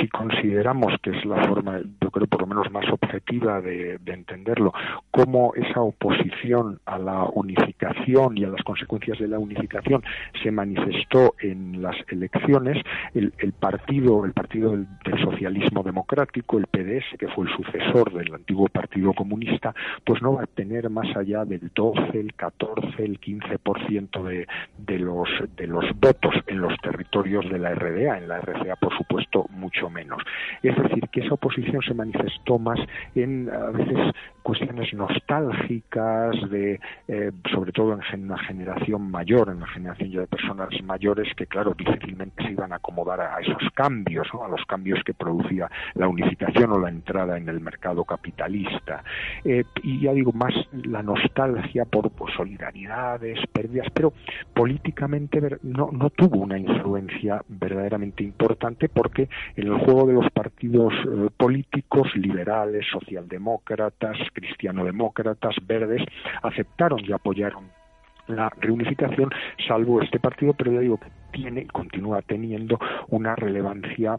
Si 0.00 0.08
consideramos 0.08 0.94
que 1.02 1.10
es 1.10 1.24
la 1.24 1.46
forma, 1.46 1.80
yo 2.00 2.10
creo 2.10 2.26
por 2.26 2.42
lo 2.42 2.46
menos 2.46 2.70
más 2.70 2.84
objetiva 2.90 3.60
de, 3.60 3.98
entenderlo, 4.06 4.72
cómo 5.10 5.52
esa 5.54 5.80
oposición 5.80 6.80
a 6.86 6.98
la 6.98 7.24
unificación 7.24 8.36
y 8.36 8.44
a 8.44 8.48
las 8.48 8.62
consecuencias 8.62 9.18
de 9.18 9.28
la 9.28 9.38
unificación 9.38 10.02
se 10.42 10.50
manifestó 10.50 11.34
en 11.40 11.82
las 11.82 11.96
elecciones, 12.08 12.82
el, 13.14 13.32
partido, 13.52 14.24
el 14.24 14.32
partido 14.32 14.72
del, 14.72 14.86
socialismo 15.22 15.82
democrático, 15.82 16.58
el 16.58 16.66
PDS, 16.66 17.18
que 17.18 17.28
fue 17.28 17.46
el 17.46 17.56
sucesor 17.56 18.12
del 18.12 18.34
antiguo 18.34 18.68
Partido 18.68 19.12
Comunista, 19.12 19.74
pues 20.04 20.22
no 20.22 20.34
va 20.34 20.42
a 20.42 20.46
tener 20.46 20.90
más 20.90 21.14
allá 21.16 21.44
del 21.44 21.70
12, 21.74 22.18
el 22.18 22.34
14, 22.34 23.04
el 23.04 23.20
15% 23.20 24.22
de, 24.22 24.46
de 24.78 24.98
los 24.98 25.28
de 25.56 25.66
los 25.66 25.84
votos 25.98 26.34
en 26.46 26.60
los 26.60 26.76
territorios 26.80 27.48
de 27.50 27.58
la 27.58 27.74
RDA, 27.74 28.18
en 28.18 28.28
la 28.28 28.40
RCA 28.40 28.76
por 28.76 28.96
supuesto 28.96 29.46
mucho 29.50 29.77
menos. 29.88 30.22
Es 30.62 30.76
decir, 30.76 31.08
que 31.10 31.20
esa 31.20 31.34
oposición 31.34 31.82
se 31.82 31.94
manifestó 31.94 32.58
más 32.58 32.78
en 33.14 33.48
a 33.50 33.70
veces 33.70 34.14
cuestiones 34.48 34.94
nostálgicas 34.94 36.34
de 36.48 36.80
eh, 37.06 37.32
sobre 37.52 37.70
todo 37.70 37.92
en 37.92 38.24
una 38.24 38.38
generación 38.38 39.10
mayor 39.10 39.50
en 39.50 39.60
la 39.60 39.66
generación 39.66 40.10
ya 40.10 40.20
de 40.20 40.26
personas 40.26 40.70
mayores 40.84 41.28
que 41.36 41.46
claro 41.46 41.74
difícilmente 41.76 42.42
se 42.42 42.52
iban 42.52 42.72
a 42.72 42.76
acomodar 42.76 43.20
a 43.20 43.40
esos 43.40 43.62
cambios 43.74 44.26
a 44.42 44.48
los 44.48 44.64
cambios 44.64 45.00
que 45.04 45.12
producía 45.12 45.70
la 45.96 46.08
unificación 46.08 46.72
o 46.72 46.78
la 46.78 46.88
entrada 46.88 47.36
en 47.36 47.46
el 47.50 47.60
mercado 47.60 48.04
capitalista. 48.04 49.04
Eh, 49.44 49.64
y 49.82 50.00
ya 50.00 50.12
digo 50.14 50.32
más 50.32 50.54
la 50.72 51.02
nostalgia 51.02 51.84
por, 51.84 52.10
solidaridades 52.34 53.38
pérdidas 53.52 53.88
pero 53.92 54.14
políticamente 54.54 55.42
no, 55.62 55.90
no 55.92 56.08
tuvo 56.08 56.38
una 56.38 56.58
influencia 56.58 57.42
verdaderamente 57.48 58.24
importante 58.24 58.88
porque 58.88 59.28
en 59.56 59.66
el 59.66 59.78
juego 59.80 60.06
de 60.06 60.14
los 60.14 60.30
partidos 60.30 60.94
eh, 60.94 61.28
políticos 61.36 62.08
liberales 62.14 62.86
socialdemócratas 62.90 64.16
cristiano-demócratas, 64.40 65.56
verdes, 65.66 66.02
aceptaron 66.42 67.00
y 67.04 67.12
apoyaron 67.12 67.70
la 68.28 68.50
reunificación, 68.60 69.30
salvo 69.66 70.02
este 70.02 70.20
partido, 70.20 70.52
pero 70.52 70.72
ya 70.72 70.80
digo 70.80 70.98
que 70.98 71.08
tiene, 71.32 71.66
continúa 71.66 72.22
teniendo 72.22 72.78
una 73.08 73.34
relevancia 73.34 74.18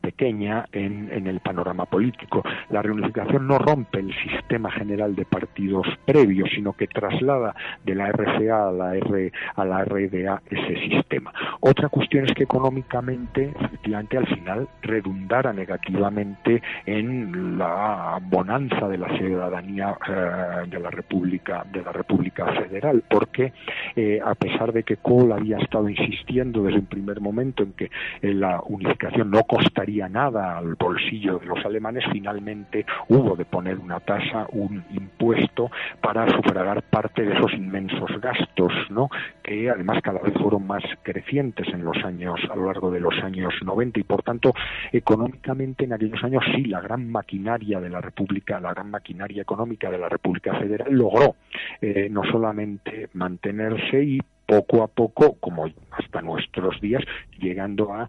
pequeña 0.00 0.66
en, 0.72 1.10
en, 1.12 1.26
el 1.26 1.40
panorama 1.40 1.86
político. 1.86 2.42
La 2.70 2.82
reunificación 2.82 3.46
no 3.46 3.58
rompe 3.58 4.00
el 4.00 4.14
sistema 4.22 4.70
general 4.70 5.14
de 5.14 5.24
partidos 5.24 5.86
previos, 6.04 6.50
sino 6.54 6.72
que 6.72 6.86
traslada 6.86 7.54
de 7.84 7.94
la 7.94 8.10
RCA 8.10 8.68
a 8.68 8.72
la, 8.72 8.96
R, 8.96 9.32
a 9.56 9.64
la 9.64 9.84
RDA 9.84 10.42
ese 10.50 10.76
sistema. 10.88 11.32
Otra 11.60 11.88
cuestión 11.88 12.26
es 12.26 12.34
que 12.34 12.44
económicamente, 12.44 13.52
efectivamente, 13.58 14.18
al 14.18 14.26
final 14.26 14.68
redundara 14.82 15.52
negativamente 15.52 16.62
en 16.86 17.58
la 17.58 18.18
bonanza 18.22 18.88
de 18.88 18.98
la 18.98 19.08
ciudadanía 19.16 19.96
eh, 20.08 20.68
de 20.68 20.78
la 20.80 20.90
República 20.90 21.64
de 21.72 21.82
la 21.82 21.92
República 21.92 22.46
Federal, 22.52 23.02
porque 23.08 23.52
eh, 23.96 24.20
a 24.24 24.34
pesar 24.34 24.72
de 24.72 24.82
que 24.82 24.96
Kohl 24.96 25.32
había 25.32 25.58
estado 25.58 25.88
insistiendo 25.88 26.62
desde 26.62 26.78
un 26.78 26.86
primer 26.86 27.20
momento 27.20 27.62
en 27.62 27.72
que 27.72 27.90
eh, 28.22 28.34
la 28.34 28.60
unificación 28.66 29.30
no 29.30 29.42
costaría 29.54 30.08
nada 30.08 30.58
al 30.58 30.74
bolsillo 30.74 31.38
de 31.38 31.46
los 31.46 31.64
alemanes, 31.64 32.02
finalmente 32.10 32.84
hubo 33.08 33.36
de 33.36 33.44
poner 33.44 33.78
una 33.78 34.00
tasa, 34.00 34.48
un 34.50 34.82
impuesto 34.92 35.70
para 36.00 36.28
sufragar 36.34 36.82
parte 36.82 37.22
de 37.22 37.34
esos 37.34 37.52
inmensos 37.52 38.10
gastos, 38.20 38.72
¿no? 38.90 39.08
que 39.44 39.70
además 39.70 40.02
cada 40.02 40.18
vez 40.18 40.34
fueron 40.34 40.66
más 40.66 40.82
crecientes 41.04 41.68
en 41.68 41.84
los 41.84 41.96
años, 42.04 42.40
a 42.50 42.56
lo 42.56 42.66
largo 42.66 42.90
de 42.90 42.98
los 42.98 43.14
años 43.22 43.54
90 43.62 44.00
y 44.00 44.02
por 44.02 44.24
tanto 44.24 44.52
económicamente 44.90 45.84
en 45.84 45.92
aquellos 45.92 46.24
años 46.24 46.42
sí 46.56 46.64
la 46.64 46.80
gran 46.80 47.08
maquinaria 47.08 47.78
de 47.78 47.90
la 47.90 48.00
República, 48.00 48.58
la 48.58 48.74
gran 48.74 48.90
maquinaria 48.90 49.42
económica 49.42 49.88
de 49.88 49.98
la 49.98 50.08
República 50.08 50.58
Federal 50.58 50.92
logró 50.92 51.36
eh, 51.80 52.08
no 52.10 52.24
solamente 52.24 53.08
mantenerse 53.12 54.02
y 54.02 54.20
poco 54.54 54.82
a 54.82 54.88
poco, 54.88 55.36
como 55.40 55.66
hasta 55.90 56.22
nuestros 56.22 56.80
días, 56.80 57.02
llegando 57.38 57.92
a, 57.92 58.08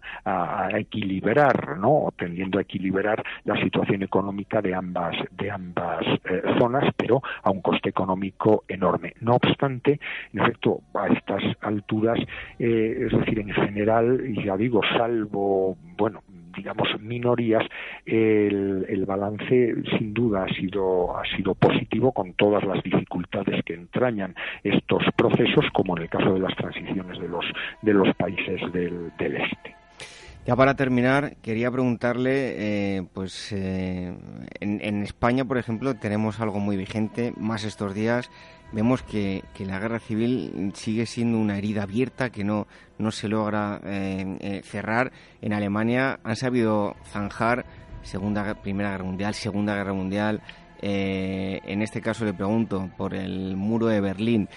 equilibrar, 0.78 1.78
¿no? 1.78 2.12
tendiendo 2.18 2.58
a 2.58 2.62
equilibrar 2.62 3.22
la 3.44 3.60
situación 3.62 4.02
económica 4.02 4.60
de 4.60 4.74
ambas, 4.74 5.16
de 5.32 5.50
ambas 5.50 6.04
eh, 6.24 6.42
zonas, 6.58 6.92
pero 6.96 7.22
a 7.42 7.50
un 7.50 7.62
coste 7.62 7.88
económico 7.88 8.64
enorme. 8.68 9.14
No 9.20 9.34
obstante, 9.34 10.00
en 10.32 10.40
efecto, 10.40 10.80
a 10.94 11.08
estas 11.08 11.42
alturas, 11.60 12.18
eh, 12.58 13.06
es 13.06 13.18
decir, 13.18 13.38
en 13.40 13.52
general, 13.52 14.20
ya 14.44 14.56
digo, 14.56 14.80
salvo, 14.96 15.76
bueno, 15.96 16.22
digamos, 16.56 16.88
minorías, 17.00 17.64
el, 18.04 18.86
el, 18.88 19.04
balance 19.06 19.74
sin 19.98 20.14
duda 20.14 20.44
ha 20.44 20.54
sido, 20.54 21.16
ha 21.16 21.24
sido 21.36 21.54
positivo 21.54 22.12
con 22.12 22.32
todas 22.34 22.64
las 22.64 22.82
dificultades 22.82 23.64
que 23.64 23.74
entrañan 23.74 24.34
estos 24.64 25.02
procesos, 25.16 25.64
como 25.72 25.96
en 25.96 26.04
el 26.04 26.08
caso 26.08 26.34
de 26.34 26.40
las 26.40 26.56
transiciones 26.56 27.18
de 27.20 27.28
los, 27.28 27.44
de 27.82 27.94
los 27.94 28.14
países 28.16 28.60
del, 28.72 29.12
del 29.18 29.36
este. 29.36 29.76
Ya 30.46 30.54
para 30.54 30.76
terminar, 30.76 31.36
quería 31.42 31.72
preguntarle, 31.72 32.54
eh, 32.98 33.02
pues 33.12 33.50
eh, 33.50 34.14
en, 34.60 34.80
en, 34.80 35.02
España, 35.02 35.44
por 35.44 35.58
ejemplo, 35.58 35.94
tenemos 35.94 36.40
algo 36.40 36.60
muy 36.60 36.76
vigente, 36.76 37.32
más 37.36 37.64
estos 37.64 37.94
días, 37.94 38.30
vemos 38.72 39.02
que, 39.02 39.42
la 39.60 39.78
guerra 39.78 39.98
civil 39.98 40.72
sigue 40.74 41.06
siendo 41.06 41.38
una 41.38 41.58
herida 41.58 41.84
abierta 41.84 42.30
que 42.30 42.44
no, 42.44 42.66
no 42.98 43.10
se 43.10 43.28
logra 43.28 43.80
eh, 43.84 44.36
eh, 44.40 44.62
cerrar. 44.64 45.12
En 45.40 45.52
Alemania 45.52 46.18
han 46.22 46.36
sabido 46.36 46.94
zanjar 47.06 47.64
Segunda, 48.02 48.54
Primera 48.54 48.90
Guerra 48.90 49.04
Mundial, 49.04 49.34
Segunda 49.34 49.74
Guerra 49.74 49.92
Mundial. 49.92 50.40
Eh, 50.80 51.60
en 51.64 51.82
este 51.82 52.00
caso 52.00 52.24
le 52.24 52.34
pregunto 52.34 52.90
por 52.96 53.14
el 53.14 53.56
muro 53.56 53.86
de 53.86 54.00
Berlín. 54.00 54.48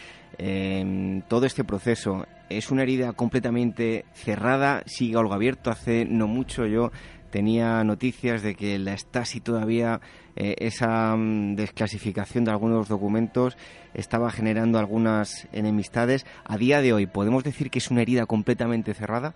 todo 1.28 1.45
este 1.45 1.64
proceso 1.64 2.26
es 2.49 2.72
una 2.72 2.84
herida 2.84 3.14
completamente 3.14 4.05
cerrada, 4.14 4.84
sigue 4.86 5.18
algo 5.18 5.34
abierto. 5.34 5.72
Hace 5.72 6.05
no 6.05 6.28
mucho 6.28 6.66
yo 6.66 6.91
tenía 7.30 7.84
noticias 7.84 8.43
de 8.43 8.55
que 8.55 8.77
la 8.80 8.93
Stasi 8.97 9.39
todavía, 9.39 9.99
eh, 10.36 10.55
esa 10.59 11.15
mm, 11.15 11.55
desclasificación 11.55 12.45
de 12.45 12.51
algunos 12.51 12.88
documentos 12.88 13.57
estaba 13.93 14.32
generando 14.32 14.80
algunas 14.80 15.47
enemistades. 15.53 16.25
A 16.45 16.57
día 16.57 16.82
de 16.82 16.93
hoy, 16.93 17.05
¿podemos 17.05 17.43
decir 17.43 17.69
que 17.69 17.80
es 17.80 17.91
una 17.91 18.01
herida 18.01 18.25
completamente 18.25 18.93
cerrada? 18.93 19.34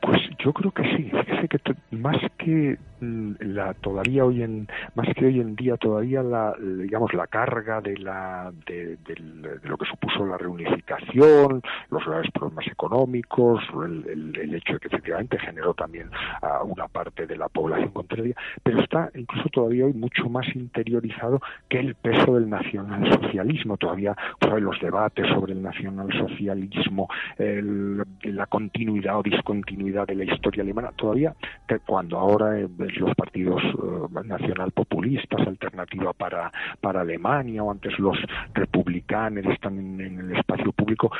Pues 0.00 0.20
yo 0.44 0.52
creo 0.52 0.72
que 0.72 0.82
sí. 0.96 1.10
Fíjese 1.10 1.48
que 1.48 1.96
más 1.96 2.16
que 2.38 2.78
la 3.02 3.74
todavía 3.74 4.24
hoy 4.24 4.42
en 4.42 4.68
más 4.94 5.08
que 5.16 5.26
hoy 5.26 5.40
en 5.40 5.56
día 5.56 5.76
todavía 5.76 6.22
la 6.22 6.54
digamos 6.60 7.12
la 7.14 7.26
carga 7.26 7.80
de 7.80 7.96
la 7.98 8.52
de, 8.66 8.96
lo 9.64 9.76
que 9.76 9.86
supuso 9.86 10.24
la 10.24 10.38
reunificación, 10.38 11.62
los 11.90 12.04
graves 12.04 12.30
problemas 12.32 12.66
económicos, 12.68 13.62
el, 13.84 14.32
el, 14.40 14.54
hecho 14.54 14.74
de 14.74 14.78
que 14.80 14.88
efectivamente 14.88 15.38
generó 15.38 15.74
también 15.74 16.10
a 16.40 16.62
una 16.62 16.86
parte 16.88 17.26
de 17.26 17.36
la 17.36 17.48
población 17.48 17.90
contraria, 17.90 18.34
pero 18.62 18.80
está 18.80 19.10
incluso 19.14 19.48
todavía 19.48 19.86
hoy 19.86 19.94
mucho 19.94 20.28
más 20.28 20.46
interiorizado 20.54 21.40
que 21.68 21.80
el 21.80 21.94
peso 21.94 22.34
del 22.34 22.48
nacionalsocialismo. 22.48 23.76
Todavía 23.76 24.16
los 24.60 24.78
debates 24.80 25.26
sobre 25.28 25.52
el 25.54 25.62
nacionalsocialismo, 25.62 27.08
la 27.36 28.46
continuidad 28.46 29.18
o 29.18 29.22
discontinuidad 29.22 30.06
de 30.06 30.14
la 30.14 30.24
historia 30.24 30.62
alemana, 30.62 30.92
todavía 30.96 31.34
cuando 31.86 32.18
ahora 32.18 32.58
eh, 32.58 32.68
los 32.96 33.14
partidos 33.14 33.62
eh, 33.62 34.22
nacional 34.24 34.70
populistas, 34.72 35.46
alternativa 35.46 36.12
para, 36.12 36.52
para 36.80 37.00
Alemania 37.00 37.62
o 37.62 37.70
antes 37.70 37.98
los 37.98 38.16
republicanos 38.54 39.12
están 39.46 39.78
en, 39.78 40.20
el 40.20 40.36
espacio 40.36 40.72
público, 40.72 41.10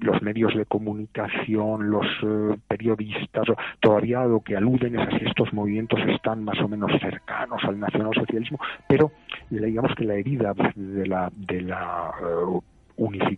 los 0.00 0.22
medios 0.22 0.54
de 0.54 0.64
comunicación, 0.64 1.90
los 1.90 2.06
eh, 2.22 2.56
periodistas, 2.66 3.46
todavía 3.80 4.24
lo 4.24 4.40
que 4.40 4.56
aluden 4.56 4.98
es 4.98 5.08
que 5.08 5.26
estos 5.26 5.52
movimientos 5.52 6.00
están 6.08 6.42
más 6.44 6.58
o 6.60 6.68
menos 6.68 6.90
cercanos 7.00 7.62
al 7.64 7.78
nacionalsocialismo, 7.78 8.58
pero 8.88 9.12
digamos 9.50 9.94
que 9.94 10.04
la 10.04 10.14
herida 10.14 10.54
de 10.74 11.06
la, 11.06 11.30
de 11.34 11.60
la 11.60 12.10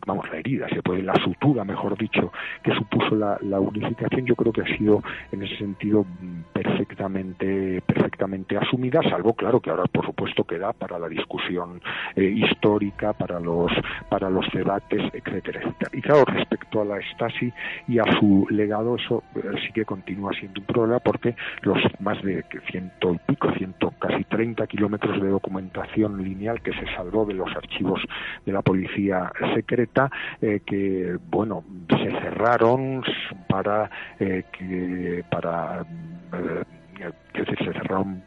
vamos, 0.07 0.29
la 0.31 0.39
herida, 0.39 0.69
se 0.69 0.83
puede, 0.83 1.03
la 1.03 1.15
sutura, 1.17 1.65
mejor 1.65 1.97
dicho, 1.99 2.33
que 2.63 2.75
supuso 2.75 3.15
la, 3.15 3.61
unificación, 3.61 4.25
yo 4.25 4.37
creo 4.37 4.53
que 4.53 4.63
ha 4.63 4.77
sido 4.77 5.03
en 5.33 5.43
ese 5.43 5.57
sentido 5.57 6.07
perfectamente, 6.53 7.83
perfectamente 7.83 8.57
asumida, 8.57 9.03
salvo, 9.03 9.35
claro, 9.35 9.61
que 9.61 9.71
ahora 9.71 9.85
por 9.85 10.07
supuesto 10.07 10.45
queda 10.45 10.73
para 10.73 10.99
la 10.99 11.09
discusión 11.09 11.81
eh, 12.15 12.25
histórica, 12.25 13.13
para 13.13 13.41
los, 13.41 13.73
para 14.09 14.31
los 14.31 14.47
debates, 14.53 15.03
etcétera, 15.13 15.61
etcétera. 15.61 15.91
Y 15.93 16.01
claro, 16.01 16.25
respecto 16.25 16.83
a 16.83 16.85
la 16.85 17.01
Stasi 17.13 17.53
y 17.89 17.99
a 17.99 18.05
su 18.19 18.47
legado, 18.51 18.97
eso 18.97 19.25
eh, 19.35 19.41
sí 19.67 19.73
que 19.73 19.85
continúa 19.85 20.33
siendo 20.33 20.61
un 20.61 20.67
problema 20.67 21.01
porque 21.01 21.35
los 21.63 21.79
más 22.01 22.23
de 22.23 22.45
ciento 22.71 23.15
y 23.15 23.19
pico, 23.27 23.53
ciento 23.55 23.93
casi 23.99 24.25
treinta 24.25 24.67
kilómetros 24.67 25.21
de 25.21 25.29
documentación 25.29 26.23
lineal 26.23 26.63
que 26.63 26.73
se 26.73 26.87
salvó 26.95 27.25
de 27.27 27.35
los 27.35 27.49
archivos 27.57 28.01
de 28.47 28.53
la 28.53 28.63
policía 28.63 29.31
secreta 29.55 30.11
eh, 30.41 30.61
que 30.65 31.17
bueno 31.31 31.65
se 31.89 32.11
cerraron 32.11 33.03
para 33.49 33.91
eh, 34.19 34.45
que 34.53 35.25
para 35.31 35.85
eh, 36.33 37.13
se 37.35 37.65
cerraron 37.65 38.23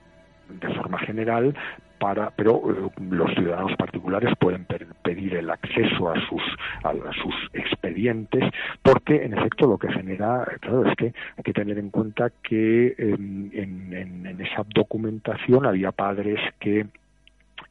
de 0.49 0.73
forma 0.75 0.99
general 0.99 1.55
para, 1.99 2.31
pero 2.31 2.61
los 2.99 3.31
ciudadanos 3.35 3.75
particulares 3.77 4.33
pueden 4.39 4.65
pedir 5.03 5.35
el 5.35 5.51
acceso 5.51 6.09
a 6.09 6.15
sus 6.27 6.41
a, 6.83 6.93
sus 7.21 7.35
expedientes 7.53 8.43
porque 8.81 9.23
en 9.23 9.37
efecto 9.37 9.67
lo 9.67 9.77
que 9.77 9.91
genera 9.91 10.45
claro 10.61 10.87
es 10.87 10.95
que 10.95 11.13
hay 11.37 11.43
que 11.43 11.53
tener 11.53 11.77
en 11.77 11.91
cuenta 11.91 12.31
que 12.41 12.95
en, 12.97 13.51
en 13.53 14.41
esa 14.41 14.65
documentación 14.73 15.65
había 15.67 15.91
padres 15.91 16.39
que 16.59 16.87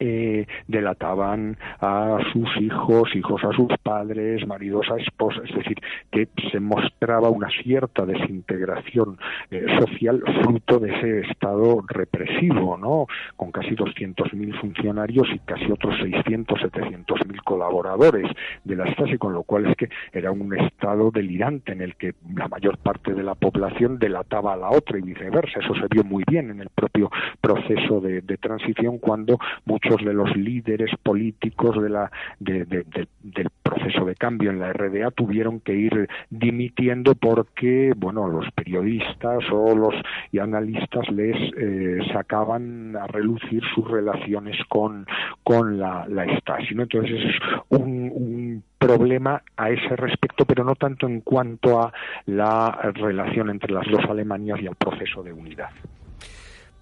eh, 0.01 0.47
delataban 0.67 1.59
a 1.79 2.19
sus 2.33 2.49
hijos, 2.59 3.15
hijos 3.15 3.45
a 3.45 3.53
sus 3.53 3.69
padres, 3.83 4.47
maridos 4.47 4.87
a 4.91 4.97
esposas, 4.97 5.45
es 5.49 5.55
decir, 5.55 5.77
que 6.11 6.27
se 6.51 6.59
mostraba 6.59 7.29
una 7.29 7.49
cierta 7.63 8.07
desintegración 8.07 9.19
eh, 9.51 9.67
social 9.79 10.23
fruto 10.43 10.79
de 10.79 10.97
ese 10.97 11.21
estado 11.31 11.85
represivo, 11.87 12.79
¿no? 12.79 13.07
Con 13.37 13.53
casi 13.53 13.77
200.000 13.77 14.61
funcionarios 14.61 15.29
y 15.35 15.39
casi 15.41 15.71
otros 15.71 15.95
600, 16.01 16.59
700.000 16.61 17.45
colaboradores 17.45 18.31
de 18.65 18.77
la 18.77 18.91
Stasi, 18.95 19.19
con 19.19 19.35
lo 19.35 19.43
cual 19.43 19.67
es 19.67 19.77
que 19.77 19.91
era 20.13 20.31
un 20.31 20.57
estado 20.57 21.11
delirante 21.11 21.73
en 21.73 21.83
el 21.83 21.97
que 21.97 22.15
la 22.35 22.49
mayor 22.49 22.79
parte 22.79 23.13
de 23.13 23.23
la 23.23 23.35
población 23.35 23.99
delataba 23.99 24.55
a 24.55 24.57
la 24.57 24.71
otra 24.71 24.99
y 24.99 25.03
viceversa. 25.03 25.61
Eso 25.61 25.75
se 25.75 25.87
vio 25.91 26.05
muy 26.05 26.25
bien 26.27 26.51
en 26.51 26.61
el 26.61 26.71
propio 26.71 27.11
proceso 27.41 28.01
de, 28.01 28.23
de 28.23 28.37
transición 28.39 28.99
cuando 28.99 29.39
muchos 29.67 29.89
de 29.99 30.12
los 30.12 30.34
líderes 30.36 30.91
políticos 31.03 31.82
de 31.82 31.88
la, 31.88 32.11
del 32.38 33.51
proceso 33.62 34.05
de 34.05 34.14
cambio 34.14 34.51
en 34.51 34.59
la 34.61 34.72
RDA 34.72 35.11
tuvieron 35.11 35.61
que 35.61 35.74
ir 35.74 36.09
dimitiendo 36.30 37.14
porque, 37.14 37.93
bueno, 37.97 38.28
los 38.28 38.51
periodistas 38.53 39.45
o 39.53 39.74
los 39.74 39.95
y 40.32 40.38
analistas 40.38 41.09
les 41.11 41.36
eh, 41.57 41.99
sacaban 42.12 42.97
a 42.97 43.07
relucir 43.07 43.62
sus 43.74 43.88
relaciones 43.91 44.57
con, 44.68 45.07
con 45.43 45.78
la, 45.78 46.07
la 46.09 46.24
Stasi. 46.38 46.74
¿no? 46.74 46.82
Entonces 46.82 47.20
es 47.20 47.36
un, 47.68 48.11
un 48.14 48.62
problema 48.78 49.43
a 49.57 49.70
ese 49.70 49.97
respecto, 49.97 50.45
pero 50.45 50.64
no 50.64 50.74
tanto 50.74 51.07
en 51.07 51.20
cuanto 51.20 51.80
a 51.80 51.93
la 52.26 52.93
relación 52.95 53.51
entre 53.51 53.72
las 53.72 53.86
dos 53.91 54.05
Alemanias 54.09 54.61
y 54.62 54.66
el 54.66 54.76
proceso 54.76 55.22
de 55.22 55.32
unidad. 55.32 55.70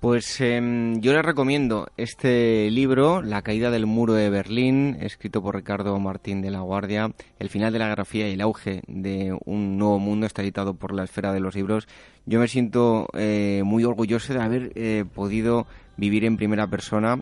Pues 0.01 0.40
em, 0.40 1.01
yo 1.01 1.12
les 1.12 1.24
recomiendo 1.24 1.88
este 1.96 2.70
libro, 2.70 3.20
La 3.20 3.42
caída 3.42 3.72
del 3.72 3.86
muro 3.86 4.14
de 4.14 4.30
Berlín, 4.30 4.96
escrito 5.01 5.42
por 5.42 5.57
Ricardo 5.57 5.99
Martín 5.99 6.40
de 6.40 6.53
la 6.53 6.61
Guardia, 6.61 7.11
El 7.40 7.49
final 7.49 7.72
de 7.72 7.80
la 7.80 7.88
grafía 7.88 8.28
y 8.28 8.34
el 8.34 8.40
auge 8.40 8.82
de 8.86 9.36
un 9.44 9.76
nuevo 9.76 9.99
mundo, 9.99 10.24
está 10.24 10.42
editado 10.42 10.74
por 10.74 10.94
la 10.94 11.03
esfera 11.03 11.32
de 11.32 11.40
los 11.40 11.57
libros. 11.57 11.88
Yo 12.26 12.38
me 12.38 12.46
siento 12.46 13.09
eh, 13.12 13.62
muy 13.64 13.82
orgulloso 13.82 14.32
de 14.34 14.40
haber 14.40 14.72
eh, 14.76 15.05
podido 15.12 15.66
vivir 15.96 16.24
en 16.24 16.36
primera 16.36 16.68
persona 16.68 17.18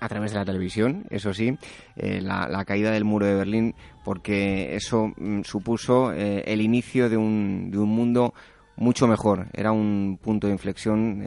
a 0.00 0.08
través 0.08 0.30
de 0.30 0.38
la 0.38 0.44
televisión, 0.44 1.06
eso 1.10 1.34
sí, 1.34 1.58
eh, 1.96 2.20
la, 2.20 2.64
caída 2.64 2.92
del 2.92 3.04
muro 3.04 3.26
de 3.26 3.34
Berlín, 3.34 3.74
porque 4.04 4.76
eso 4.76 5.12
mm, 5.16 5.42
supuso 5.42 6.12
el 6.12 6.60
inicio 6.60 7.08
de 7.08 7.16
un, 7.16 7.72
de 7.72 7.78
un 7.78 7.88
mundo 7.88 8.34
mucho 8.76 9.08
mejor. 9.08 9.48
Era 9.52 9.72
un 9.72 10.16
punto 10.22 10.46
de 10.46 10.52
inflexión 10.52 11.24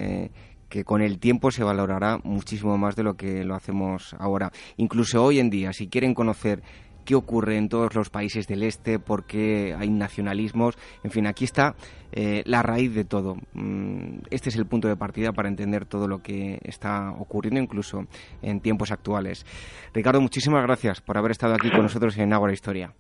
que 0.74 0.84
con 0.84 1.04
el 1.04 1.20
tiempo 1.20 1.52
se 1.52 1.64
valorará 1.64 2.18
muchísimo 2.24 2.80
más 2.80 2.96
de 2.96 3.04
lo 3.04 3.14
que 3.14 3.44
lo 3.44 3.54
hacemos 3.54 4.16
ahora. 4.18 4.50
Incluso 4.78 5.24
hoy 5.24 5.38
en 5.38 5.52
día, 5.52 5.72
si 5.72 5.88
quieren 5.88 6.16
conocer 6.16 6.64
qué 7.06 7.14
ocurre 7.14 7.58
en 7.58 7.70
todos 7.70 7.94
los 7.94 8.10
países 8.10 8.48
del 8.48 8.64
este, 8.64 8.98
por 8.98 9.28
qué 9.28 9.76
hay 9.78 9.92
nacionalismos, 9.92 10.76
en 11.04 11.12
fin, 11.12 11.28
aquí 11.28 11.44
está 11.44 11.76
eh, 12.12 12.42
la 12.48 12.64
raíz 12.64 12.96
de 12.96 13.06
todo. 13.06 13.36
Mm, 13.54 14.22
este 14.32 14.50
es 14.50 14.56
el 14.56 14.66
punto 14.66 14.88
de 14.88 14.96
partida 14.96 15.32
para 15.32 15.48
entender 15.48 15.86
todo 15.86 16.08
lo 16.08 16.24
que 16.24 16.58
está 16.64 17.12
ocurriendo 17.20 17.60
incluso 17.60 18.08
en 18.42 18.60
tiempos 18.60 18.92
actuales. 18.92 19.46
Ricardo, 19.94 20.22
muchísimas 20.22 20.64
gracias 20.64 21.02
por 21.02 21.20
haber 21.20 21.30
estado 21.30 21.54
aquí 21.54 21.70
con 21.70 21.84
nosotros 21.84 22.18
en 22.18 22.34
Ágora 22.34 22.52
Historia. 22.52 22.94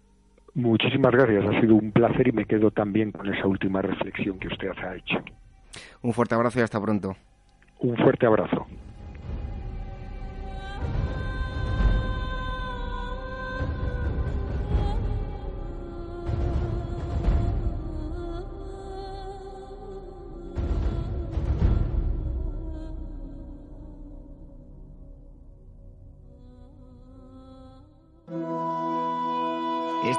Muchísimas 0.53 1.11
gracias, 1.11 1.43
ha 1.43 1.59
sido 1.59 1.73
un 1.73 1.91
placer 1.91 2.27
y 2.27 2.33
me 2.33 2.45
quedo 2.45 2.69
también 2.69 3.11
con 3.11 3.33
esa 3.33 3.47
última 3.47 3.81
reflexión 3.81 4.37
que 4.37 4.47
usted 4.49 4.67
ha 4.77 4.95
hecho. 4.95 5.15
Un 6.03 6.13
fuerte 6.13 6.35
abrazo 6.35 6.59
y 6.59 6.61
hasta 6.61 6.79
pronto. 6.79 7.15
Un 7.83 7.97
fuerte 7.97 8.25
abrazo. 8.25 8.65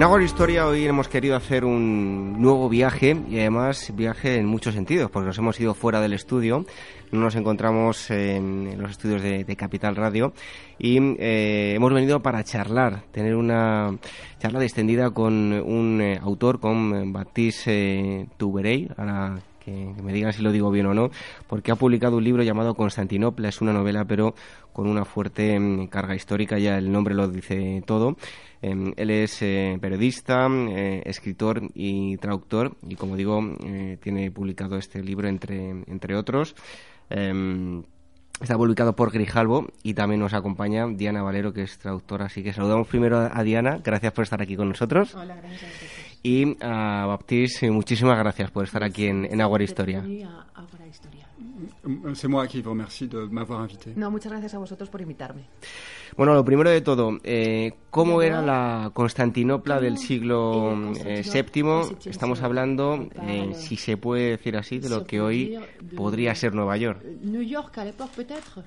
En 0.00 0.04
Agua 0.04 0.22
Historia 0.22 0.66
hoy 0.66 0.86
hemos 0.86 1.08
querido 1.08 1.36
hacer 1.36 1.62
un 1.62 2.40
nuevo 2.40 2.70
viaje 2.70 3.18
y 3.28 3.38
además 3.38 3.92
viaje 3.94 4.36
en 4.36 4.46
muchos 4.46 4.72
sentidos, 4.72 5.10
porque 5.10 5.26
nos 5.26 5.36
hemos 5.36 5.60
ido 5.60 5.74
fuera 5.74 6.00
del 6.00 6.14
estudio, 6.14 6.64
no 7.12 7.20
nos 7.20 7.34
encontramos 7.36 8.10
en 8.10 8.80
los 8.80 8.92
estudios 8.92 9.20
de, 9.20 9.56
Capital 9.56 9.96
Radio 9.96 10.32
y 10.78 10.96
eh, 11.18 11.74
hemos 11.76 11.92
venido 11.92 12.22
para 12.22 12.42
charlar, 12.44 13.02
tener 13.12 13.36
una 13.36 13.94
charla 14.38 14.60
distendida 14.60 15.10
con 15.10 15.52
un 15.52 16.00
eh, 16.00 16.18
autor, 16.22 16.60
con 16.60 17.12
Baptiste 17.12 18.20
eh, 18.20 18.26
Tuberey, 18.38 18.88
ahora 18.96 19.38
que, 19.64 19.94
me 20.02 20.12
digan 20.12 20.32
si 20.32 20.42
lo 20.42 20.52
digo 20.52 20.70
bien 20.70 20.86
o 20.86 20.94
no, 20.94 21.10
porque 21.46 21.70
ha 21.70 21.76
publicado 21.76 22.16
un 22.16 22.24
libro 22.24 22.42
llamado 22.42 22.74
Constantinopla. 22.74 23.48
Es 23.48 23.60
una 23.60 23.72
novela, 23.72 24.04
pero 24.04 24.34
con 24.72 24.88
una 24.88 25.04
fuerte 25.04 25.58
mm, 25.58 25.86
carga 25.88 26.14
histórica, 26.14 26.58
ya 26.58 26.78
el 26.78 26.90
nombre 26.90 27.14
lo 27.14 27.28
dice 27.28 27.82
todo. 27.86 28.16
Em, 28.62 28.92
él 28.96 29.10
es 29.10 29.40
eh, 29.42 29.78
periodista, 29.80 30.48
eh, 30.50 31.02
escritor 31.06 31.62
y 31.74 32.16
traductor, 32.18 32.76
y 32.86 32.96
como 32.96 33.16
digo, 33.16 33.40
eh, 33.64 33.96
tiene 34.02 34.30
publicado 34.30 34.76
este 34.76 35.02
libro 35.02 35.28
entre, 35.28 35.70
entre 35.70 36.16
otros. 36.16 36.54
Em, 37.08 37.82
está 38.40 38.56
publicado 38.56 38.94
por 38.94 39.10
Grijalvo 39.12 39.68
y 39.82 39.94
también 39.94 40.20
nos 40.20 40.34
acompaña 40.34 40.86
Diana 40.88 41.22
Valero, 41.22 41.52
que 41.52 41.62
es 41.62 41.78
traductora. 41.78 42.26
Así 42.26 42.42
que 42.42 42.52
saludamos 42.52 42.86
primero 42.88 43.18
a 43.18 43.42
Diana. 43.42 43.80
Gracias 43.82 44.12
por 44.12 44.24
estar 44.24 44.40
aquí 44.40 44.56
con 44.56 44.68
nosotros. 44.68 45.14
Hola, 45.14 45.36
gracias 45.36 45.99
Y 46.22 46.56
a 46.60 47.06
Baptiste, 47.06 47.70
muchísimas 47.70 48.18
gracias 48.18 48.50
por 48.50 48.64
estar 48.64 48.84
aquí 48.84 49.06
en, 49.06 49.24
en 49.24 49.40
Agua 49.40 49.62
Historia. 49.62 50.04
C'est 52.14 52.28
moi 52.28 52.46
qui 52.46 52.60
vous 52.62 52.70
remercie 52.70 53.08
de 53.08 53.26
m'avoir 53.30 53.60
invité. 53.60 53.92
No, 53.96 54.10
muchas 54.10 54.30
gracias 54.32 54.54
a 54.54 54.58
vosotros 54.58 54.88
por 54.88 55.00
invitarme. 55.00 55.42
Bueno, 56.16 56.34
lo 56.34 56.44
primero 56.44 56.70
de 56.70 56.80
todo, 56.80 57.18
eh, 57.24 57.72
¿cómo 57.90 58.22
era 58.22 58.42
la 58.42 58.90
Constantinopla 58.92 59.80
del 59.80 59.96
siglo 59.96 60.76
VII? 60.92 61.02
Eh, 61.04 61.22
Estamos 62.06 62.42
hablando, 62.42 63.08
eh, 63.22 63.52
si 63.54 63.76
se 63.76 63.96
puede 63.96 64.30
decir 64.30 64.56
así, 64.56 64.78
de 64.78 64.88
lo 64.88 65.04
que 65.04 65.20
hoy 65.20 65.58
podría 65.96 66.34
ser 66.34 66.54
Nueva 66.54 66.76
York. 66.76 67.02
New 67.22 67.42
York 67.42 67.78
à 67.78 67.84
l'époque 67.84 68.10
peut-être. 68.14 68.62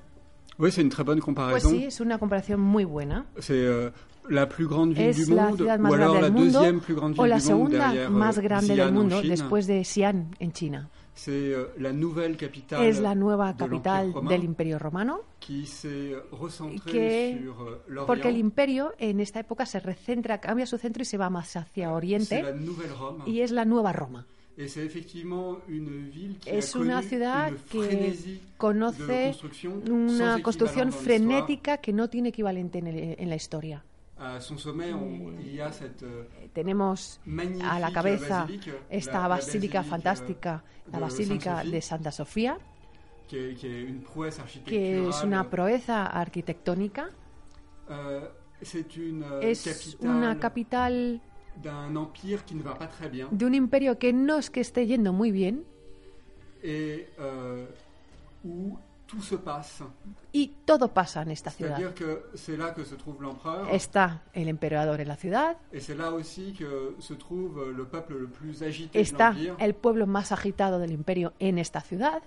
Oui, 0.58 0.70
c'est 0.70 0.82
une 0.82 0.88
très 0.88 1.04
bonne 1.04 1.20
comparaison. 1.20 1.68
Pues 1.68 1.80
sí, 1.80 1.86
es 1.86 2.00
una 2.00 2.18
comparación 2.18 2.60
muy 2.60 2.84
buena. 2.84 3.26
C'est 3.38 3.52
euh, 3.54 3.90
la 4.30 4.46
plus 4.46 4.66
grande 4.68 4.92
ville 4.92 5.08
es 5.10 5.26
du 5.26 5.34
la 5.34 5.46
monde, 5.48 5.56
ciudad 5.56 5.78
más 5.78 5.90
ou 5.90 5.94
alors 5.94 6.12
grande 6.14 6.22
la 6.22 6.30
del 6.30 6.32
mundo, 6.32 6.58
deuxième 6.60 6.80
plus 6.80 6.94
grande 6.94 7.14
o 7.18 7.22
ville 7.22 7.28
la 7.30 7.38
du 7.38 7.44
monde 7.52 7.70
segunda 7.72 7.78
derrière 7.92 8.10
más 8.10 8.38
grande 8.38 8.64
Xi'an 8.64 8.76
del 8.76 8.88
en 8.88 8.92
mundo 8.92 9.20
Chine. 9.20 9.30
después 9.30 9.66
de 9.66 9.82
Xi'an 9.82 10.24
en 10.40 10.50
China. 10.52 10.88
C'est 11.16 11.30
euh, 11.32 11.66
la 11.78 11.92
nouvelle 11.92 12.36
capitale 12.36 12.84
Es 12.86 13.00
la 13.00 13.14
nueva 13.14 13.52
de 13.52 13.58
capital 13.58 14.06
l'Empire 14.06 14.14
romain 14.20 14.30
del 14.30 14.44
Imperio 14.44 14.78
Romano, 14.78 15.20
qui 15.38 15.64
s'est 15.66 16.12
recentrée 16.32 17.36
que, 17.38 17.44
sur 17.44 17.62
euh, 17.62 17.82
l'Orient. 17.86 18.06
porque 18.06 18.28
el 18.30 18.36
imperio 18.36 18.92
en 18.98 19.20
esta 19.20 19.38
época 19.40 19.64
se 19.64 19.78
recentra, 19.78 20.38
cambia 20.38 20.66
su 20.66 20.76
centro 20.76 21.02
y 21.02 21.06
se 21.06 21.16
va 21.16 21.30
más 21.30 21.54
hacia 21.56 21.86
C'est 21.86 21.94
Oriente, 21.94 22.42
la 22.42 22.52
nouvelle 22.52 22.92
Rome. 22.98 23.22
y 23.26 23.40
es 23.42 23.52
la 23.52 23.64
nueva 23.64 23.92
Roma. 23.92 24.26
Es 26.46 26.74
una 26.74 27.02
ciudad 27.02 27.52
que 27.70 28.38
conoce 28.56 29.34
una 29.90 30.40
construcción 30.42 30.92
frenética 30.92 31.78
que 31.78 31.92
no 31.92 32.08
tiene 32.08 32.28
equivalente 32.30 32.78
en, 32.78 32.86
el- 32.86 33.16
en 33.18 33.28
la 33.28 33.36
historia. 33.36 33.82
Son 34.40 34.58
sommet, 34.58 34.92
on- 34.94 35.38
il 35.40 35.54
y 35.56 35.60
a 35.60 35.72
cette 35.72 36.02
euh, 36.04 36.24
Tenemos 36.52 37.20
a 37.62 37.80
la 37.80 37.92
cabeza 37.92 38.46
esta 38.88 39.22
la- 39.22 39.28
basílica 39.28 39.78
basilique, 39.80 39.82
fantástica, 39.90 40.62
euh, 40.86 40.90
la 40.92 40.98
basílica 41.00 41.64
de 41.64 41.80
Santa 41.82 42.12
Sofía, 42.12 42.56
prouesse 43.28 44.40
que 44.64 45.08
es 45.08 45.22
una 45.24 45.50
proeza 45.50 46.06
arquitectónica, 46.06 47.10
Euh, 47.90 48.28
euh, 48.62 49.40
es 49.42 49.96
una 50.00 50.38
capital 50.38 51.20
d'un 51.62 51.94
empire 51.96 52.44
qui 52.44 52.54
ne 52.54 52.62
va 52.62 52.74
pas 52.74 52.86
très 52.86 53.08
bien 53.08 53.28
de 53.30 53.46
un 53.46 53.54
imperio 53.54 53.96
que 53.98 54.12
no 54.12 54.38
es 54.38 54.50
que 54.50 54.60
esté 54.60 54.86
yendo 54.86 55.12
muy 55.12 55.30
bien 55.30 55.56
et 56.62 57.06
euh, 57.20 57.66
où 58.44 58.76
tout 59.06 59.20
se 59.22 59.36
passe. 59.36 59.82
y 60.32 60.48
todo 60.64 60.88
pasa 60.88 61.20
en 61.22 61.28
esta 61.30 61.50
ciudad. 61.50 61.76
C'est-à-dire 61.76 61.94
que 61.94 62.24
c'est 62.34 62.56
là 62.56 62.70
que 62.70 62.84
se 62.84 62.94
trouve 62.96 63.22
l'empereur 63.22 63.68
Está 63.72 64.22
el 64.34 64.48
emperador 64.50 64.98
en 64.98 65.06
la 65.06 65.16
ciudad, 65.16 65.56
et 65.72 65.80
c'est 65.80 65.94
là 65.94 66.10
aussi 66.10 66.54
que 66.54 66.94
se 67.00 67.14
trouve 67.14 67.70
le 67.70 67.84
peuple 67.84 68.14
le 68.18 68.26
plus 68.26 68.62
agité 68.62 68.98
de 68.98 69.02
está 69.02 69.30
l'empire. 69.32 69.56
el 69.60 69.74
pueblo 69.74 70.06
más 70.06 70.32
agitado 70.32 70.78
del 70.78 70.90
imperio 70.92 71.32
en 71.40 71.58
esta 71.58 71.80
ciudad. 71.80 72.22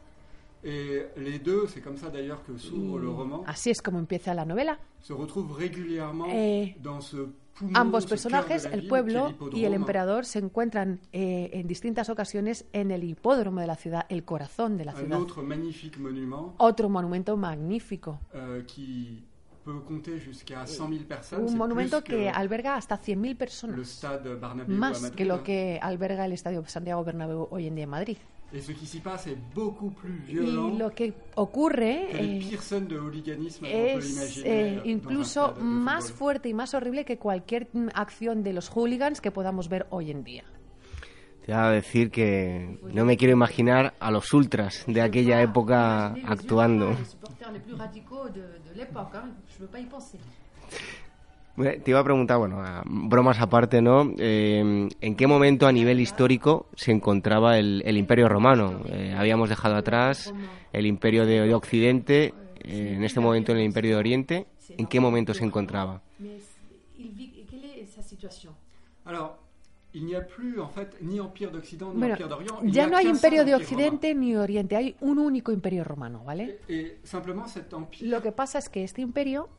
Et 0.64 1.06
les 1.18 1.40
deux, 1.40 1.68
c'est 1.68 1.82
comme 1.82 1.98
ça 1.98 2.10
d'ailleurs 2.10 2.44
que 2.46 2.58
s'ouvre 2.58 2.98
le 3.00 3.10
roman, 3.10 3.44
Así 3.48 3.70
es 3.70 3.82
como 3.82 4.00
empieza 4.00 4.34
la 4.34 4.46
novela. 4.46 4.78
se 5.02 5.14
retrouvent 5.14 5.52
régulièrement 5.54 6.26
Eh, 6.30 6.76
dans 6.82 7.00
ce 7.02 7.28
Ambos 7.74 8.05
personajes, 8.05 8.66
el 8.66 8.88
pueblo 8.88 9.34
y 9.53 9.66
el 9.66 9.74
emperador, 9.74 10.26
se 10.26 10.39
encuentran 10.39 10.99
eh, 11.12 11.49
en 11.53 11.68
distintas 11.68 12.10
ocasiones 12.10 12.66
en 12.74 12.91
el 12.91 13.03
hipódromo 13.03 13.62
de 13.62 13.68
la 13.68 13.76
ciudad, 13.76 14.05
el 14.10 14.24
corazón 14.24 14.78
de 14.78 14.86
la 14.86 14.93
ciudad. 14.93 15.20
Otro 16.58 16.89
monumento 16.89 17.36
magnífico. 17.38 18.20
euh, 18.34 18.64
qui 18.66 19.24
peut 19.68 19.82
compter 19.86 20.20
jusqu'à 20.20 20.65
100 20.65 20.89
000 20.89 21.03
personnes. 21.03 21.45
Un 21.45 21.57
monumento 21.57 22.01
que 22.01 22.30
alberga 22.30 22.76
hasta 22.76 22.95
100.000 22.95 23.28
le 23.28 23.36
personas. 23.36 24.03
Más 24.68 25.11
que 25.11 25.26
lo 25.26 25.43
que 25.43 25.80
alberga 25.82 26.26
el 26.26 26.32
estadio 26.32 26.63
Santiago 26.65 27.03
Bernabéu 27.03 27.47
hoy 27.51 27.68
en 27.68 27.76
día 27.76 27.84
en 27.84 27.89
Madrid. 27.89 28.18
Et 28.53 28.61
ce 28.61 28.72
qui 28.72 28.86
s'y 28.86 29.01
passe 29.01 29.28
est 29.28 29.38
beaucoup 29.53 29.91
plus 29.91 30.24
Y 30.30 30.36
lo 30.78 30.89
que 30.91 31.13
ocurre 31.36 32.07
eh, 32.13 32.39
es 32.39 33.61
imaginer 33.61 34.45
eh, 34.45 34.82
incluso 34.86 35.53
más 35.59 36.13
fuerte 36.13 36.47
y 36.47 36.53
más 36.53 36.74
horrible 36.74 37.03
que 37.03 37.18
cualquier 37.18 37.68
acción 37.93 38.43
de 38.43 38.53
los 38.53 38.70
hooligans 38.70 39.20
que 39.20 39.32
podamos 39.32 39.68
ver 39.68 39.86
hoy 39.89 40.11
en 40.11 40.24
día. 40.24 40.45
Te 41.48 41.54
voy 41.54 41.62
a 41.62 41.70
decir 41.70 42.12
que 42.12 42.78
no 42.93 43.06
me 43.06 43.16
quiero 43.16 43.32
imaginar 43.32 43.93
a 44.02 44.12
los 44.12 44.34
ultras 44.34 44.84
de 44.86 45.02
aquella 45.02 45.41
época 45.41 46.20
actuando. 46.22 46.93
Te 51.56 51.89
iba 51.91 52.00
a 52.02 52.04
preguntar, 52.04 52.38
bueno, 52.38 52.62
a- 52.62 52.84
bromas 52.86 53.39
aparte, 53.39 53.82
¿no? 53.82 54.12
Eh, 54.18 54.89
¿En 55.00 55.16
qué 55.16 55.26
momento 55.26 55.68
a 55.68 55.72
nivel 55.72 56.02
histórico 56.02 56.66
se 56.76 56.91
encontraba 56.91 57.58
el, 57.58 57.82
el 57.86 57.95
Imperio 57.95 58.28
Romano? 58.28 58.82
Eh, 58.89 59.16
habíamos 59.18 59.48
dejado 59.48 59.78
atrás 59.78 60.34
el 60.74 60.86
Imperio 60.86 61.26
de, 61.26 61.39
de 61.48 61.54
Occidente, 61.56 62.34
eh, 62.60 62.93
en 62.98 63.06
este 63.06 63.22
momento 63.22 63.54
en 63.54 63.60
el 63.60 63.64
Imperio 63.64 63.91
de 63.91 63.98
Oriente. 63.98 64.48
¿En 64.78 64.86
qué 64.86 65.00
momento 65.00 65.34
se 65.34 65.45
encontraba? 65.45 66.02
Alors, 69.06 69.47
il 69.94 70.06
n'y 70.06 70.16
a 70.16 70.22
plus 70.22 70.60
en 70.60 70.70
fait 70.70 70.96
ni 71.02 71.20
empire 71.20 71.52
d'Occident 71.52 71.92
ni 71.94 72.00
Bueno, 72.00 72.14
empire 72.14 72.28
d'Orient. 72.28 72.62
ya 72.66 72.88
no 72.88 72.98
hay 72.98 73.08
imperio 73.08 73.46
de. 73.46 73.56
Occidente 73.56 74.14
ni 74.14 74.36
Oriente, 74.36 74.76
hay 74.76 74.96
un 75.02 75.18
único 75.18 75.52
imperio 75.52 75.84
romano, 75.84 76.24
¿vale? 76.26 76.60
Cet 76.68 77.74
empire 77.74 78.10
Lo 78.10 78.22
que 78.22 78.32
pasa 78.32 78.60
es 78.60 78.70
que 78.70 78.84
este 78.84 79.02
imperio 79.02 79.50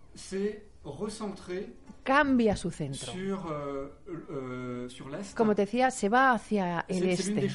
recentré 0.84 1.72
cambia 2.08 2.56
su 2.56 2.70
centro. 2.70 3.12
sur, 3.12 3.52
euh, 3.52 3.90
euh, 4.30 4.88
sur. 4.88 5.10
Como 5.36 5.54
te 5.54 5.62
decía, 5.62 5.90
se 5.90 6.08
va 6.08 6.32
hacia 6.32 6.86
el 6.88 7.06
este. 7.06 7.50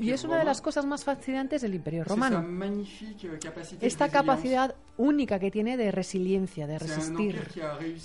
Y 0.00 0.10
es 0.10 0.24
una 0.24 0.38
de 0.38 0.44
las 0.44 0.60
cosas 0.60 0.84
más 0.84 1.04
fascinantes 1.04 1.62
del 1.62 1.74
imperio 1.74 2.02
romano. 2.02 2.42
euh, 2.42 3.38
Esta 3.80 4.08
capacidad 4.08 4.74
única 4.96 5.38
que 5.38 5.52
tiene 5.52 5.76
de 5.76 5.92
resiliencia, 5.92 6.66
de 6.66 6.80
resistir. 6.80 7.48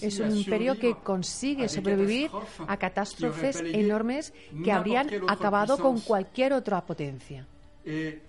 Es 0.01 0.19
un 0.19 0.35
imperio 0.37 0.77
que 0.77 0.95
consigue 1.03 1.67
sobrevivir 1.67 2.29
a 2.67 2.77
catástrofes 2.77 3.63
enormes 3.65 4.33
que 4.63 4.71
habrían 4.71 5.09
acabado 5.27 5.79
con 5.79 5.99
cualquier 6.01 6.53
otra 6.53 6.85
potencia. 6.85 7.47
Et 7.85 8.28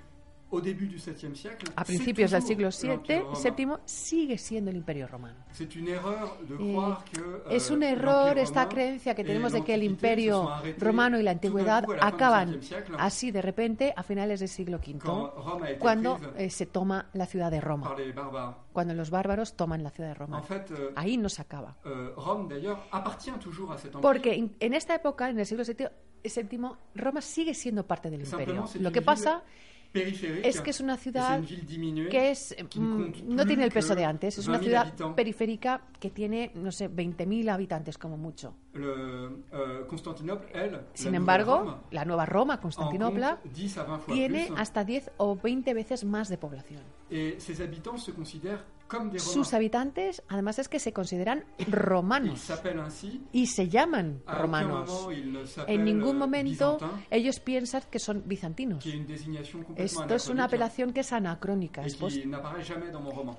A 1.77 1.85
principios 1.85 2.33
del 2.33 2.43
siglo 2.43 2.69
VII, 2.71 3.77
sigue 3.85 4.37
siendo 4.37 4.71
el 4.71 4.77
imperio 4.77 5.07
romano. 5.07 5.45
Eh, 5.59 5.67
euh, 5.99 7.43
es 7.51 7.71
un 7.71 7.83
error 7.83 8.27
l'Empire 8.27 8.43
esta 8.43 8.69
creencia 8.69 9.15
que 9.15 9.25
tenemos 9.25 9.53
de 9.53 9.63
que 9.63 9.75
el 9.75 9.83
imperio 9.83 10.51
romano 10.79 11.19
y 11.19 11.23
la 11.23 11.31
antigüedad 11.31 11.85
acaban 12.01 12.61
7e 12.61 12.63
siècle, 12.63 12.97
así 12.99 13.31
de 13.31 13.43
repente 13.43 13.93
a 13.97 14.03
finales 14.03 14.41
del 14.41 14.49
siglo 14.49 14.79
V, 14.79 15.79
cuando 15.79 16.19
eh, 16.37 16.51
se 16.51 16.67
toma 16.67 17.07
la 17.13 17.27
ciudad 17.27 17.51
de 17.51 17.61
Roma, 17.61 17.95
cuando 18.73 18.95
los 18.95 19.11
bárbaros 19.11 19.57
toman 19.57 19.83
la 19.83 19.91
ciudad 19.91 20.11
de 20.11 20.15
Roma. 20.15 20.43
Euh, 20.51 20.93
Ahí 20.97 21.17
no 21.17 21.29
se 21.29 21.43
acaba. 21.43 21.77
euh. 21.85 22.15
Porque 24.01 24.51
en, 24.59 24.75
esta 24.75 24.95
época, 24.95 25.31
en 25.31 25.39
el 25.39 25.47
siglo 25.47 25.65
VII, 25.65 26.69
Roma 26.95 27.21
sigue 27.21 27.55
siendo 27.55 27.87
parte 27.87 28.11
del 28.11 28.23
imperio. 28.23 28.67
Lo 28.81 28.93
que 28.93 29.03
pasa 29.03 29.43
es 29.93 30.61
que 30.61 30.71
es 30.71 30.81
una 30.81 30.97
ciudad 30.97 31.43
que 32.11 32.31
es 32.31 32.55
mm, 32.75 33.35
no 33.35 33.45
tiene 33.45 33.65
el 33.65 33.73
peso 33.73 33.95
de 33.95 34.05
antes, 34.05 34.39
es 34.39 34.47
una 34.47 34.59
20 34.59 34.71
000 34.71 34.85
ciudad 34.95 35.15
periférica 35.15 35.83
que 35.99 36.11
tiene, 36.11 36.53
no 36.55 36.71
sé, 36.71 36.89
20.000 36.89 37.51
habitantes 37.51 37.99
como 37.99 38.17
mucho. 38.17 38.55
Le, 38.73 39.43
euh, 39.53 39.85
Constantinople, 39.89 40.47
elle, 40.55 40.85
Sin 40.95 41.11
la 41.11 41.17
embargo, 41.17 41.59
Rome, 41.59 41.77
la 41.91 42.05
nueva 42.05 42.25
Roma, 42.25 42.59
Constantinopla, 42.61 43.41
compte 43.43 43.53
10 43.53 43.79
à 43.79 43.83
20 43.83 43.99
fois 43.99 44.15
tiene 44.15 44.47
plus. 44.47 44.61
hasta 44.61 44.85
10 44.85 45.11
o 45.17 45.35
20 45.35 45.75
veces 45.75 46.05
más 46.05 46.29
de 46.29 46.37
población. 46.37 46.83
Et 47.11 47.41
ses 47.41 47.61
habitants 47.61 47.99
se. 47.99 48.13
Sus 49.19 49.55
habitantes, 49.55 50.23
además, 50.29 50.59
es 50.59 50.69
que 50.69 50.81
se 50.81 50.93
consideran 50.93 51.45
romanos 51.69 52.51
ainsi. 52.51 53.23
y 53.33 53.47
se 53.47 53.69
llaman 53.69 54.23
romanos. 54.27 55.09
En 55.67 55.85
ningún 55.85 56.17
euh, 56.17 56.19
momento 56.19 56.79
ellos 57.11 57.39
piensan 57.41 57.83
que 57.91 57.99
son 57.99 58.23
bizantinos. 58.27 58.85
Esto 59.77 60.15
es 60.15 60.29
una 60.29 60.45
apelación 60.45 60.93
que 60.93 61.01
es 61.01 61.13
anacrónica, 61.13 61.85
es, 61.85 61.99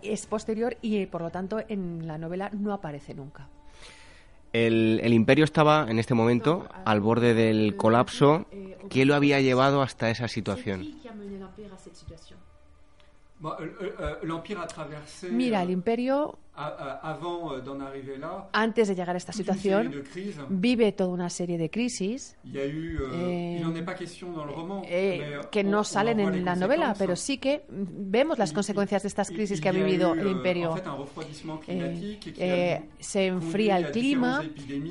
es 0.01 0.25
posterior 0.25 0.77
y, 0.81 1.05
por 1.07 1.21
lo 1.21 1.31
tanto, 1.31 1.59
en 1.67 2.07
la 2.07 2.17
novela 2.17 2.49
no 2.53 2.73
aparece 2.73 3.13
nunca. 3.13 3.49
El, 4.53 5.13
imperio 5.13 5.45
estaba 5.45 5.85
en 5.89 5.99
este 5.99 6.13
momento 6.13 6.67
al 6.85 6.99
borde 6.99 7.33
del 7.33 7.75
colapso. 7.77 8.45
¿Qué 8.89 9.05
lo 9.05 9.15
había 9.15 9.39
llevado 9.39 9.81
hasta 9.81 10.09
esa 10.09 10.27
situación? 10.27 10.85
Mira, 15.31 15.63
el 15.63 15.69
euh, 15.69 15.73
imperio, 15.73 16.35
avant 16.55 17.53
euh, 17.53 17.61
d'en 17.61 17.79
arriver 17.79 18.17
là, 18.17 18.49
antes 18.53 18.87
de 18.87 18.93
llegar 18.93 19.15
a 19.15 19.17
esta 19.17 19.31
situación, 19.31 19.91
vive 20.49 20.91
toda 20.91 21.09
una 21.09 21.29
serie 21.29 21.57
de 21.57 21.69
crisis 21.69 22.37
euh, 22.45 23.61
Eh, 24.83 25.21
eh, 25.23 25.35
euh, 25.35 25.41
que 25.51 25.63
no 25.63 25.83
salen 25.83 26.19
en 26.19 26.45
la 26.45 26.55
novela, 26.55 26.93
pero 26.97 27.15
sí 27.15 27.37
que 27.37 27.63
vemos 27.69 28.37
las 28.37 28.53
consecuencias 28.53 29.01
de 29.03 29.07
estas 29.07 29.31
crisis 29.31 29.59
que 29.59 29.69
ha 29.69 29.71
vivido 29.71 30.13
el 30.13 30.27
euh, 30.27 30.31
imperio. 30.31 30.75
Eh, 31.67 32.81
se 32.99 33.25
enfría 33.25 33.77
el 33.77 33.91
clima 33.91 34.43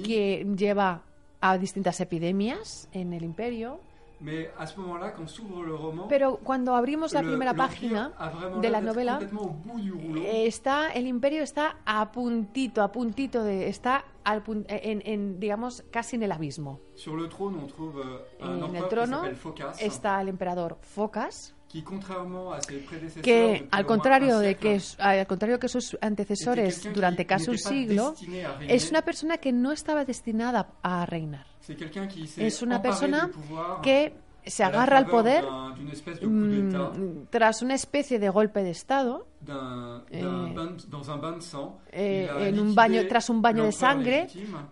que 0.04 0.46
lleva 0.56 1.02
a 1.40 1.56
distintas 1.56 2.00
epidemias 2.00 2.88
en 2.92 3.12
el 3.12 3.22
imperio. 3.22 3.80
Mais 4.22 4.50
à 4.58 4.66
ce 4.66 4.78
moment-là, 4.78 5.12
quand 5.12 5.26
s'ouvre 5.26 5.62
le 5.64 5.74
roman, 5.74 6.06
Pero 6.08 6.38
cuando 6.44 6.74
abrimos 6.74 7.12
la 7.14 7.22
le- 7.22 7.28
primera 7.28 7.52
l'Empire 7.52 7.66
página 7.68 8.12
a 8.18 8.28
vraiment 8.28 8.56
de 8.58 8.62
l'air 8.62 8.70
la 8.72 8.80
d'être 8.80 8.86
novela, 8.88 9.12
complètement 9.12 9.42
au 9.42 9.50
bout 9.50 9.80
du 9.80 9.92
rouleau. 9.92 10.22
eh, 10.26 10.46
está 10.46 10.90
el 10.92 11.06
imperio 11.06 11.42
está 11.42 11.76
a 11.86 12.12
puntito, 12.12 12.82
a 12.82 12.92
puntito 12.92 13.42
de 13.42 13.68
está 13.68 14.04
al 14.24 14.42
pun- 14.42 14.66
en, 14.68 15.00
en, 15.06 15.40
digamos 15.40 15.82
casi 15.90 16.16
en 16.16 16.22
el 16.24 16.32
abismo. 16.32 16.80
Sur 16.96 17.16
le 17.16 17.28
trône, 17.28 17.56
on 17.62 17.66
trouve 17.66 17.98
euh, 17.98 18.18
un 18.42 18.60
En 18.60 18.62
empereur 18.62 18.74
el 18.74 18.82
qui 18.82 18.88
trono 18.94 19.16
s'appelle 19.16 19.36
Phocas, 19.36 19.76
está 19.82 20.20
el 20.20 20.28
emperador 20.28 20.76
Focas, 20.82 21.54
qui, 21.66 21.82
contrairement 21.82 22.52
à 22.52 22.60
ses 22.60 22.76
prédécesseurs, 22.84 23.22
que 23.22 23.52
depuis 23.54 23.68
al 23.70 23.84
au 23.84 23.86
moins 23.86 23.96
contrario 23.96 24.34
un 24.34 24.38
de 24.40 24.44
siècle, 24.48 24.60
que 24.96 25.02
al 25.02 25.26
contrario 25.26 25.58
que 25.58 25.68
sus 25.68 25.96
antecesores 26.02 26.74
quelqu'un 26.80 26.92
durante 26.92 27.24
casi 27.24 27.48
un 27.48 27.52
n'était 27.54 27.62
pas 27.62 27.68
siglo, 27.70 28.10
destiné 28.10 28.44
es 28.68 28.90
una 28.90 29.00
persona 29.02 29.38
que 29.38 29.50
no 29.52 29.72
estaba 29.72 30.04
destinada 30.04 30.74
a 30.82 31.06
reinar. 31.06 31.46
Es 32.36 32.62
una 32.62 32.80
persona 32.82 33.30
que 33.82 34.14
se 34.44 34.64
agarra 34.64 34.98
al 34.98 35.06
poder 35.06 35.44
mm, 36.22 37.26
tras 37.30 37.62
una 37.62 37.74
especie 37.74 38.18
de 38.18 38.30
golpe 38.30 38.62
de 38.62 38.70
Estado 38.70 39.26
eh, 40.10 40.24
eh, 41.92 42.48
en 42.48 42.58
un 42.58 42.74
baño 42.74 43.06
tras 43.06 43.28
un 43.28 43.42
baño 43.42 43.64
de 43.64 43.72
sangre 43.72 44.28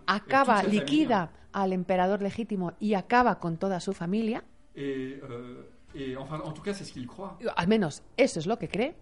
acaba 0.07 0.63
liquida 0.63 1.31
al 1.51 1.73
emperador 1.73 2.21
legítimo 2.21 2.73
y 2.79 2.93
acaba 2.93 3.39
con 3.39 3.57
toda 3.57 3.79
su 3.79 3.93
familia. 3.93 4.43
Euh, 4.75 5.19
al 7.55 7.67
menos 7.67 8.03
eso 8.17 8.39
es 8.39 8.45
lo 8.45 8.57
que 8.57 8.69
cree. 8.69 8.95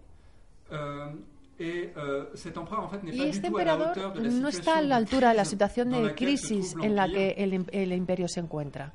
Euh, 0.70 1.14
et 1.60 1.92
euh, 1.96 2.26
cet 2.34 2.56
empereur, 2.56 2.84
en 2.84 2.88
fait, 2.88 3.02
n'est 3.02 3.10
pas 3.10 3.24
y 3.24 3.28
este 3.28 3.46
emperador 3.48 3.96
no 4.20 4.48
está 4.48 4.78
a 4.78 4.82
la 4.82 4.96
altura 4.96 5.30
de 5.30 5.36
la 5.36 5.44
situación 5.44 5.90
de 5.90 6.14
crisis 6.14 6.74
en 6.82 6.94
la 6.94 7.08
que 7.08 7.30
el, 7.38 7.52
im- 7.52 7.68
el 7.72 7.92
imperio 7.92 8.28
se 8.28 8.40
encuentra. 8.40 8.92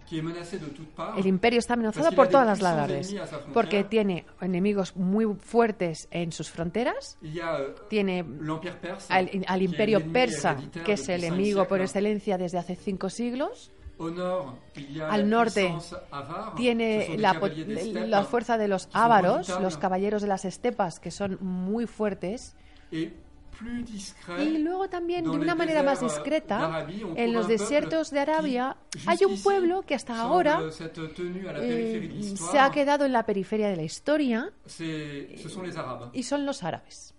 El 1.18 1.26
imperio 1.28 1.60
está 1.60 1.74
amenazado 1.74 2.12
por 2.14 2.28
todas 2.30 2.48
las 2.48 2.62
lados, 2.62 3.14
porque 3.54 3.84
tiene 3.84 4.26
enemigos 4.42 4.96
muy 4.96 5.26
fuertes 5.40 6.08
en 6.12 6.32
sus 6.32 6.50
fronteras, 6.50 7.18
a 7.42 7.60
euh, 7.60 7.76
tiene 7.90 8.24
perse, 8.82 9.14
al, 9.48 9.62
imperio 9.62 10.00
persa, 10.12 10.58
que 10.86 10.94
es 10.94 11.10
el 11.10 11.24
enemigo 11.24 11.66
por 11.68 11.82
excelencia 11.82 12.38
desde 12.38 12.58
hace 12.60 12.76
cinco 12.76 13.10
siglos. 13.10 13.72
Al 15.10 15.30
norte 15.30 15.76
tiene 16.56 17.18
la, 17.18 17.34
la 18.08 18.24
fuerza 18.24 18.58
de 18.58 18.68
los 18.68 18.90
ávaros, 18.94 19.50
los 19.62 19.78
caballeros 19.78 20.22
de 20.22 20.28
las 20.28 20.46
estepas, 20.46 21.00
que 21.00 21.12
son 21.12 21.38
muy 21.42 21.88
fuertes. 21.88 22.56
Y 22.92 24.58
luego 24.58 24.90
también, 24.90 25.24
de 25.26 25.30
una 25.32 25.56
manera 25.56 25.84
más 25.84 26.02
euh, 26.02 26.06
discreta, 26.06 26.86
on 27.06 27.18
en 27.18 27.34
los 27.34 27.48
desiertos 27.48 28.10
de 28.12 28.20
Arabia 28.20 28.78
hay 29.06 29.20
un 29.26 29.42
pueblo 29.42 29.84
que 29.84 29.96
hasta 29.96 30.20
ahora 30.20 30.62
eh, 31.62 32.34
se 32.36 32.60
ha 32.60 32.72
quedado 32.72 33.06
en 33.06 33.14
la 33.14 33.26
periferia 33.26 33.70
de 33.70 33.76
la 33.76 33.84
historia. 33.84 34.52
Y 36.14 36.24
son 36.24 36.46
los 36.46 36.64
árabes. 36.64 37.14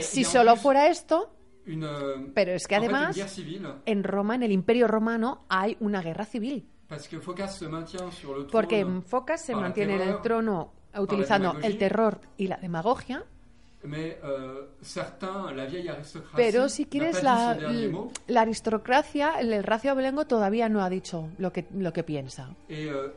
Si 0.00 0.24
solo 0.24 0.56
fuera 0.56 0.88
esto, 0.88 1.30
une, 1.66 2.32
pero 2.34 2.52
es 2.52 2.66
que 2.66 2.76
además 2.76 3.16
en 3.86 4.04
Roma, 4.04 4.34
en 4.34 4.42
el 4.42 4.52
imperio 4.52 4.88
romano, 4.88 5.44
hay 5.48 5.76
una 5.80 6.02
guerra 6.02 6.24
civil. 6.24 6.68
Porque 8.50 8.86
Focas 9.06 9.44
se 9.44 9.54
mantiene 9.54 9.94
en 9.94 10.02
el 10.02 10.20
trono 10.20 10.72
utilizando 10.98 11.58
el 11.62 11.78
terror 11.78 12.20
y 12.36 12.48
la 12.48 12.56
demagogia, 12.56 13.24
euh, 13.84 14.68
pero 16.36 16.68
si 16.68 16.86
quieres 16.86 17.22
la, 17.22 17.58
la 18.28 18.40
aristocracia, 18.40 19.40
el, 19.40 19.52
el 19.52 19.64
racio 19.64 19.90
abolengo 19.90 20.24
todavía 20.24 20.68
no 20.68 20.82
ha 20.82 20.88
dicho 20.88 21.28
lo 21.38 21.52
que, 21.52 21.66
lo 21.74 21.92
que 21.92 22.02
piensa. 22.02 22.50
Euh, 22.68 23.12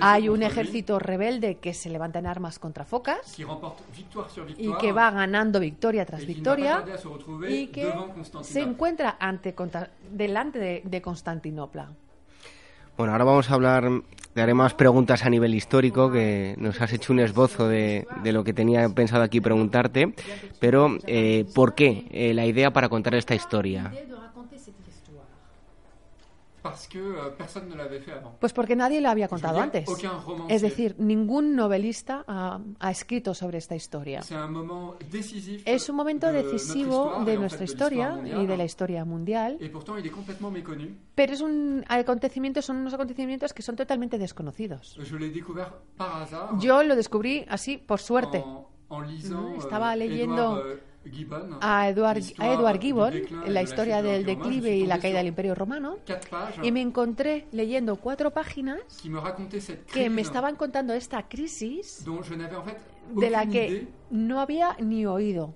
Hay 0.00 0.28
un 0.28 0.42
ejército 0.42 0.98
rebelde 0.98 1.56
que 1.56 1.74
se 1.74 1.90
levanta 1.90 2.18
en 2.20 2.26
armas 2.26 2.58
contra 2.58 2.84
Focas 2.84 3.36
y 4.58 4.72
que 4.80 4.92
va 4.92 5.10
ganando 5.10 5.60
victoria 5.60 6.04
tras 6.06 6.24
victoria 6.24 6.84
y 7.48 7.66
que 7.68 7.92
se 8.42 8.60
encuentra 8.60 9.16
ante, 9.18 9.54
delante 10.12 10.58
de, 10.58 10.82
de 10.84 11.02
Constantinopla. 11.02 11.90
Bueno, 12.96 13.12
ahora 13.12 13.24
vamos 13.24 13.50
a 13.50 13.54
hablar, 13.54 13.90
le 14.34 14.42
haré 14.42 14.54
más 14.54 14.74
preguntas 14.74 15.24
a 15.24 15.30
nivel 15.30 15.54
histórico, 15.54 16.10
que 16.10 16.54
nos 16.58 16.80
has 16.80 16.92
hecho 16.92 17.12
un 17.12 17.20
esbozo 17.20 17.68
de, 17.68 18.06
de 18.10 18.32
lo 18.32 18.42
que 18.42 18.54
tenía 18.54 18.88
pensado 18.88 19.22
aquí 19.22 19.40
preguntarte, 19.40 20.14
pero 20.58 20.96
eh, 21.06 21.44
¿por 21.52 21.74
qué 21.74 22.06
eh, 22.10 22.32
la 22.32 22.46
idea 22.46 22.72
para 22.72 22.88
contar 22.88 23.14
esta 23.14 23.34
historia? 23.34 23.98
Parce 26.70 26.88
que 26.88 26.98
euh, 26.98 27.30
personne 27.36 27.68
ne 27.68 27.74
l'avait 27.74 28.00
fait 28.00 28.12
avant. 28.12 28.36
Pues 28.40 28.52
porque 28.52 28.74
nadie 28.76 29.00
lo 29.00 29.08
había 29.08 29.28
contado 29.28 29.60
antes. 29.60 29.88
aucun 29.88 30.20
romancier. 30.24 30.56
Es 30.56 30.62
decir, 30.62 30.94
ningún 30.98 31.54
novelista 31.56 32.24
ha, 32.26 32.60
ha 32.80 32.90
escrito 32.90 33.34
sobre 33.34 33.58
esta 33.58 33.74
historia. 33.74 34.22
C'est 34.22 34.34
un 34.36 34.50
moment 34.52 34.94
décisif 35.10 35.62
Es 35.66 35.88
un 35.88 35.96
momento 35.96 36.26
de 36.32 36.42
decisivo 36.42 37.22
de 37.24 37.36
nuestra 37.36 37.64
historia 37.64 38.18
y 38.24 38.46
de 38.46 38.56
la 38.56 38.64
historia 38.64 39.04
mundial, 39.04 39.56
Et 39.60 39.70
pourtant, 39.70 39.96
il 39.98 40.06
est 40.06 40.10
complètement 40.14 40.50
méconnu. 40.50 40.94
pero 41.14 41.32
es 41.32 41.40
un 41.40 41.84
acontecimiento, 41.88 42.60
son 42.62 42.76
unos 42.76 42.94
acontecimientos 42.94 43.52
que 43.52 43.62
son 43.62 43.76
totalmente 43.76 44.18
desconocidos. 44.18 44.96
Je 44.98 45.16
l'ai 45.16 45.30
découvert 45.30 45.72
par 45.96 46.22
hasard 46.22 46.58
Yo 46.60 46.82
lo 46.82 46.96
descubrí 46.96 47.44
así 47.48 47.78
por 47.78 48.00
suerte. 48.00 48.38
en, 48.38 48.66
en 48.90 49.00
lisant 49.06 49.56
estaba 49.58 49.92
euh, 49.94 49.96
leyendo 49.96 50.56
euh, 50.58 50.80
a 51.60 51.88
Edward, 51.88 52.22
a 52.38 52.52
Edward 52.54 52.80
Gibbon, 52.80 53.12
la 53.54 53.62
historia 53.62 54.02
del 54.02 54.24
declive 54.26 54.76
y 54.76 54.86
la 54.86 54.98
caída 55.02 55.18
del 55.18 55.26
Imperio 55.28 55.54
Romano 55.54 55.98
y 56.62 56.72
me 56.72 56.80
encontré 56.82 57.46
leyendo 57.52 57.96
cuatro 57.96 58.30
páginas 58.32 58.78
que 59.92 60.10
me 60.10 60.22
estaban 60.22 60.56
contando 60.56 60.92
esta 60.94 61.28
crisis 61.28 62.02
de 63.20 63.30
la 63.30 63.46
que 63.52 63.88
no 64.10 64.40
había 64.40 64.76
ni 64.80 65.06
oído. 65.06 65.54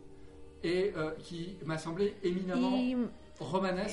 euh, 0.63 1.15
Y 2.59 2.95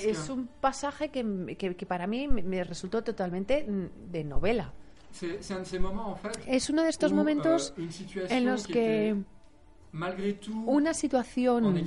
es 0.06 0.30
un 0.30 0.48
pasaje 0.48 1.10
que, 1.10 1.56
que- 1.58 1.76
que 1.76 1.86
para 1.86 2.06
mí 2.08 2.28
me- 2.28 2.64
resultó 2.66 3.02
totalmente 3.04 3.66
de 4.12 4.24
novela. 4.26 4.74
Es 6.46 6.70
uno 6.70 6.84
de 6.84 6.90
estos 6.90 7.12
momentos 7.14 7.74
euh, 7.78 8.28
en 8.30 8.46
los 8.46 8.68
que 8.74 9.16
una 10.66 10.94
situación 10.94 11.84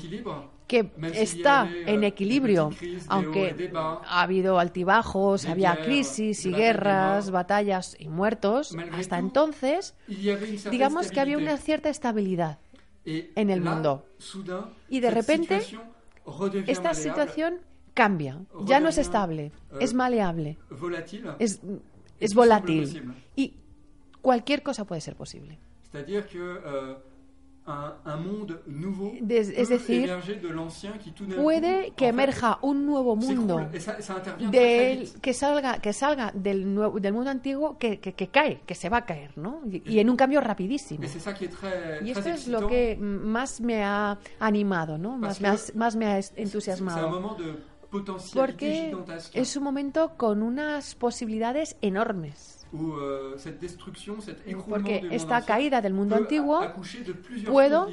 que 0.67 0.91
está 1.15 1.65
euh, 1.65 1.85
en 1.87 2.05
equilibrio, 2.05 2.67
hauts 2.67 3.07
aunque 3.09 3.73
ha 3.75 4.23
habido 4.23 4.59
altibajos, 4.59 5.47
había 5.47 5.83
crisis 5.83 6.47
y 6.47 6.53
guerras, 6.53 7.31
batallas 7.31 7.97
y 7.99 8.09
muertos, 8.09 8.77
hasta 8.93 9.19
entonces, 9.19 9.95
digamos 10.07 11.11
que 11.11 11.21
había 11.21 11.39
una 11.39 11.57
cierta 11.57 11.89
estabilidad. 11.89 12.59
En 13.05 13.49
el 13.51 13.63
mundo. 13.63 14.05
Y 14.89 15.01
de 15.01 15.11
repente, 15.11 15.63
Esta 16.67 16.95
situación 16.95 17.61
cambia, 17.95 18.39
ya 18.67 18.79
no 18.79 18.89
es 18.91 18.99
estable, 18.99 19.53
euh, 19.73 19.79
es 19.81 19.95
maleable, 19.95 20.59
es, 21.39 21.61
es 22.21 22.35
volátil 22.35 23.15
y 23.35 23.55
cualquier 24.21 24.63
cosa 24.63 24.85
puede 24.85 25.01
ser 25.01 25.17
posible. 25.17 25.59
Es 29.29 29.68
decir, 29.68 30.11
Puede 31.37 31.93
que 31.93 32.09
emerja 32.09 32.59
un 32.62 32.87
nuevo 32.87 33.16
mundo 33.16 33.68
del, 34.51 35.11
que 35.21 35.33
salga 35.33 35.79
que 35.81 35.93
salga 35.93 36.33
del 36.35 36.75
nuevo 36.75 36.99
del 36.99 37.12
mundo 37.12 37.31
antiguo 37.31 37.79
que, 37.79 38.01
que, 38.01 38.14
que 38.14 38.29
cae, 38.29 38.61
que 38.66 38.75
se 38.75 38.89
va 38.89 38.99
a 38.99 39.07
caer, 39.07 39.37
¿no? 39.37 39.62
Y, 39.71 39.99
en 39.99 40.11
un 40.11 40.16
cambio 40.16 40.41
rapidísimo. 40.41 41.05
Y 42.03 42.11
esto 42.11 42.29
es 42.29 42.49
lo 42.49 42.66
que 42.66 42.97
más 42.97 43.61
me 43.61 43.85
ha 43.85 44.18
animado, 44.39 44.99
¿no? 44.99 45.16
Más 45.16 45.41
más 45.75 45.97
me 45.97 46.07
ha 46.07 46.21
entusiasmado. 46.37 47.37
porque 48.35 48.97
es 49.35 49.57
un 49.57 49.64
momento 49.64 50.12
con 50.16 50.43
unas 50.43 50.95
posibilidades 50.95 51.77
enormes. 51.81 52.60
Euh, 52.73 54.64
Porque 54.68 55.07
esta 55.11 55.43
caída 55.45 55.81
del 55.81 55.93
mundo 55.95 56.14
antiguo 56.16 56.61
puedo, 57.47 57.87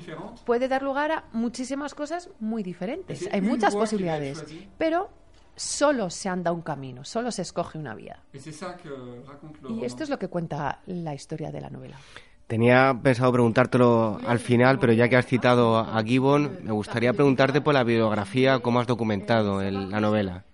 puede 0.45 0.67
dar 0.67 0.83
lugar 0.83 1.11
a 1.11 1.23
muchísimas 1.33 1.93
cosas 1.95 2.29
muy 2.39 2.63
diferentes. 2.63 3.23
Es 3.23 3.33
Hay 3.33 3.41
muchas 3.41 3.75
posibilidades, 3.75 4.43
pero 4.77 5.09
solo 5.55 6.09
se 6.09 6.29
anda 6.29 6.51
un 6.51 6.61
camino, 6.61 7.03
solo 7.03 7.31
se 7.31 7.41
escoge 7.41 7.77
una 7.79 7.95
vía. 7.95 8.19
Y 9.69 9.83
esto 9.85 10.03
es 10.03 10.09
lo 10.09 10.19
que 10.19 10.27
cuenta 10.27 10.81
la 10.85 11.13
historia 11.15 11.51
de 11.51 11.61
la 11.61 11.69
novela. 11.69 11.97
Tenía 12.45 12.97
pensado 13.03 13.31
preguntártelo 13.33 14.19
al 14.25 14.39
final, 14.39 14.79
pero 14.79 14.93
ya 14.93 15.09
que 15.09 15.17
has 15.17 15.25
citado 15.25 15.77
a 15.79 16.01
Gibbon, 16.03 16.59
me 16.63 16.71
gustaría 16.71 17.11
preguntarte 17.11 17.59
por 17.59 17.73
la 17.73 17.83
bibliografía, 17.83 18.59
cómo 18.59 18.79
has 18.79 18.87
documentado 18.87 19.61
el- 19.61 19.89
la 19.89 19.99
novela. 19.99 20.45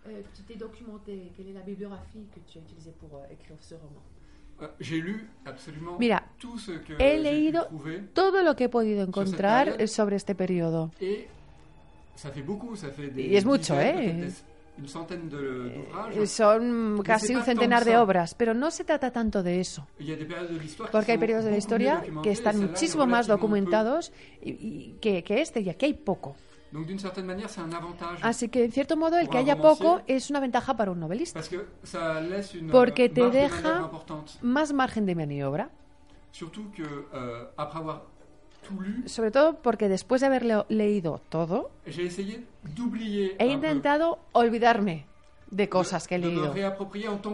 Mira, 5.99 6.27
ce 6.57 6.81
que 6.81 6.95
he 6.99 7.17
leído 7.17 7.67
todo 8.13 8.43
lo 8.43 8.55
que 8.55 8.65
he 8.65 8.69
podido 8.69 9.03
encontrar 9.03 9.87
sobre 9.87 10.15
este 10.15 10.35
periodo. 10.35 10.91
Y 13.15 13.35
es 13.35 13.45
mucho, 13.45 13.79
¿eh? 13.79 14.29
Eh, 16.15 16.27
Son 16.27 17.01
casi 17.03 17.35
un 17.35 17.43
centenar 17.43 17.85
de 17.85 17.97
obras, 17.97 18.33
pero 18.33 18.53
no 18.53 18.71
se 18.71 18.83
trata 18.83 19.11
tanto 19.11 19.43
de 19.43 19.59
eso. 19.59 19.87
Porque 20.91 21.11
hay 21.11 21.17
periodos 21.17 21.45
de 21.45 21.51
la 21.51 21.57
historia 21.57 22.03
que 22.23 22.31
están 22.31 22.59
muchísimo 22.59 23.05
más 23.05 23.27
documentados 23.27 24.11
y, 24.41 24.49
y 24.51 24.95
que, 24.99 25.23
que 25.23 25.41
este, 25.41 25.61
y 25.61 25.69
aquí 25.69 25.85
hay 25.85 25.93
poco. 25.93 26.35
Así 28.21 28.49
que, 28.49 28.65
en 28.65 28.71
cierto 28.71 28.97
modo, 28.97 29.17
el 29.19 29.29
que 29.29 29.37
haya 29.37 29.55
poco 29.57 30.01
es 30.07 30.29
una 30.29 30.39
ventaja 30.39 30.75
para 30.75 30.91
un 30.91 30.99
novelista. 30.99 31.39
Porque 32.71 33.09
marge 33.09 33.09
te 33.09 33.21
deja 33.31 33.89
más 34.41 34.73
margen 34.73 35.05
de 35.05 35.15
maniobra. 35.15 35.69
Euh, 36.41 37.47
Sobre 39.05 39.31
todo 39.31 39.61
porque 39.61 39.89
después 39.89 40.21
de 40.21 40.27
haberlo 40.27 40.65
leído 40.69 41.21
todo, 41.29 41.71
he 43.37 43.47
intentado 43.47 44.19
olvidarme 44.31 45.05
de 45.51 45.67
cosas 45.69 46.07
que 46.07 46.15
he 46.15 46.17
leído. 46.19 46.53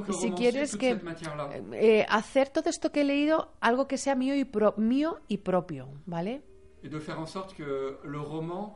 Y 0.09 0.13
si 0.13 0.31
quieres 0.31 0.75
que 0.75 0.95
matière-là. 0.95 1.49
eh, 1.73 2.05
hacer 2.09 2.49
todo 2.49 2.69
esto 2.69 2.91
que 2.91 3.01
he 3.01 3.03
leído 3.05 3.51
algo 3.61 3.87
que 3.87 3.97
sea 3.97 4.15
mío 4.15 4.35
y, 4.35 4.43
pro- 4.43 4.73
mío 4.77 5.19
y 5.27 5.37
propio, 5.37 5.87
¿vale? 6.05 6.41
Et 6.81 6.89
de 6.89 6.99
faire 7.01 7.19
en 7.19 7.27
sorte 7.27 7.55
que 7.55 7.63
le 7.63 8.17
roman 8.17 8.71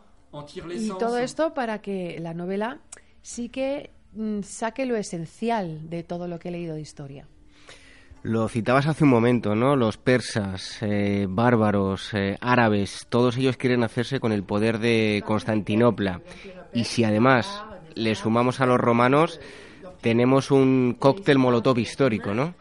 Y 0.75 0.89
todo 0.99 1.17
esto 1.17 1.53
para 1.53 1.81
que 1.81 2.17
la 2.19 2.33
novela 2.33 2.79
sí 3.21 3.49
que 3.49 3.91
mm, 4.13 4.41
saque 4.41 4.85
lo 4.85 4.95
esencial 4.95 5.89
de 5.89 6.03
todo 6.03 6.27
lo 6.27 6.39
que 6.39 6.49
he 6.49 6.51
leído 6.51 6.75
de 6.75 6.81
historia. 6.81 7.27
Lo 8.23 8.47
citabas 8.47 8.87
hace 8.87 9.03
un 9.03 9.09
momento, 9.09 9.53
¿no? 9.53 9.75
Los 9.75 9.97
persas, 9.97 10.77
eh, 10.81 11.27
bárbaros, 11.29 12.13
eh, 12.13 12.37
árabes, 12.39 13.05
todos 13.09 13.35
ellos 13.35 13.57
quieren 13.57 13.83
hacerse 13.83 14.21
con 14.21 14.31
el 14.31 14.43
poder 14.43 14.79
de 14.79 15.21
Constantinopla. 15.25 16.21
Y 16.73 16.85
si 16.85 17.03
además 17.03 17.63
le 17.95 18.15
sumamos 18.15 18.61
a 18.61 18.65
los 18.65 18.79
romanos, 18.79 19.41
tenemos 19.99 20.51
un 20.51 20.95
cóctel 20.97 21.37
molotov 21.37 21.77
histórico, 21.79 22.33
¿no? 22.33 22.55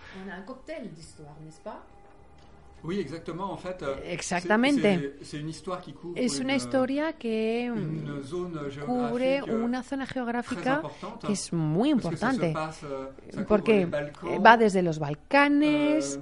Oui, 2.85 2.99
exactement. 2.99 3.53
En 3.53 3.57
fait, 3.57 3.83
euh, 3.83 3.95
Exactamente. 4.05 4.81
c'est- 4.83 4.99
c'est- 5.21 5.25
c'est 5.25 5.39
une 5.39 5.49
histoire 5.49 5.81
qui 5.81 5.93
couvre 5.93 6.15
Es 6.19 6.41
una 6.41 6.55
une, 6.55 6.57
historia 6.57 7.13
que 7.13 7.67
une 7.69 8.23
zone 8.23 8.59
cubre 8.85 9.41
euh, 9.49 9.65
una 9.65 9.83
zona 9.83 10.05
geográfica 10.05 10.83
que 11.25 11.33
es 11.33 11.53
muy 11.53 11.91
parce 11.95 12.05
importante 12.07 12.53
passe, 12.55 12.85
euh, 12.85 13.45
porque 13.47 13.87
Balkans, 13.87 14.41
va 14.45 14.57
desde 14.57 14.83
los 14.83 14.99
Balcanes, 14.99 16.19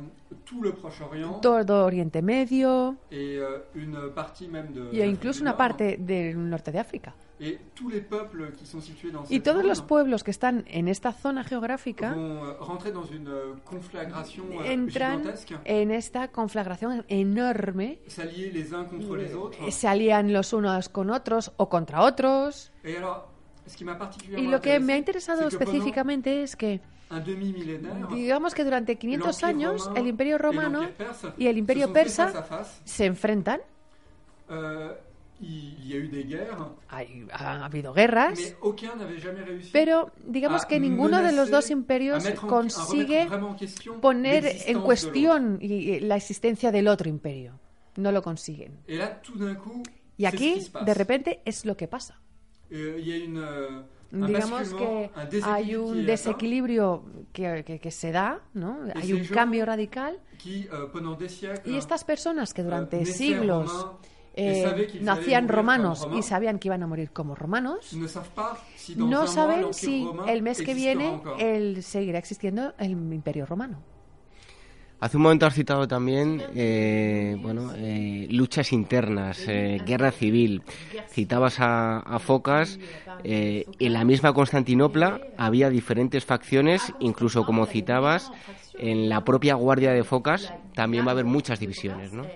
todo 1.41 1.85
Oriente 1.85 2.23
Medio 2.23 2.97
et 3.11 3.39
une 3.75 4.11
partie 4.15 4.49
même 4.49 4.73
de 4.73 4.89
y 4.93 5.01
incluso 5.03 5.43
una 5.43 5.57
parte 5.57 5.97
del 5.99 6.37
norte 6.49 6.71
de 6.73 6.79
África. 6.79 7.15
Y 9.31 9.41
todos 9.41 9.65
los 9.65 9.81
pueblos 9.81 10.23
que 10.23 10.31
están 10.31 10.65
en 10.69 10.89
esta 10.89 11.13
zona 11.13 11.43
geográfica 11.43 12.15
euh, 12.15 12.55
euh, 12.61 13.57
euh, 13.57 14.65
entran 14.65 15.23
en 15.65 15.91
esta 15.91 16.29
conflagración 16.29 17.05
enorme, 17.09 17.99
autres. 19.35 19.75
se 19.75 19.89
alían 19.89 20.35
los 20.35 20.53
unos 20.53 20.91
con 20.91 21.09
otros 21.09 21.53
o 21.57 21.71
contra 21.71 22.03
otros. 22.03 22.73
Y 24.37 24.47
lo 24.47 24.61
que 24.61 24.79
me 24.79 24.93
ha 24.93 24.97
interesado 24.99 25.49
específicamente 25.49 26.43
es 26.43 26.57
que 26.57 26.83
digamos 28.13 28.55
que 28.55 28.65
durante 28.65 28.97
500 28.97 29.43
l'Empire 29.43 29.47
años 29.49 29.91
el 29.97 30.07
imperio 30.07 30.37
romano 30.37 30.89
y 31.39 31.47
el 31.47 31.57
imperio 31.57 31.91
persa 31.91 32.47
se 32.85 33.07
enfrentan. 33.07 33.61
Il 35.43 35.87
y 35.89 35.95
a 35.95 35.97
eu 35.97 36.09
des 36.09 36.25
guerres, 36.27 36.59
Hay, 36.91 37.27
ha 37.33 37.65
habido 37.65 37.95
guerras, 37.95 38.35
mais 38.37 38.57
aucun 38.61 38.99
jamais 39.19 39.43
réussi 39.45 39.71
pero 39.73 40.11
digamos 40.27 40.67
que 40.67 40.79
ninguno 40.79 41.23
de 41.23 41.33
los 41.33 41.51
dos 41.51 41.71
imperios 41.71 42.27
en- 42.27 42.37
consigue 42.37 43.29
poner 44.01 44.45
en 44.67 44.81
cuestión 44.83 45.59
y- 45.61 46.01
la 46.01 46.17
existencia 46.17 46.71
del 46.71 46.89
otro 46.89 47.09
imperio. 47.09 47.59
No 47.97 48.13
lo 48.13 48.23
consiguen. 48.23 48.79
Et 48.87 48.99
là, 48.99 49.21
tout 49.23 49.39
coup, 49.63 49.83
Y 50.19 50.27
aquí, 50.27 50.61
de 50.85 50.95
repente, 50.95 51.41
es 51.47 51.65
lo 51.65 51.77
que 51.77 51.89
pasa. 51.89 52.21
Euh, 52.71 53.01
y 53.01 53.13
a 53.13 53.17
une, 53.25 53.39
euh, 53.39 53.83
Digamos 54.13 54.75
que 54.75 55.11
hay 55.45 55.77
un 55.77 56.05
desequilibrio 56.05 57.05
que, 57.33 57.63
que- 57.65 57.79
que 57.79 57.91
se 57.91 58.11
da, 58.13 58.41
¿no? 58.55 58.79
Hay 58.97 59.13
un 59.13 59.25
cambio 59.27 59.65
radical 59.65 60.19
qui, 60.37 60.67
euh, 60.73 61.29
siècles, 61.29 61.67
y 61.67 61.77
estas 61.77 62.03
personas 62.05 62.53
que 62.53 62.63
durante 62.65 63.05
siglos 63.07 63.87
eh, 64.35 64.99
nacían 65.01 65.49
romanos 65.49 66.07
y 66.17 66.23
sabían 66.23 66.59
que 66.59 66.69
iban 66.69 66.83
a 66.83 66.87
morir 66.87 67.11
como 67.11 67.35
romanos, 67.35 67.95
no 68.97 69.27
saben 69.27 69.73
si 69.75 70.09
el 70.29 70.43
mes 70.43 70.63
que 70.63 70.75
viene 70.75 71.21
el, 71.39 71.83
seguirá 71.83 72.19
existiendo 72.19 72.75
el 72.79 72.93
imperio 72.93 73.47
romano. 73.47 73.83
Hace 75.03 75.17
un 75.17 75.23
momento 75.23 75.47
has 75.47 75.55
citado 75.55 75.89
también 75.89 76.43
eh, 76.55 77.35
bueno, 77.41 77.73
eh, 77.75 78.27
luchas 78.31 78.71
internas, 78.71 79.49
eh, 79.49 79.81
guerra 79.87 80.11
civil. 80.11 80.63
Citabas 81.09 81.59
a, 81.59 82.01
a 82.01 82.19
Focas. 82.19 82.79
eh, 83.25 83.65
en 83.79 83.93
la 83.95 84.05
misma 84.05 84.35
Constantinopla 84.35 85.19
había 85.39 85.71
diferentes 85.71 86.27
facciones, 86.27 86.93
incluso 87.01 87.47
como 87.47 87.65
citabas, 87.65 88.31
en 88.79 89.09
la 89.09 89.25
propia 89.25 89.55
Guardia 89.55 89.93
de 89.93 90.05
Focas 90.05 90.53
también 90.75 91.07
va 91.07 91.09
a 91.09 91.13
haber 91.13 91.25
muchas 91.25 91.59
divisiones, 91.61 92.13
¿no? 92.13 92.27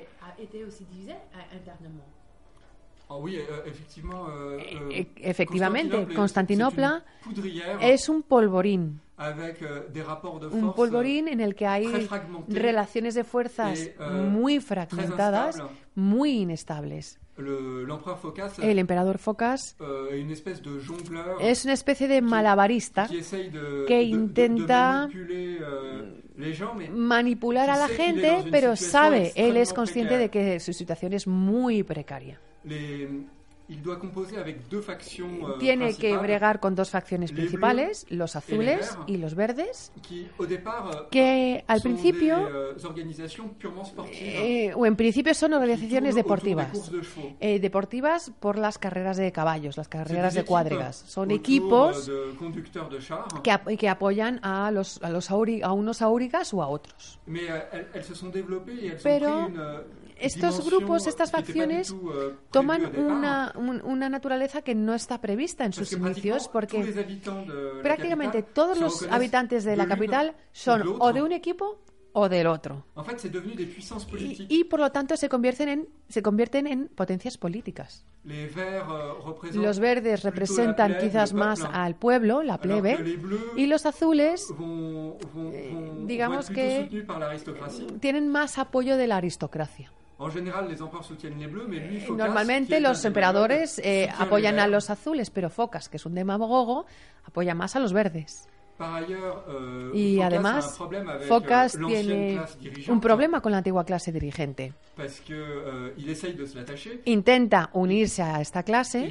Ah 3.08 3.16
oui, 3.18 3.36
euh, 3.36 3.62
effectivement, 3.66 4.26
euh, 4.28 4.58
euh, 4.58 4.90
E- 5.02 5.06
Efectivamente, 5.18 6.14
Constantinopla 6.14 7.02
es 7.80 8.08
un 8.08 8.20
polvorín. 8.22 8.98
avec 9.16 9.62
euh, 9.62 9.86
des 9.92 10.02
rapports 10.02 10.40
de 10.40 10.48
Un 10.48 10.70
polvorín 10.72 11.28
en 11.28 11.38
el 11.40 11.54
que 11.54 11.66
hay 11.66 12.08
relaciones 12.48 13.14
de 13.14 13.22
fuerzas 13.22 13.78
et, 13.78 13.94
muy 14.10 14.58
fragmentadas. 14.60 15.62
Muy 15.94 16.30
inestables. 16.42 17.18
Le- 17.36 17.84
El 18.62 18.78
emperador 18.78 19.18
Focas 19.18 19.74
euh, 19.80 20.08
est 20.12 20.20
une 20.20 20.30
espèce 20.30 20.62
de 20.62 20.78
jongleur 20.80 21.36
es 21.40 21.64
una 21.64 21.74
especie 21.74 22.06
de 22.06 22.20
malabarista 22.22 23.08
de, 23.08 23.18
que 23.18 23.50
de- 23.50 23.50
de- 23.50 23.86
de 23.88 24.02
intenta 24.04 25.08
euh, 25.12 26.20
gens, 26.56 26.74
manipular 26.92 27.68
a 27.70 27.76
la 27.76 27.88
gente, 27.88 28.44
pero 28.52 28.76
sabe, 28.76 29.32
él 29.34 29.56
es 29.56 29.72
consciente 29.72 30.16
de 30.16 30.28
que 30.30 30.60
su 30.60 30.72
situación 30.72 31.12
es 31.12 31.26
muy 31.26 31.82
precaria. 31.82 32.38
les, 32.62 33.08
il 33.68 33.80
doit 33.80 33.96
composer 33.96 34.36
avec 34.36 34.68
deux 34.68 34.82
factions 34.82 35.48
euh, 35.48 35.58
Tiene 35.58 35.94
que 35.96 36.16
bregar 36.18 36.60
con 36.60 36.74
dos 36.74 36.90
facciones 36.90 37.30
les 37.30 37.32
principales, 37.34 38.04
los 38.10 38.36
azules 38.36 38.80
y 39.06 39.16
los 39.16 39.34
verdes, 39.34 39.64
qui, 40.02 40.26
au 40.38 40.44
départ, 40.46 40.90
euh, 40.90 41.08
que 41.10 41.62
al 41.66 41.80
principio, 41.80 42.36
euh, 42.46 42.74
eh, 44.20 44.72
o 44.74 44.86
en 44.86 44.96
principio 44.96 45.34
son 45.34 45.52
organizaciones 45.54 46.14
deportivas. 46.14 46.70
de. 46.90 47.02
Eh, 47.40 47.58
deportivas 47.58 48.30
por 48.40 48.58
las 48.58 48.78
carreras 48.78 49.16
de 49.16 49.32
caballos, 49.32 49.76
las 49.76 49.88
carreras 49.88 50.34
de 50.34 50.44
cuadrigas. 50.44 50.96
Son 51.06 51.30
equipos 51.30 52.06
de 52.06 52.12
de 52.12 53.42
que, 53.42 53.50
ap- 53.50 53.68
que 53.78 53.88
apoyan 53.88 54.40
a 54.42 54.70
los, 54.70 55.02
a, 55.02 55.10
los 55.10 55.30
a 55.30 55.72
unos 55.72 56.02
aurigas 56.02 56.52
o 56.54 56.62
a 56.62 56.68
otros. 56.68 57.18
mais 57.26 57.42
elles, 57.72 57.86
elles 57.94 58.06
se 58.06 58.14
sont 58.14 58.30
elles 58.88 59.02
Pero 59.02 59.46
ont 59.46 59.56
estos 60.18 60.64
grupos, 60.64 61.06
estas 61.06 61.30
facciones, 61.30 61.92
prévue 61.92 62.34
toman 62.50 62.96
una, 62.98 63.52
un- 63.56 63.82
una 63.82 64.08
naturaleza 64.08 64.62
que 64.62 64.74
no 64.74 64.94
está 64.94 65.20
prevista 65.20 65.64
en 65.64 65.72
sus 65.72 65.92
inicios 65.92 66.48
porque 66.48 66.78
prácticamente 67.82 68.42
todos 68.42 68.78
los 68.78 69.02
habitantes 69.10 69.64
de 69.64 69.76
la 69.76 69.86
capital 69.86 70.34
son 70.52 70.82
o 70.98 71.12
de 71.12 71.22
un 71.22 71.32
equipo 71.32 71.78
o 72.16 72.28
del 72.28 72.46
otro. 72.46 72.84
Y, 74.48 74.60
y, 74.60 74.64
por 74.64 74.78
lo 74.78 74.92
tanto 74.92 75.16
se 75.16 75.28
convierten 75.28 75.68
en, 75.68 75.88
se 76.08 76.22
convierten 76.22 76.68
en 76.68 76.86
potencias 76.86 77.36
políticas. 77.36 78.04
Euh, 78.24 78.80
Los 79.54 79.80
verdes 79.80 80.22
representan 80.22 80.96
quizás 81.00 81.32
más 81.34 81.60
al 81.64 81.96
pueblo, 81.96 82.42
la 82.44 82.58
plebe, 82.58 83.18
y 83.56 83.66
los 83.66 83.84
azules 83.84 84.46
vont, 84.56 86.06
digamos 86.06 86.48
que- 86.50 87.04
tienen 88.00 88.28
más 88.28 88.58
apoyo 88.58 88.96
de 88.96 89.06
la 89.08 89.16
aristocracia. 89.16 89.90
En 90.24 90.30
général, 90.30 90.68
les 90.70 90.80
empereurs 90.80 91.04
soutiennent 91.04 91.38
les 91.38 91.46
bleus, 91.46 91.66
mais 91.68 91.80
lui, 91.80 92.00
Phocas, 92.00 92.06
qui 92.06 92.16
Normalmente 92.16 92.80
los 92.80 93.04
emperadores 93.04 93.78
eh, 93.84 94.08
apoyan 94.18 94.58
a 94.58 94.66
los 94.66 94.88
azules, 94.88 95.28
pero 95.28 95.50
Focas, 95.50 95.90
que 95.90 95.98
es 95.98 96.06
un 96.06 96.14
demagogo, 96.14 96.86
apoya 97.26 97.54
más 97.54 97.76
a 97.76 97.78
los 97.78 97.92
verdes. 97.92 98.48
Euh, 98.80 99.90
Y 99.94 100.20
además, 100.20 100.78
Focas 101.28 101.76
euh, 101.76 101.86
tiene 101.86 102.42
un 102.88 103.00
problema 103.00 103.40
con 103.40 103.52
la 103.52 103.58
antigua 103.58 103.84
clase 103.84 104.10
dirigente. 104.10 104.72
euh. 104.96 105.92
Intenta 107.04 107.70
unirse 107.72 108.22
a 108.22 108.40
esta 108.40 108.62
clase, 108.62 109.10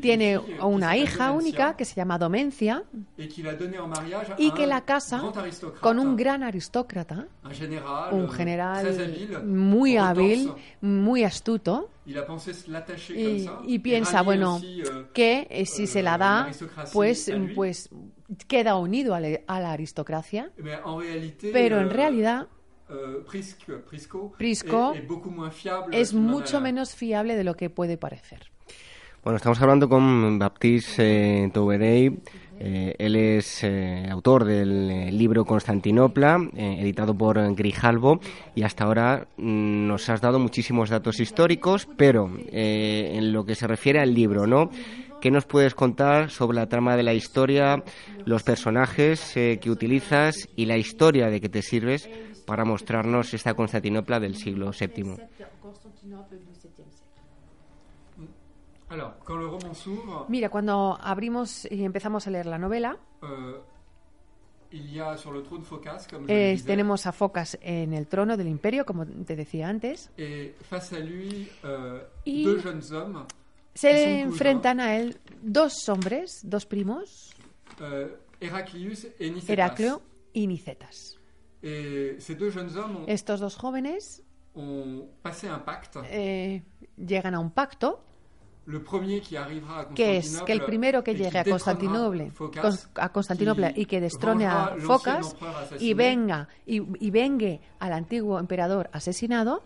tiene 0.00 0.38
una 0.62 0.96
hija 0.96 1.32
única 1.32 1.76
que 1.76 1.84
se 1.84 1.94
llama 1.96 2.18
Domencia. 2.18 2.84
Y 4.38 4.50
que 4.52 4.66
la 4.66 4.84
casa 4.84 5.22
con 5.80 5.98
un 5.98 6.16
gran 6.16 6.42
aristócrata, 6.42 7.26
un 8.12 8.28
general 8.30 9.42
muy 9.44 9.96
hábil, 9.96 10.52
muy 10.80 11.24
astuto, 11.24 11.90
y, 13.14 13.48
y 13.66 13.78
piensa, 13.80 14.22
bueno, 14.22 14.60
que 15.12 15.46
eh, 15.50 15.66
si 15.66 15.86
se 15.86 16.02
la 16.02 16.16
da, 16.16 16.50
pues, 16.92 17.30
pues 17.54 17.90
queda 18.46 18.76
unido 18.76 19.14
a 19.14 19.20
la, 19.20 19.40
a 19.46 19.60
la 19.60 19.72
aristocracia, 19.72 20.50
réalité, 20.56 21.50
pero 21.52 21.78
en 21.78 21.86
euh, 21.86 21.92
realidad 21.92 22.48
euh, 22.90 23.24
Prisco, 23.26 23.80
Prisco, 23.86 24.32
Prisco 24.36 24.92
est, 24.94 25.00
est 25.00 25.06
beaucoup 25.06 25.30
moins 25.30 25.50
fiable 25.50 25.94
es 25.96 26.14
mucho 26.14 26.60
menos 26.60 26.94
fiable 26.94 27.36
de 27.36 27.44
lo 27.44 27.54
que 27.54 27.70
puede 27.70 27.96
parecer. 27.96 28.50
Bueno, 29.24 29.36
estamos 29.36 29.60
hablando 29.60 29.88
con 29.88 30.38
Baptiste 30.38 31.44
eh. 31.44 32.12
Eh, 32.60 32.94
él 32.98 33.14
es 33.14 33.62
eh, 33.62 34.06
autor 34.10 34.44
del 34.44 34.90
eh, 34.90 35.12
libro 35.12 35.44
Constantinopla, 35.44 36.38
eh, 36.56 36.78
editado 36.80 37.16
por 37.16 37.54
Grijalvo, 37.54 38.20
y 38.54 38.62
hasta 38.62 38.84
ahora 38.84 39.28
mm, 39.36 39.86
nos 39.86 40.08
has 40.08 40.20
dado 40.20 40.40
muchísimos 40.40 40.90
datos 40.90 41.20
históricos, 41.20 41.88
pero 41.96 42.30
eh, 42.50 43.12
en 43.14 43.32
lo 43.32 43.44
que 43.44 43.54
se 43.54 43.68
refiere 43.68 44.00
al 44.00 44.12
libro, 44.12 44.46
¿no? 44.46 44.70
¿Qué 45.20 45.30
nos 45.30 45.46
puedes 45.46 45.74
contar 45.74 46.30
sobre 46.30 46.56
la 46.56 46.68
trama 46.68 46.96
de 46.96 47.02
la 47.02 47.12
historia, 47.14 47.82
los 48.24 48.42
personajes 48.44 49.36
eh, 49.36 49.58
que 49.60 49.70
utilizas 49.70 50.48
y 50.54 50.66
la 50.66 50.76
historia 50.76 51.28
de 51.28 51.40
que 51.40 51.48
te 51.48 51.62
sirves 51.62 52.08
para 52.46 52.64
mostrarnos 52.64 53.34
esta 53.34 53.54
Constantinopla 53.54 54.20
del 54.20 54.36
siglo 54.36 54.70
VII? 54.70 55.16
Mira, 60.28 60.48
cuando 60.50 60.96
abrimos 61.00 61.66
y 61.70 61.84
empezamos 61.84 62.26
a 62.26 62.30
leer 62.30 62.46
la 62.46 62.58
novela, 62.58 62.96
eh, 66.28 66.52
disais, 66.52 66.66
tenemos 66.66 67.06
a 67.06 67.12
Focas 67.12 67.58
en 67.60 67.92
el 67.94 68.06
trono 68.06 68.36
del 68.36 68.48
imperio, 68.48 68.84
como 68.84 69.06
te 69.06 69.34
decía 69.36 69.68
antes, 69.68 70.10
euh, 70.18 72.02
Y- 72.24 72.44
se 73.80 74.20
enfrentan 74.20 74.80
a 74.80 74.96
él 74.96 75.16
dos 75.42 75.88
hombres, 75.88 76.40
dos 76.42 76.66
primos, 76.66 77.34
Heraclius. 78.40 79.06
Heracleo 79.48 80.02
y 80.32 80.46
Nicetas. 80.46 81.16
Deux 81.62 82.54
jeunes 82.54 82.76
hommes 82.76 83.00
ont, 83.00 83.08
Estos 83.08 83.40
dos 83.40 83.56
jóvenes 83.56 84.22
un 84.54 85.08
pacte. 85.64 86.00
eh, 86.10 86.62
llegan 86.96 87.34
a 87.34 87.38
un 87.40 87.50
pacto 87.50 88.00
Le 88.66 88.80
premier 88.80 89.20
qui 89.22 89.34
arrivera 89.36 89.80
a 89.80 89.88
que 89.94 90.18
es 90.18 90.42
que 90.42 90.52
el 90.52 90.62
primero 90.62 91.02
que 91.02 91.14
llegue 91.14 91.38
a 91.38 91.42
détrônera 91.42 91.50
Constantinopla, 91.50 92.30
Phocas, 92.32 92.62
con- 92.88 93.02
a 93.02 93.08
Constantinopla 93.12 93.72
qui 93.72 93.80
y 93.82 93.86
que 93.86 94.00
destrone 94.00 94.46
a 94.46 94.76
Focas 94.78 95.34
y 95.80 95.94
venga 95.94 96.48
y, 96.66 96.82
y 97.06 97.10
vengue 97.10 97.60
al 97.78 97.92
antiguo 97.94 98.38
emperador 98.38 98.90
asesinado, 98.92 99.62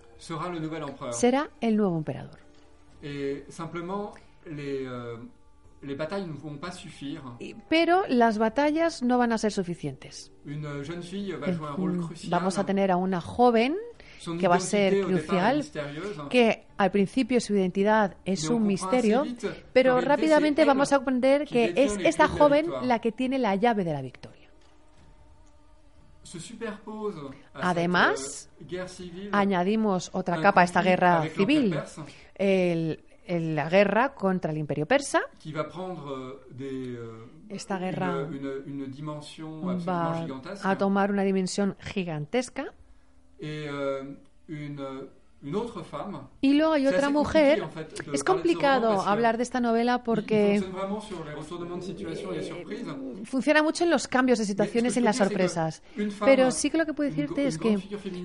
será 1.11 1.51
el 1.61 1.77
nuevo 1.77 1.97
emperador. 1.99 2.39
Et 3.03 3.44
simplement, 3.48 4.12
les, 4.46 4.86
euh, 4.86 5.16
les 5.82 5.94
batailles 5.96 6.26
ne 6.26 6.32
vont 6.32 6.57
pas 6.59 6.70
suffire. 6.70 7.22
Y- 7.40 7.55
Pero 7.68 8.03
las 8.09 8.38
batallas 8.38 9.03
no 9.03 9.18
van 9.18 9.32
a 9.32 9.38
ser 9.38 9.50
suficientes. 9.53 10.30
Une 10.46 10.84
jeune 10.84 11.03
fille 11.03 11.32
va 11.34 11.46
jouer 11.53 11.70
un 11.70 11.76
rôle 11.76 11.98
crucial. 12.07 12.30
Vamos 12.30 12.59
a 12.59 12.64
tener 12.64 12.90
a 12.92 12.96
una 12.96 13.20
joven 13.20 13.76
que 14.38 14.46
va 14.46 14.55
a 14.57 14.61
ser 14.61 15.00
crucial, 15.05 15.64
que 16.30 16.64
al 16.76 16.92
principio 16.92 17.40
su 17.40 17.55
identidad 17.57 18.16
es 18.24 18.48
un 18.48 18.64
misterio, 18.64 19.26
pero 19.72 20.00
rápidamente 20.00 20.64
vamos 20.64 20.92
a 20.92 20.98
comprender 20.98 21.44
que 21.48 21.72
es 21.74 21.96
esta 22.05 22.28
joven 22.28 22.66
la 22.82 23.00
que 23.00 23.11
tiene 23.11 23.38
la 23.40 23.57
llave 23.57 23.82
de 23.82 23.92
la 23.92 24.00
victoria. 24.03 24.48
Además, 27.55 28.48
euh, 28.70 29.28
Añadimos 29.32 30.11
otra 30.14 30.40
capa 30.40 30.61
a 30.62 30.64
esta 30.64 30.82
guerra 30.82 31.24
civil, 31.34 31.76
el- 32.43 33.05
el- 33.26 33.55
la 33.55 33.68
guerra 33.68 34.14
contra 34.14 34.51
el 34.53 34.59
imperio 34.59 34.86
persa, 34.86 35.20
va 35.40 35.68
euh, 36.09 36.40
des, 36.51 36.97
euh, 36.99 37.26
Esta 37.49 37.78
guerra 37.78 38.26
une, 38.28 38.36
une, 38.36 38.62
une 38.66 38.84
va 39.86 40.26
a 40.62 40.76
tomar 40.78 41.11
una 41.11 41.22
dimensión 41.22 41.76
gigantesca. 41.80 42.72
et 43.38 43.66
euh, 43.68 44.14
femme. 45.84 46.20
Y 46.40 46.55
luego 46.55 46.72
hay 46.74 46.86
otra 46.86 47.11
mujer. 47.11 47.61
en 47.61 47.70
fait, 47.70 47.88
Es 48.12 48.22
complicado 48.22 49.03
hablar 49.03 49.36
de 49.36 49.43
esta 49.43 49.59
novela 49.61 50.03
porque 50.05 50.61
de 50.61 50.62
funciona 53.24 53.62
mucho 53.62 53.84
en 53.84 53.90
los 53.90 54.07
cambios 54.09 54.38
de 54.38 54.45
situaciones 54.45 54.95
y 54.97 54.99
en 55.01 55.05
las 55.05 55.16
sorpresas. 55.16 55.82
Pero 56.24 56.51
sí 56.51 56.70
que 56.70 56.78
lo 56.78 56.86
que 56.86 56.95
puedo 56.95 57.11
decirte 57.11 57.47
es 57.47 57.59
que 57.59 57.78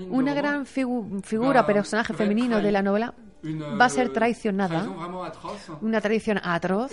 una 0.10 0.34
gran 0.34 0.66
figu- 0.66 1.22
figura, 1.24 1.66
personaje 1.66 2.14
femenino 2.14 2.62
de 2.62 2.72
la 2.72 2.82
novela 2.84 3.14
va 3.44 3.86
a 3.86 3.90
ser 3.90 4.08
euh, 4.08 4.14
traicionada, 4.14 4.88
una 5.82 6.02
traición 6.02 6.40
atroz, 6.44 6.92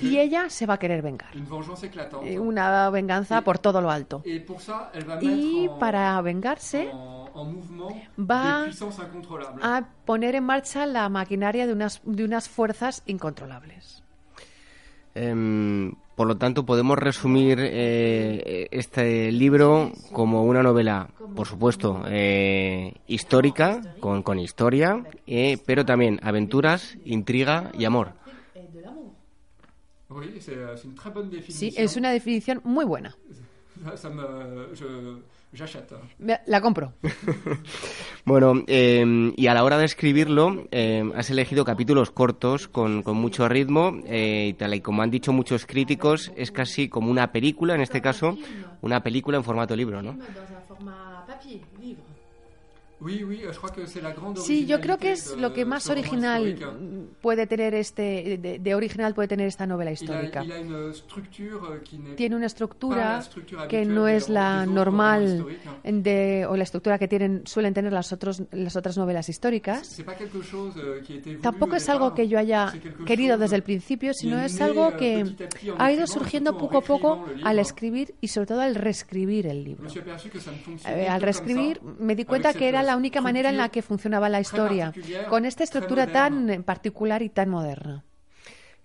y 0.00 0.18
ella 0.18 0.48
se 0.50 0.66
va 0.66 0.74
a 0.74 0.78
querer 0.78 1.02
vengar. 1.02 1.30
Eh, 2.24 2.38
Una 2.38 2.90
venganza 2.90 3.40
por 3.42 3.58
todo 3.58 3.80
lo 3.80 3.90
alto. 3.90 4.22
Y 4.24 5.68
para 5.80 6.20
vengarse 6.22 6.90
va 8.18 8.66
a 9.62 9.88
poner 10.04 10.34
en 10.34 10.44
marcha 10.44 10.86
la 10.86 11.08
maquinaria 11.08 11.66
de 11.66 11.72
unas, 11.72 12.00
de 12.04 12.24
unas 12.24 12.48
fuerzas 12.48 13.02
incontrolables. 13.06 14.02
Em, 15.14 15.92
por 16.18 16.26
lo 16.26 16.36
tanto, 16.36 16.66
podemos 16.66 16.98
resumir 16.98 17.60
eh, 17.60 18.66
este 18.72 19.30
libro 19.30 19.92
como 20.10 20.42
una 20.42 20.64
novela, 20.64 21.08
por 21.36 21.46
supuesto, 21.46 22.02
eh, 22.08 22.92
histórica, 23.06 23.94
con, 24.00 24.24
con 24.24 24.40
historia, 24.40 25.06
eh, 25.28 25.58
pero 25.64 25.84
también 25.84 26.18
aventuras, 26.24 26.98
intriga 27.04 27.70
y 27.72 27.84
amor. 27.84 28.14
Euh. 28.56 28.66
Sí, 31.48 31.72
es 31.76 31.96
una 31.96 32.10
definición 32.10 32.62
muy 32.64 32.84
buena. 32.84 33.14
La 36.46 36.60
compro. 36.60 36.92
Bueno, 38.24 38.62
eh, 38.66 39.32
y 39.36 39.46
a 39.46 39.54
la 39.54 39.64
hora 39.64 39.78
de 39.78 39.86
escribirlo, 39.86 40.66
eh, 40.70 41.02
has 41.16 41.30
elegido 41.30 41.64
capítulos 41.64 42.10
cortos 42.10 42.68
con, 42.68 43.02
con 43.02 43.16
mucho 43.16 43.48
ritmo 43.48 44.02
eh, 44.04 44.48
y 44.50 44.52
tal 44.52 44.74
y 44.74 44.82
como 44.82 45.00
han 45.00 45.10
dicho 45.10 45.32
muchos 45.32 45.64
críticos, 45.64 46.30
es 46.36 46.52
casi 46.52 46.90
como 46.90 47.10
una 47.10 47.32
película, 47.32 47.74
en 47.74 47.80
este 47.80 48.02
caso, 48.02 48.36
una 48.82 49.02
película 49.02 49.38
en 49.38 49.44
formato 49.44 49.74
libro, 49.74 50.02
¿no? 50.02 50.18
Oui, 53.00 53.22
oui, 53.24 53.42
je 53.44 53.56
crois 53.56 53.70
que 53.70 53.86
c'est 53.86 54.02
la 54.02 54.10
grande 54.12 54.38
Sí, 54.38 54.66
yo 54.66 54.80
creo 54.80 54.98
que 54.98 55.12
es 55.12 55.30
de 55.30 55.40
lo 55.40 55.52
que 55.52 55.64
más 55.64 55.88
original 55.88 56.56
puede 57.20 57.46
tener 57.46 57.74
este, 57.74 58.38
de, 58.38 58.58
de 58.58 58.74
original 58.74 59.14
puede 59.14 59.28
tener 59.28 59.46
esta 59.46 59.66
novela 59.66 59.92
Il 59.92 59.96
a, 59.96 60.02
histórica. 60.02 60.42
il 60.44 60.52
a 60.52 60.58
une 60.58 60.92
structure 60.92 61.60
euh, 61.70 62.14
Tiene 62.16 62.34
una 62.34 62.46
estructura 62.46 63.22
que 63.68 63.84
no 63.84 64.08
es 64.08 64.28
la 64.28 64.66
normal 64.66 65.46
de, 65.84 66.46
o 66.48 66.56
la 66.56 66.64
estructura 66.64 66.98
que 66.98 67.06
tienen 67.06 67.42
suelen 67.46 67.72
tener 67.72 67.92
las, 67.92 68.12
otros, 68.12 68.42
las 68.50 68.74
otras 68.74 68.96
novelas 68.98 69.28
históricas. 69.28 70.02
Pas 70.04 70.16
chose 70.42 70.78
euh, 70.78 71.02
qui 71.02 71.20
Tampoco 71.40 71.76
es 71.76 71.88
algo 71.88 72.14
que 72.14 72.26
yo 72.28 72.38
haya 72.38 72.72
querido 73.06 73.38
desde 73.38 73.56
el 73.56 73.62
principio, 73.62 74.12
sino 74.14 74.40
es 74.40 74.60
algo 74.60 74.88
euh, 74.88 74.96
que 74.96 75.36
ha 75.78 75.92
ido 75.92 76.06
surgiendo 76.06 76.56
poco 76.58 76.78
a 76.78 76.82
poco 76.82 77.24
al 77.44 77.58
escribir 77.58 78.14
y 78.20 78.28
sobre 78.28 78.46
todo 78.46 78.60
al 78.60 78.74
reescribir 78.74 79.46
el 79.46 79.64
libro. 79.64 79.88
Eh, 80.86 81.08
al 81.08 81.22
reescribir 81.22 81.80
me 81.98 82.14
di 82.14 82.24
cuenta 82.24 82.52
que 82.54 82.68
era 82.68 82.82
la 82.88 82.96
única 82.96 83.20
manera 83.20 83.50
en 83.50 83.58
la 83.58 83.68
que 83.68 83.82
funcionaba 83.82 84.28
la 84.30 84.40
historia, 84.40 84.92
con 85.28 85.44
esta 85.44 85.62
estructura 85.62 86.06
tan 86.10 86.62
particular 86.64 87.22
y 87.22 87.28
tan 87.28 87.50
moderna. 87.50 88.02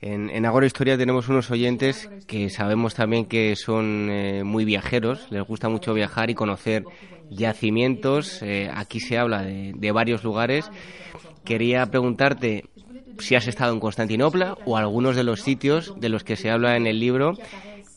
En, 0.02 0.30
en 0.30 0.46
Agora 0.46 0.66
Historia 0.66 0.98
tenemos 0.98 1.30
unos 1.30 1.50
oyentes 1.50 2.10
que 2.28 2.50
sabemos 2.50 2.94
también 2.96 3.26
que 3.26 3.56
son 3.56 4.10
eh, 4.12 4.44
muy 4.44 4.66
viajeros, 4.66 5.32
les 5.32 5.42
gusta 5.48 5.70
mucho 5.70 5.94
viajar 5.94 6.30
y 6.30 6.36
conocer 6.36 6.84
yacimientos. 7.30 8.42
Eh, 8.44 8.70
aquí 8.74 9.00
se 9.00 9.18
habla 9.18 9.42
de, 9.44 9.72
de 9.74 9.92
varios 9.94 10.26
lugares. 10.26 10.70
Quería 11.46 11.86
preguntarte 11.86 12.66
si 13.20 13.36
has 13.36 13.48
estado 13.48 13.72
en 13.72 13.80
Constantinopla 13.80 14.58
o 14.66 14.76
algunos 14.76 15.16
de 15.16 15.24
los 15.24 15.40
sitios 15.42 15.94
de 15.98 16.10
los 16.10 16.26
que 16.26 16.36
se 16.36 16.52
habla 16.52 16.76
en 16.76 16.86
el 16.86 17.00
libro 17.00 17.36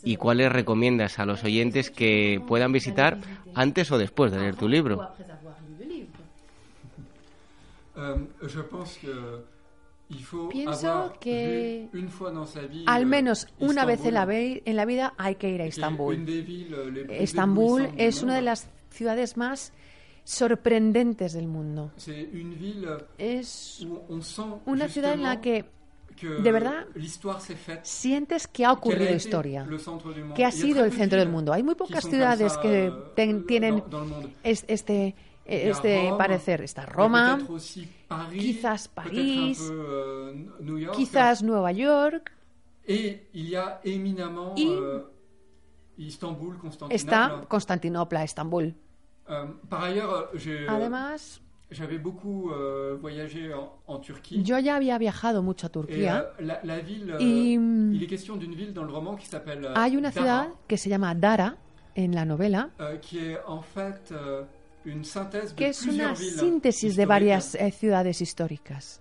y 0.05 0.15
cuáles 0.15 0.53
recomiendas 0.53 1.19
a 1.19 1.27
los 1.27 1.43
oyentes 1.43 1.91
que 1.91 2.41
puedan 2.47 2.71
visitar 2.71 3.19
antes 3.57 3.91
o 3.91 3.99
después 3.99 4.31
de 4.31 4.39
leer 4.39 4.55
tu 4.55 4.69
libro. 4.69 5.11
Pienso 10.51 11.13
que 11.19 11.89
al 12.87 13.07
menos 13.07 13.49
una 13.59 13.85
vez 13.85 14.05
en 14.05 14.15
la, 14.15 14.27
en 14.31 14.77
la 14.77 14.85
vida 14.85 15.15
hay 15.19 15.35
que 15.35 15.51
ir 15.51 15.61
a 15.61 15.65
Estambul. 15.65 16.25
Estambul 17.11 17.91
es 17.97 18.23
una 18.23 18.37
de 18.37 18.43
las 18.43 18.69
ciudades 18.91 19.37
más 19.37 19.73
sorprendentes 20.23 21.33
del 21.33 21.49
mundo. 21.49 21.93
Es 23.19 23.87
una 24.65 24.89
ciudad 24.89 25.15
en 25.15 25.23
la 25.23 25.41
que 25.41 25.65
de 26.23 26.53
verdad 26.53 26.87
sientes 27.83 28.47
que 28.47 28.65
ha 28.65 28.73
ocurrido 28.73 29.13
historia, 29.13 29.67
que 30.35 30.45
ha 30.45 30.53
sido 30.53 30.85
el 30.85 30.93
centro 30.93 31.19
del 31.19 31.29
mundo. 31.29 31.53
Hay 31.53 31.65
muy 31.65 31.75
pocas 31.75 32.05
ciudades 32.05 32.57
que 32.59 32.93
tienen 33.47 33.83
este 34.43 35.15
este 35.47 36.13
parecer. 36.19 36.63
Está 36.63 36.87
Roma, 36.87 37.39
quizás 38.31 38.89
París, 38.89 39.73
quizás 40.95 41.43
Nueva 41.43 41.73
York. 41.73 42.33
Y 44.57 44.81
está 46.91 47.45
Constantinopla, 47.49 48.23
Estambul. 48.23 48.75
Además, 50.69 51.41
yo 54.31 54.59
ya 54.59 54.77
había 54.77 54.99
viajado 54.99 55.43
mucho 55.43 55.67
a 55.67 55.71
Turquía 55.71 56.29
y 57.19 57.59
hay 59.75 59.97
una 59.97 60.13
ciudad 60.13 60.49
que 60.69 60.79
se 60.79 60.89
llama 60.89 61.15
Dara 61.17 61.57
en 61.97 62.15
la 62.15 62.25
novela 62.25 62.71
que 65.57 65.69
es 65.69 65.83
una 65.87 66.15
síntesis 66.15 66.97
de 66.97 67.07
varias 67.07 67.55
eh, 67.55 67.71
ciudades 67.73 68.21
históricas. 68.21 69.01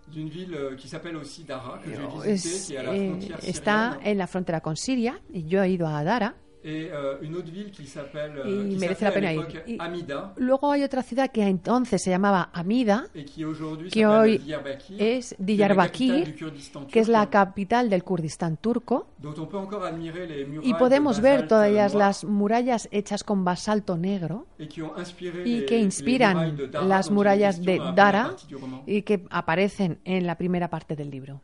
está 3.43 3.99
en 4.03 4.17
la 4.17 4.27
frontera 4.27 4.61
con 4.61 4.75
Siria 4.75 5.21
y 5.31 5.45
yo 5.45 5.61
he 5.61 5.69
ido 5.69 5.87
a 5.87 6.03
Dara 6.03 6.35
et 6.65 6.89
euh, 6.91 7.17
une 7.21 7.35
autre 7.35 7.51
ville 7.51 7.69
qui 7.69 7.85
s'appelle 7.85 8.39
euh, 8.43 8.71
y 8.71 8.75
merece 8.77 9.03
la 9.03 9.11
pena 9.11 9.31
ir. 9.31 9.45
Y 9.67 9.77
Amida. 9.79 10.33
Luego 10.37 10.71
hay 10.71 10.83
otra 10.83 11.03
ciudad 11.03 11.29
que 11.29 11.43
entonces 11.43 12.01
se 12.01 12.09
llamaba 12.09 12.49
Amida, 12.53 13.05
qui 13.13 13.45
que 13.91 14.07
hoy 14.07 14.39
Diyarbakir, 14.39 15.01
es 15.01 15.35
Diyarbakir, 15.37 16.35
que 16.91 16.99
es 16.99 17.07
la 17.07 17.29
capital 17.29 17.89
del 17.89 18.03
Kurdistán 18.03 18.57
turco. 18.57 19.07
Y 20.63 20.73
podemos 20.73 21.21
ver 21.21 21.47
todas 21.47 21.93
las 21.93 22.23
murallas 22.23 22.89
hechas 22.91 23.23
con 23.23 23.45
basalto 23.45 23.95
negro 23.95 24.47
qui 24.57 24.81
y 25.45 25.65
que 25.65 25.77
inspiran 25.77 26.57
las 26.71 27.11
murallas 27.11 27.61
de 27.61 27.79
Dara 27.95 28.35
y 28.87 29.03
que 29.03 29.23
aparecen 29.29 29.99
en 30.03 30.25
la 30.25 30.35
primera 30.35 30.67
parte 30.69 30.95
del 30.95 31.11
libro. 31.11 31.41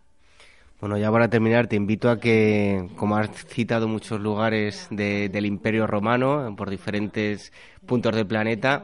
Bueno, 0.81 0.97
ya 0.97 1.11
para 1.11 1.29
terminar, 1.29 1.67
te 1.67 1.75
invito 1.75 2.09
a 2.09 2.19
que, 2.19 2.89
como 2.95 3.15
has 3.15 3.29
citado 3.45 3.87
muchos 3.87 4.19
lugares 4.19 4.87
de- 4.89 5.29
del 5.29 5.45
Imperio 5.45 5.85
Romano 5.85 6.55
por 6.57 6.69
diferentes 6.71 7.53
puntos 7.85 8.15
del 8.15 8.25
planeta, 8.25 8.83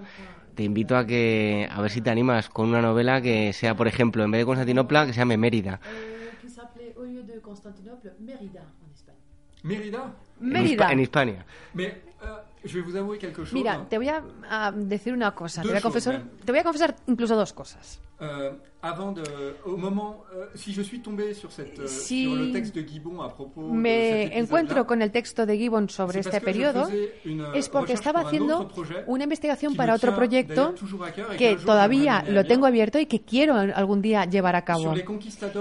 te 0.54 0.64
invito 0.64 0.96
a 0.96 1.06
que 1.08 1.68
a 1.70 1.82
ver 1.82 1.90
si 1.90 2.02
te 2.02 2.12
animas 2.12 2.50
con 2.50 2.70
una 2.70 2.82
novela 2.82 3.20
que 3.20 3.52
sea, 3.52 3.76
por 3.76 3.88
ejemplo, 3.88 4.24
en 4.24 4.30
vez 4.32 4.42
de 4.42 4.46
Constantinopla, 4.46 5.08
que 5.08 5.14
se 5.14 5.20
llame 5.20 5.38
Mérida. 5.38 5.80
Constantinople, 7.42 8.12
Mérida 8.20 8.62
en 8.84 8.92
España. 8.94 9.18
Mérida 9.64 10.14
En 10.40 10.48
Mérida. 10.48 10.86
Hispa- 10.86 10.92
En 10.94 11.00
Hispania. 11.00 11.46
Mais 11.74 11.94
je 12.64 12.74
vais 12.74 12.82
vous 12.86 12.96
avouer 12.96 13.18
quelque 13.20 13.44
chose. 13.44 13.54
Mira, 13.54 13.86
te 13.90 13.98
voy 13.98 14.10
a, 14.10 14.22
a 14.50 14.72
decir 14.72 15.14
una 15.14 15.32
cosa. 15.32 15.62
Te 15.62 15.68
voy, 15.70 15.78
a 15.78 15.82
confesar, 15.82 16.22
te 16.46 16.52
voy 16.52 16.60
a 16.60 16.64
confesar 16.64 16.96
incluso 17.08 17.36
dos 17.36 17.54
cosas. 17.54 18.00
Euh, 18.20 18.52
avant 18.82 19.12
de, 19.12 19.24
au 19.66 19.76
moment, 19.76 20.24
euh, 20.36 20.46
si 20.54 20.72
je 20.72 20.82
suis 20.82 21.00
tombé 21.02 21.34
sur 21.34 21.52
cette, 21.52 21.80
euh, 21.80 21.88
sur 21.88 22.36
le 22.36 22.52
texte 22.52 22.76
de 22.76 22.82
Gibbon 22.82 23.22
à 23.22 23.30
propos 23.30 23.62
de 23.62 23.74
Me 23.74 23.90
épisode-là, 23.90 24.40
encuentro 24.42 24.86
con 24.86 25.02
el 25.02 25.12
texto 25.12 25.46
de 25.46 25.58
Gibbon 25.58 25.90
sobre 25.90 26.20
este 26.20 26.40
periodo 26.42 26.88
une 27.26 27.44
es 27.56 27.70
porque 27.70 27.94
estaba 27.94 28.22
haciendo 28.22 28.70
una 29.08 29.24
investigación 29.24 29.76
para 29.76 29.96
otro 29.96 30.16
proyecto 30.16 30.76
que 31.38 31.56
todavía 31.58 32.24
lo 32.28 32.46
tengo 32.46 32.66
abierto 32.68 33.00
y 33.00 33.08
que 33.08 33.22
quiero 33.22 33.56
algún 33.56 34.02
día 34.02 34.26
llevar 34.26 34.56
a 34.56 34.64
cabo. 34.64 34.94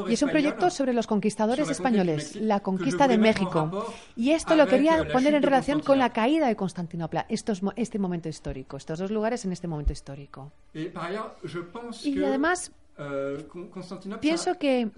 Y 0.09 0.13
es 0.13 0.23
un 0.23 0.31
proyecto 0.31 0.71
sobre 0.71 0.93
los 0.93 1.07
conquistadores 1.07 1.69
españoles, 1.71 2.37
la 2.37 2.61
conquista 2.61 3.09
de 3.09 3.19
México. 3.19 3.87
Y 4.15 4.31
esto 4.31 4.57
lo 4.57 4.67
quería 4.67 5.01
euh, 5.01 5.13
poner 5.13 5.35
en 5.35 5.41
de 5.41 5.47
relación 5.47 5.81
con 5.81 5.99
la 5.99 6.13
caída 6.13 6.49
de 6.49 6.57
Constantinopla, 6.57 7.27
estos, 7.29 7.63
este 7.77 7.99
momento 7.99 8.29
histórico, 8.29 8.77
estos 8.77 8.99
dos 8.99 9.11
lugares 9.11 9.45
en 9.45 9.53
este 9.53 9.69
momento 9.69 9.93
histórico. 9.93 10.53
Y 10.75 10.91
que 12.15 12.39
además, 12.47 12.73
euh, 12.99 13.43
pienso 14.21 14.59
que 14.59 14.89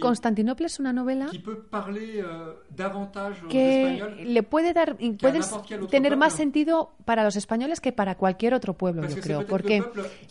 Constantinopla 0.00 0.66
es 0.66 0.78
una 0.78 0.92
novela 0.92 1.30
euh, 1.32 2.52
que 3.48 4.24
le 4.24 4.42
puede 4.42 4.74
dar 4.74 4.96
puede 4.96 5.40
tener 5.90 6.18
más 6.18 6.34
sentido 6.34 6.90
para 7.06 7.24
los 7.24 7.36
españoles 7.36 7.80
que 7.80 7.92
para 7.92 8.16
cualquier 8.16 8.52
otro 8.52 8.74
pueblo, 8.74 9.08
yo 9.08 9.20
creo, 9.22 9.46
porque 9.46 9.82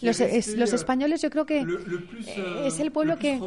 los, 0.01 0.19
los 0.19 0.21
euh, 0.21 0.75
españoles 0.75 1.21
yo 1.21 1.31
creo 1.31 1.45
que 1.47 1.61
euh, 1.61 2.65
es 2.67 2.79
el 2.79 2.91
pueblo 2.91 3.17
que 3.17 3.41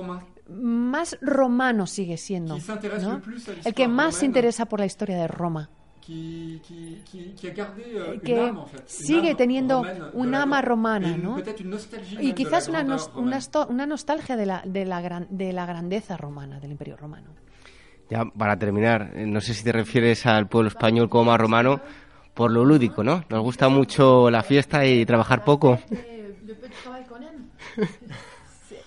más 0.48 1.16
romano 1.20 1.86
sigue 1.86 2.16
siendo, 2.16 2.58
¿no? 3.00 3.22
el 3.64 3.74
que 3.74 3.86
más 3.86 4.16
se 4.16 4.26
interesa 4.26 4.66
por 4.66 4.80
la 4.80 4.86
historia 4.86 5.18
de 5.18 5.28
Roma, 5.28 5.70
qui, 6.06 6.60
qui, 6.66 6.98
qui, 7.10 7.34
qui 7.34 7.46
a 7.48 7.50
gardé 7.50 7.82
euh, 7.94 8.14
une 8.14 8.20
que 8.22 8.48
âme, 8.48 8.58
en 8.58 8.66
fait, 8.66 8.78
une 8.78 8.86
sigue 8.86 9.26
âme 9.30 9.36
teniendo 9.36 9.86
un 10.12 10.34
ama 10.34 10.62
romana, 10.62 11.14
une- 11.14 11.22
¿no? 11.22 11.34
une 11.34 12.22
Y 12.22 12.32
quizás 12.34 12.68
una, 12.68 12.84
nos- 12.84 13.10
una, 13.16 13.38
una 13.68 13.86
nostalgia 13.86 14.36
de 14.36 14.46
la, 14.46 14.62
de, 14.64 14.84
la 14.84 15.00
gran- 15.00 15.26
de 15.30 15.52
la 15.52 15.66
grandeza 15.66 16.16
romana, 16.16 16.60
del 16.60 16.70
imperio 16.70 16.96
romano. 16.96 17.30
Ya 18.08 18.24
para 18.24 18.56
terminar, 18.56 19.10
eh, 19.16 19.26
no 19.26 19.40
sé 19.40 19.52
si 19.52 19.64
te 19.64 19.72
refieres 19.72 20.24
al 20.26 20.46
pueblo 20.48 20.68
español 20.68 21.08
como 21.08 21.32
a 21.32 21.36
romano 21.38 21.80
por 22.34 22.52
lo 22.52 22.64
lúdico, 22.64 23.02
¿no? 23.02 23.24
Nos 23.28 23.42
gusta 23.42 23.68
mucho 23.68 24.30
la 24.30 24.42
fiesta 24.44 24.86
y 24.86 25.04
trabajar 25.04 25.42
poco. 25.42 25.78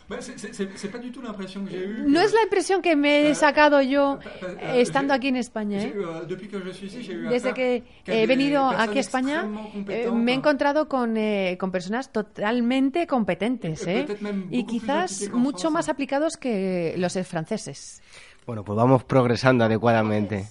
C'est- 0.10 0.89
pas 0.91 0.97
du 0.97 1.12
tout 1.12 1.22
l'impression 1.22 1.64
que 1.64 1.70
j'ai 1.70 1.86
eue. 1.86 2.03
No 2.07 2.20
que- 2.20 2.26
es 2.26 2.34
la 2.34 2.41
impresión 2.43 2.82
que 2.82 2.95
me 2.95 3.30
he 3.30 3.36
sacado 3.36 3.80
yo 3.82 4.18
eh, 4.41 4.57
eh, 4.60 4.82
estando 4.82 5.14
aquí 5.14 5.28
en 5.28 5.36
España. 5.36 5.84
¿eh? 5.84 5.93
eu, 5.95 6.26
depuis 6.28 6.47
que 6.49 6.57
je 6.60 6.72
suis 6.74 6.88
ici, 6.91 7.03
j'ai 7.03 7.14
eu 7.16 7.30
Desde 7.30 7.53
que 7.53 7.84
qu'à 8.03 8.16
he 8.16 8.26
venido 8.26 8.68
aquí 8.68 8.97
a 8.97 9.01
España, 9.01 9.45
eh, 9.88 10.10
me 10.12 10.32
he 10.32 10.36
encontrado 10.36 10.88
con, 10.88 11.16
eh, 11.16 11.57
con 11.60 11.72
personas 11.72 12.12
totalmente 12.12 13.05
competentes 13.05 13.86
Eh, 13.86 14.07
¿eh? 14.10 14.45
y 14.49 14.66
quizás 14.66 15.30
mucho 15.32 15.70
France, 15.70 15.74
más 15.74 15.89
aplicados 15.89 16.38
que 16.38 16.95
los 16.97 17.14
franceses. 17.28 18.01
Bueno, 18.47 18.64
pues 18.64 18.76
vamos 18.78 19.03
progresando 19.03 19.64
adecuadamente. 19.66 20.47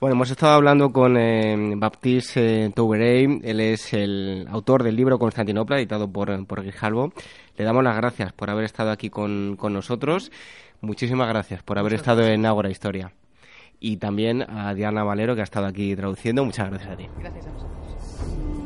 Bueno, 0.00 0.14
hemos 0.14 0.30
estado 0.30 0.52
hablando 0.54 0.92
con 0.92 1.16
eh, 1.16 1.74
Baptiste 1.76 2.66
eh, 2.66 3.40
él 3.42 3.60
es 3.60 3.92
el 3.92 4.46
autor 4.48 4.84
del 4.84 4.94
libro 4.94 5.18
Constantinopla, 5.18 5.76
editado 5.78 6.08
por, 6.10 6.46
por 6.46 6.62
Grijalvo. 6.62 7.12
Le 7.58 7.64
damos 7.64 7.82
las 7.82 7.96
gracias 7.96 8.32
por 8.32 8.50
haber 8.50 8.64
estado 8.64 8.92
aquí 8.92 9.10
con, 9.10 9.56
con 9.56 9.72
nosotros. 9.72 10.30
Muchísimas 10.80 11.28
gracias 11.28 11.64
por 11.64 11.78
haber 11.78 11.94
estado 11.94 12.24
en 12.24 12.46
Ágora 12.46 12.70
Historia. 12.70 13.12
Y 13.80 13.96
también 13.96 14.42
a 14.42 14.72
Diana 14.74 15.02
Valero, 15.02 15.34
que 15.34 15.40
ha 15.40 15.44
estado 15.44 15.66
aquí 15.66 15.94
traduciendo. 15.96 16.44
Muchas 16.44 16.70
gracias 16.70 16.92
a 16.92 16.96
ti. 16.96 17.08
Gracias 17.18 17.46
a 17.48 17.50
vosotros. 17.50 18.57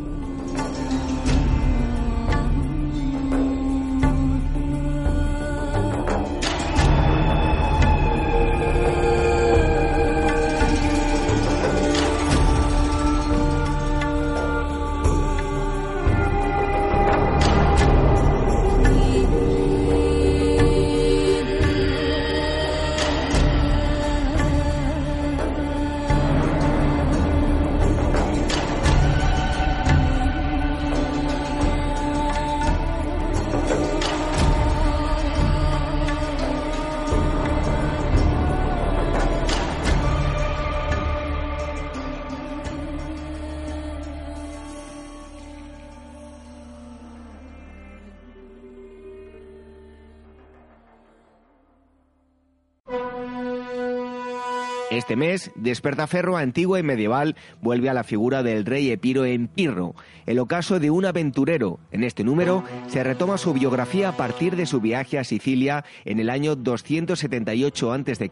Este 55.02 55.16
mes, 55.16 55.50
Despertaferro 55.56 56.36
antigua 56.36 56.78
y 56.78 56.84
medieval 56.84 57.34
vuelve 57.60 57.90
a 57.90 57.92
la 57.92 58.04
figura 58.04 58.44
del 58.44 58.64
rey 58.64 58.92
Epiro 58.92 59.24
en 59.24 59.48
Pirro, 59.48 59.96
el 60.26 60.38
ocaso 60.38 60.78
de 60.78 60.92
un 60.92 61.04
aventurero. 61.04 61.80
En 61.90 62.04
este 62.04 62.22
número 62.22 62.62
se 62.86 63.02
retoma 63.02 63.36
su 63.36 63.52
biografía 63.52 64.10
a 64.10 64.16
partir 64.16 64.54
de 64.54 64.64
su 64.64 64.80
viaje 64.80 65.18
a 65.18 65.24
Sicilia 65.24 65.84
en 66.04 66.20
el 66.20 66.30
año 66.30 66.54
278 66.54 67.92
a.C. 67.92 68.30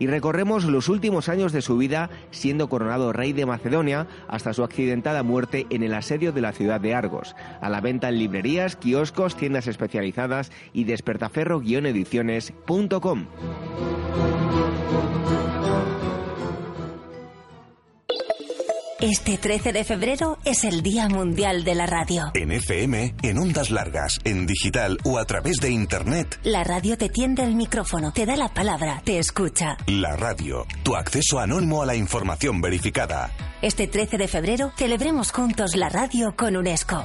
y 0.00 0.08
recorremos 0.08 0.64
los 0.64 0.88
últimos 0.88 1.28
años 1.28 1.52
de 1.52 1.62
su 1.62 1.76
vida 1.76 2.10
siendo 2.32 2.68
coronado 2.68 3.12
rey 3.12 3.32
de 3.32 3.46
Macedonia 3.46 4.08
hasta 4.26 4.52
su 4.52 4.64
accidentada 4.64 5.22
muerte 5.22 5.68
en 5.70 5.84
el 5.84 5.94
asedio 5.94 6.32
de 6.32 6.40
la 6.40 6.50
ciudad 6.50 6.80
de 6.80 6.92
Argos. 6.92 7.36
A 7.60 7.70
la 7.70 7.80
venta 7.80 8.08
en 8.08 8.18
librerías, 8.18 8.74
kioscos, 8.74 9.36
tiendas 9.36 9.68
especializadas 9.68 10.50
y 10.72 10.86
despertaferro-ediciones.com. 10.86 13.26
Este 19.00 19.38
13 19.38 19.72
de 19.72 19.84
febrero 19.84 20.38
es 20.44 20.62
el 20.62 20.82
Día 20.82 21.08
Mundial 21.08 21.64
de 21.64 21.74
la 21.74 21.84
Radio. 21.84 22.30
En 22.32 22.52
FM, 22.52 23.14
en 23.22 23.38
ondas 23.38 23.70
largas, 23.70 24.20
en 24.24 24.46
digital 24.46 24.98
o 25.04 25.18
a 25.18 25.24
través 25.24 25.56
de 25.56 25.70
Internet. 25.70 26.38
La 26.44 26.62
radio 26.62 26.96
te 26.96 27.08
tiende 27.08 27.42
el 27.42 27.56
micrófono, 27.56 28.12
te 28.12 28.24
da 28.24 28.36
la 28.36 28.48
palabra, 28.48 29.02
te 29.04 29.18
escucha. 29.18 29.76
La 29.88 30.16
radio, 30.16 30.64
tu 30.84 30.94
acceso 30.94 31.40
anónimo 31.40 31.82
a 31.82 31.86
la 31.86 31.96
información 31.96 32.60
verificada. 32.60 33.30
Este 33.62 33.88
13 33.88 34.16
de 34.16 34.28
febrero 34.28 34.72
celebremos 34.76 35.32
juntos 35.32 35.74
la 35.74 35.88
radio 35.88 36.34
con 36.36 36.56
UNESCO. 36.56 37.04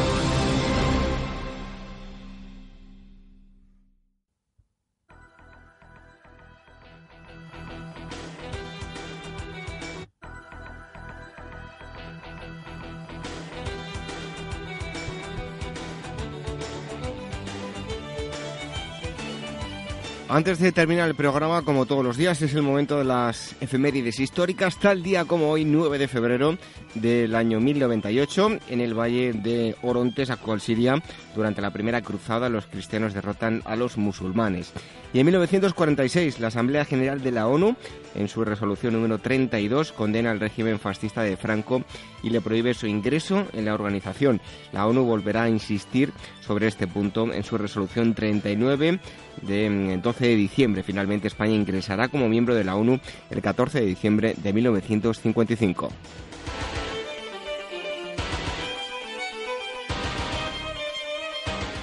Antes 20.33 20.59
de 20.59 20.71
terminar 20.71 21.09
el 21.09 21.15
programa, 21.15 21.61
como 21.63 21.85
todos 21.85 22.05
los 22.05 22.15
días, 22.15 22.41
es 22.41 22.53
el 22.53 22.61
momento 22.61 22.97
de 22.97 23.03
las 23.03 23.53
efemérides 23.59 24.17
históricas. 24.17 24.77
Tal 24.77 25.03
día 25.03 25.25
como 25.25 25.49
hoy, 25.49 25.65
9 25.65 25.97
de 25.97 26.07
febrero 26.07 26.57
del 26.95 27.35
año 27.35 27.59
1098, 27.59 28.59
en 28.69 28.79
el 28.79 28.97
valle 28.97 29.33
de 29.33 29.75
Orontes, 29.81 30.29
actual 30.29 30.61
Siria, 30.61 31.03
durante 31.35 31.61
la 31.61 31.71
primera 31.71 32.01
cruzada, 32.01 32.47
los 32.47 32.65
cristianos 32.65 33.13
derrotan 33.13 33.61
a 33.65 33.75
los 33.75 33.97
musulmanes. 33.97 34.71
Y 35.13 35.19
en 35.19 35.25
1946, 35.25 36.39
la 36.39 36.47
Asamblea 36.47 36.85
General 36.85 37.21
de 37.21 37.31
la 37.31 37.47
ONU, 37.47 37.75
en 38.15 38.29
su 38.29 38.45
resolución 38.45 38.93
número 38.93 39.19
32, 39.19 39.91
condena 39.91 40.31
al 40.31 40.39
régimen 40.39 40.79
fascista 40.79 41.23
de 41.23 41.35
Franco 41.35 41.83
y 42.23 42.29
le 42.29 42.39
prohíbe 42.39 42.73
su 42.73 42.87
ingreso 42.87 43.45
en 43.51 43.65
la 43.65 43.73
organización. 43.73 44.39
La 44.71 44.87
ONU 44.87 45.03
volverá 45.03 45.43
a 45.43 45.49
insistir 45.49 46.13
sobre 46.51 46.67
este 46.67 46.85
punto 46.85 47.31
en 47.31 47.45
su 47.45 47.57
resolución 47.57 48.13
39 48.13 48.99
de 49.41 49.99
12 50.03 50.19
mm, 50.19 50.27
de 50.27 50.35
diciembre. 50.35 50.83
Finalmente 50.83 51.29
España 51.29 51.53
ingresará 51.53 52.09
como 52.09 52.27
miembro 52.27 52.53
de 52.53 52.65
la 52.65 52.75
ONU 52.75 52.99
el 53.29 53.41
14 53.41 53.79
de 53.79 53.85
diciembre 53.85 54.35
de 54.35 54.51
1955. 54.51 55.89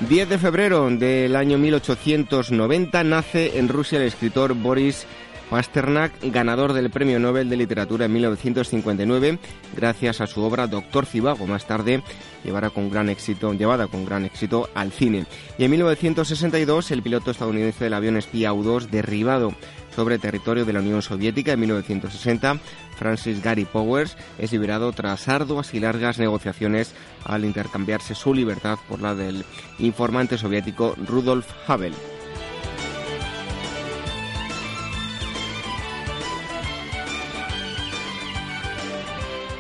10 0.06 0.28
de 0.28 0.38
febrero 0.38 0.90
del 0.90 1.34
año 1.34 1.56
1890 1.56 3.04
nace 3.04 3.58
en 3.58 3.68
Rusia 3.68 3.98
el 3.98 4.06
escritor 4.06 4.52
Boris 4.52 5.06
Pasternak, 5.50 6.12
ganador 6.22 6.74
del 6.74 6.90
Premio 6.90 7.18
Nobel 7.18 7.48
de 7.48 7.56
Literatura 7.56 8.04
en 8.04 8.12
1959, 8.12 9.38
gracias 9.74 10.20
a 10.20 10.26
su 10.26 10.42
obra 10.42 10.66
Doctor 10.66 11.06
Cibago. 11.06 11.46
Más 11.46 11.66
tarde 11.66 12.02
llevará 12.44 12.70
con 12.70 12.90
gran 12.90 13.08
éxito, 13.08 13.52
llevada 13.54 13.86
con 13.86 14.04
gran 14.04 14.26
éxito 14.26 14.68
al 14.74 14.92
cine. 14.92 15.24
Y 15.56 15.64
en 15.64 15.70
1962, 15.70 16.90
el 16.90 17.02
piloto 17.02 17.30
estadounidense 17.30 17.84
del 17.84 17.94
avión 17.94 18.16
espía 18.16 18.52
U-2 18.52 18.88
derribado 18.90 19.54
sobre 19.96 20.18
territorio 20.18 20.64
de 20.64 20.72
la 20.72 20.80
Unión 20.80 21.02
Soviética 21.02 21.52
en 21.52 21.60
1960, 21.60 22.58
Francis 22.96 23.42
Gary 23.42 23.64
Powers 23.64 24.16
es 24.38 24.52
liberado 24.52 24.92
tras 24.92 25.28
arduas 25.28 25.74
y 25.74 25.80
largas 25.80 26.18
negociaciones 26.18 26.94
al 27.24 27.44
intercambiarse 27.44 28.14
su 28.14 28.34
libertad 28.34 28.78
por 28.88 29.00
la 29.00 29.14
del 29.14 29.44
informante 29.78 30.38
soviético 30.38 30.94
Rudolf 31.04 31.48
Havel. 31.66 31.94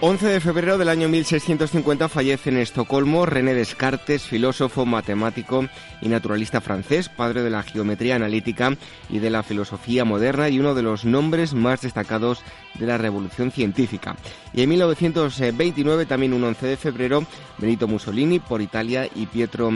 11 0.00 0.28
de 0.28 0.38
febrero 0.38 0.78
del 0.78 0.90
año 0.90 1.08
1650 1.08 2.08
fallece 2.08 2.50
en 2.50 2.58
Estocolmo 2.58 3.26
René 3.26 3.52
Descartes, 3.52 4.22
filósofo, 4.22 4.86
matemático 4.86 5.66
y 6.00 6.08
naturalista 6.08 6.60
francés, 6.60 7.08
padre 7.08 7.42
de 7.42 7.50
la 7.50 7.64
geometría 7.64 8.14
analítica 8.14 8.76
y 9.10 9.18
de 9.18 9.30
la 9.30 9.42
filosofía 9.42 10.04
moderna 10.04 10.48
y 10.50 10.60
uno 10.60 10.76
de 10.76 10.82
los 10.82 11.04
nombres 11.04 11.52
más 11.52 11.80
destacados 11.80 12.42
de 12.78 12.86
la 12.86 12.96
revolución 12.96 13.50
científica. 13.50 14.14
Y 14.52 14.62
en 14.62 14.68
1929, 14.68 16.06
también 16.06 16.32
un 16.32 16.44
11 16.44 16.64
de 16.64 16.76
febrero, 16.76 17.26
Benito 17.58 17.88
Mussolini 17.88 18.38
por 18.38 18.62
Italia 18.62 19.08
y 19.12 19.26
Pietro 19.26 19.72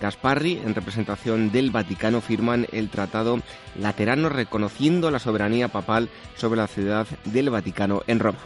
Gasparri, 0.00 0.58
en 0.64 0.74
representación 0.74 1.52
del 1.52 1.70
Vaticano, 1.70 2.22
firman 2.22 2.66
el 2.72 2.88
Tratado 2.88 3.42
Laterano 3.78 4.30
reconociendo 4.30 5.10
la 5.10 5.18
soberanía 5.18 5.68
papal 5.68 6.08
sobre 6.34 6.56
la 6.56 6.66
ciudad 6.66 7.06
del 7.26 7.50
Vaticano 7.50 8.02
en 8.06 8.20
Roma. 8.20 8.38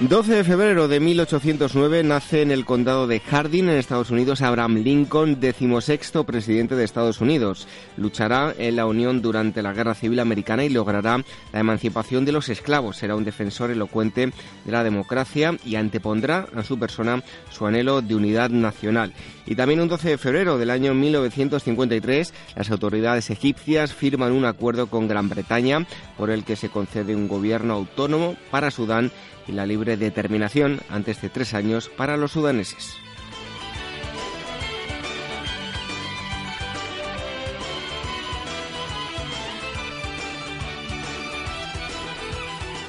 12 0.00 0.32
de 0.32 0.44
febrero 0.44 0.86
de 0.86 1.00
1809 1.00 2.04
nace 2.04 2.42
en 2.42 2.52
el 2.52 2.64
condado 2.64 3.08
de 3.08 3.18
Hardin, 3.18 3.68
en 3.68 3.78
Estados 3.78 4.12
Unidos, 4.12 4.42
Abraham 4.42 4.76
Lincoln, 4.76 5.40
decimosexto 5.40 6.22
presidente 6.22 6.76
de 6.76 6.84
Estados 6.84 7.20
Unidos. 7.20 7.66
Luchará 7.96 8.54
en 8.56 8.76
la 8.76 8.86
Unión 8.86 9.20
durante 9.22 9.60
la 9.60 9.72
Guerra 9.72 9.96
Civil 9.96 10.20
Americana 10.20 10.64
y 10.64 10.68
logrará 10.68 11.24
la 11.52 11.58
emancipación 11.58 12.24
de 12.24 12.30
los 12.30 12.48
esclavos. 12.48 12.96
Será 12.96 13.16
un 13.16 13.24
defensor 13.24 13.72
elocuente 13.72 14.32
de 14.64 14.72
la 14.72 14.84
democracia 14.84 15.56
y 15.64 15.74
antepondrá 15.74 16.46
a 16.54 16.62
su 16.62 16.78
persona 16.78 17.24
su 17.50 17.66
anhelo 17.66 18.00
de 18.00 18.14
unidad 18.14 18.50
nacional. 18.50 19.12
Y 19.46 19.56
también 19.56 19.80
un 19.80 19.88
12 19.88 20.10
de 20.10 20.18
febrero 20.18 20.58
del 20.58 20.70
año 20.70 20.94
1953, 20.94 22.32
las 22.54 22.70
autoridades 22.70 23.30
egipcias 23.30 23.92
firman 23.94 24.30
un 24.30 24.44
acuerdo 24.44 24.86
con 24.86 25.08
Gran 25.08 25.28
Bretaña 25.28 25.84
por 26.16 26.30
el 26.30 26.44
que 26.44 26.54
se 26.54 26.68
concede 26.68 27.16
un 27.16 27.26
gobierno 27.26 27.74
autónomo 27.74 28.36
para 28.52 28.70
Sudán 28.70 29.10
y 29.48 29.52
la 29.52 29.66
libre 29.66 29.96
determinación 29.96 30.80
antes 30.88 31.20
de 31.20 31.30
tres 31.30 31.54
años 31.54 31.88
para 31.88 32.16
los 32.16 32.32
sudaneses. 32.32 32.98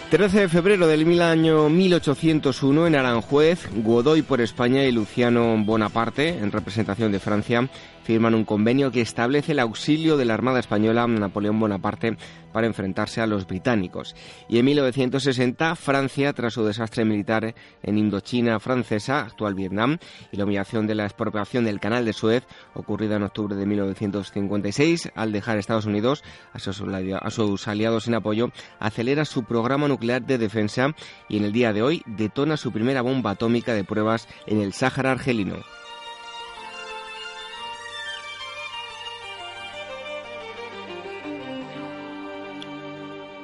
13 0.09 0.39
de 0.39 0.49
febrero 0.49 0.87
del 0.87 1.21
año 1.21 1.69
1801 1.69 2.87
en 2.87 2.95
Aranjuez, 2.95 3.69
Godoy 3.71 4.23
por 4.23 4.41
España 4.41 4.83
y 4.85 4.91
Luciano 4.91 5.55
Bonaparte, 5.63 6.29
en 6.29 6.51
representación 6.51 7.11
de 7.11 7.19
Francia, 7.19 7.69
firman 8.09 8.33
un 8.33 8.43
convenio 8.43 8.89
que 8.89 9.01
establece 9.01 9.51
el 9.51 9.59
auxilio 9.59 10.17
de 10.17 10.25
la 10.25 10.33
Armada 10.33 10.59
Española 10.59 11.05
Napoleón 11.05 11.59
Bonaparte 11.59 12.17
para 12.51 12.65
enfrentarse 12.65 13.21
a 13.21 13.27
los 13.27 13.45
británicos. 13.45 14.15
Y 14.47 14.57
en 14.57 14.65
1960, 14.65 15.75
Francia, 15.75 16.33
tras 16.33 16.55
su 16.55 16.65
desastre 16.65 17.05
militar 17.05 17.53
en 17.83 17.97
Indochina 17.99 18.59
francesa, 18.59 19.19
actual 19.19 19.53
Vietnam, 19.53 19.99
y 20.31 20.37
la 20.37 20.45
humillación 20.45 20.87
de 20.87 20.95
la 20.95 21.05
expropiación 21.05 21.65
del 21.65 21.79
Canal 21.79 22.03
de 22.03 22.13
Suez, 22.13 22.47
ocurrida 22.73 23.17
en 23.17 23.21
octubre 23.21 23.55
de 23.55 23.67
1956, 23.67 25.11
al 25.13 25.31
dejar 25.31 25.59
Estados 25.59 25.85
Unidos 25.85 26.23
a 26.51 26.57
sus, 26.57 26.81
a 26.81 27.29
sus 27.29 27.67
aliados 27.67 28.07
en 28.07 28.15
apoyo, 28.15 28.49
acelera 28.79 29.23
su 29.23 29.43
programa 29.43 29.87
nuclear 29.87 30.23
de 30.23 30.39
defensa 30.39 30.95
y 31.27 31.37
en 31.37 31.43
el 31.43 31.51
día 31.51 31.73
de 31.73 31.83
hoy 31.83 32.01
detona 32.07 32.57
su 32.57 32.71
primera 32.71 33.03
bomba 33.03 33.29
atómica 33.29 33.75
de 33.75 33.83
pruebas 33.83 34.27
en 34.47 34.61
el 34.61 34.73
Sáhara 34.73 35.11
argelino. 35.11 35.57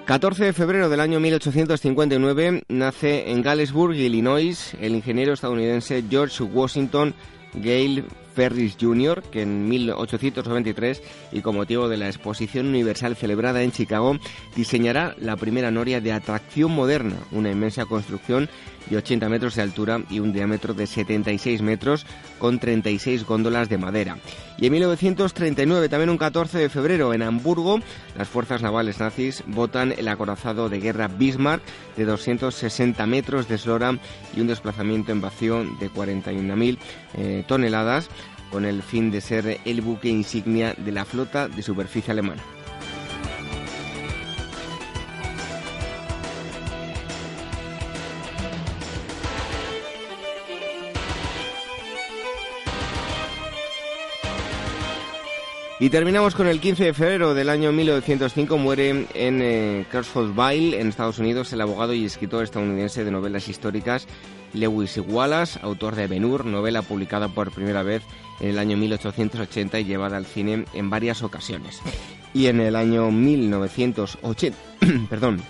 14 0.05 0.45
de 0.45 0.53
febrero 0.53 0.87
del 0.87 0.99
año 0.99 1.19
1859 1.19 2.65
nace 2.67 3.31
en 3.31 3.41
Galesburg, 3.41 3.95
Illinois, 3.95 4.75
el 4.79 4.93
ingeniero 4.93 5.33
estadounidense 5.33 6.03
George 6.07 6.43
Washington 6.43 7.15
Gale 7.55 8.03
Ferris 8.35 8.77
Jr., 8.79 9.23
que 9.23 9.41
en 9.41 9.67
1893, 9.67 11.01
y 11.31 11.41
con 11.41 11.55
motivo 11.55 11.87
de 11.87 11.97
la 11.97 12.07
Exposición 12.07 12.67
Universal 12.67 13.15
celebrada 13.15 13.63
en 13.63 13.71
Chicago, 13.71 14.17
diseñará 14.55 15.15
la 15.17 15.37
primera 15.37 15.71
noria 15.71 16.01
de 16.01 16.11
atracción 16.11 16.71
moderna, 16.71 17.15
una 17.31 17.51
inmensa 17.51 17.85
construcción 17.85 18.49
de 18.89 18.97
80 18.97 19.29
metros 19.29 19.55
de 19.55 19.61
altura 19.61 20.01
y 20.09 20.19
un 20.19 20.33
diámetro 20.33 20.73
de 20.73 20.87
76 20.87 21.61
metros 21.61 22.05
con 22.37 22.59
36 22.59 23.25
góndolas 23.25 23.69
de 23.69 23.77
madera. 23.77 24.17
Y 24.57 24.67
en 24.67 24.73
1939, 24.73 25.89
también 25.89 26.09
un 26.09 26.17
14 26.17 26.59
de 26.59 26.69
febrero, 26.69 27.13
en 27.13 27.23
Hamburgo, 27.23 27.79
las 28.17 28.27
fuerzas 28.27 28.61
navales 28.61 28.99
nazis 28.99 29.43
votan 29.47 29.93
el 29.97 30.07
acorazado 30.07 30.69
de 30.69 30.79
guerra 30.79 31.07
Bismarck 31.07 31.63
de 31.97 32.05
260 32.05 33.05
metros 33.07 33.47
de 33.47 33.55
eslora 33.55 33.97
y 34.35 34.41
un 34.41 34.47
desplazamiento 34.47 35.11
en 35.11 35.21
vacío 35.21 35.63
de 35.79 35.89
41.000 35.89 36.77
eh, 37.15 37.43
toneladas 37.47 38.09
con 38.55 38.63
el 38.63 38.83
fin 38.83 39.11
de 39.11 39.19
ser 39.19 39.59
el 39.65 39.81
buque 39.81 40.07
insignia 40.07 40.73
de 40.77 40.93
la 40.93 41.03
flota 41.03 41.49
de 41.49 41.61
superficie 41.61 42.13
alemana. 42.13 42.41
Y 55.81 55.89
terminamos 55.89 56.33
con 56.33 56.47
el 56.47 56.61
15 56.61 56.85
de 56.85 56.93
febrero 56.93 57.33
del 57.33 57.49
año 57.49 57.73
1905. 57.73 58.57
Muere 58.57 58.89
en 59.13 59.41
eh, 59.41 59.85
en 59.91 60.87
Estados 60.87 61.19
Unidos, 61.19 61.51
el 61.51 61.59
abogado 61.59 61.93
y 61.93 62.05
escritor 62.05 62.45
estadounidense 62.45 63.03
de 63.03 63.11
novelas 63.11 63.49
históricas 63.49 64.07
Lewis 64.53 64.97
Wallace, 64.97 65.59
autor 65.61 65.95
de 65.95 66.07
Ben 66.07 66.25
Hur, 66.25 66.45
novela 66.45 66.81
publicada 66.81 67.29
por 67.29 67.51
primera 67.51 67.83
vez 67.83 68.03
en 68.39 68.49
el 68.49 68.59
año 68.59 68.77
1880 68.77 69.79
y 69.79 69.85
llevada 69.85 70.17
al 70.17 70.25
cine 70.25 70.65
en 70.73 70.89
varias 70.89 71.23
ocasiones. 71.23 71.81
Y 72.33 72.47
en 72.47 72.59
el 72.59 72.75
año 72.75 73.11
1980, 73.11 74.57
perdón, 75.09 75.41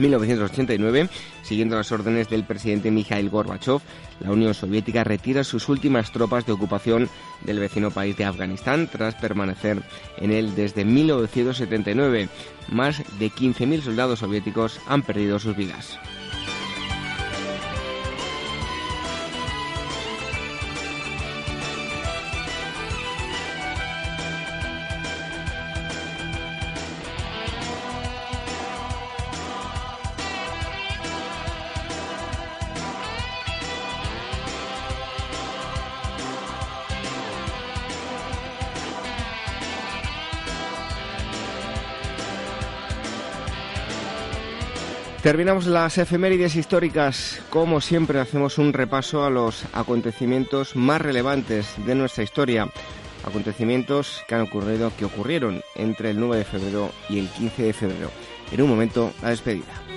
1989, 0.00 1.08
siguiendo 1.42 1.76
las 1.76 1.92
órdenes 1.92 2.28
del 2.28 2.44
presidente 2.44 2.90
Mikhail 2.90 3.30
Gorbachev, 3.30 3.80
la 4.20 4.30
Unión 4.30 4.54
Soviética 4.54 5.04
retira 5.04 5.44
sus 5.44 5.68
últimas 5.68 6.12
tropas 6.12 6.46
de 6.46 6.52
ocupación 6.52 7.08
del 7.44 7.60
vecino 7.60 7.90
país 7.90 8.16
de 8.16 8.24
Afganistán 8.24 8.88
tras 8.90 9.14
permanecer 9.14 9.82
en 10.18 10.32
él 10.32 10.54
desde 10.54 10.84
1979. 10.84 12.28
Más 12.68 13.02
de 13.18 13.30
15.000 13.30 13.82
soldados 13.82 14.20
soviéticos 14.20 14.80
han 14.86 15.02
perdido 15.02 15.38
sus 15.38 15.56
vidas. 15.56 15.98
Terminamos 45.30 45.68
las 45.68 45.96
efemérides 45.96 46.56
históricas. 46.56 47.40
Como 47.50 47.80
siempre, 47.80 48.18
hacemos 48.18 48.58
un 48.58 48.72
repaso 48.72 49.24
a 49.24 49.30
los 49.30 49.64
acontecimientos 49.72 50.74
más 50.74 51.00
relevantes 51.00 51.68
de 51.86 51.94
nuestra 51.94 52.24
historia. 52.24 52.68
Acontecimientos 53.24 54.24
que 54.26 54.34
han 54.34 54.40
ocurrido, 54.40 54.90
que 54.98 55.04
ocurrieron 55.04 55.62
entre 55.76 56.10
el 56.10 56.18
9 56.18 56.38
de 56.38 56.44
febrero 56.44 56.90
y 57.08 57.20
el 57.20 57.28
15 57.28 57.62
de 57.62 57.72
febrero. 57.72 58.10
En 58.50 58.60
un 58.62 58.70
momento, 58.70 59.12
la 59.22 59.30
despedida. 59.30 59.89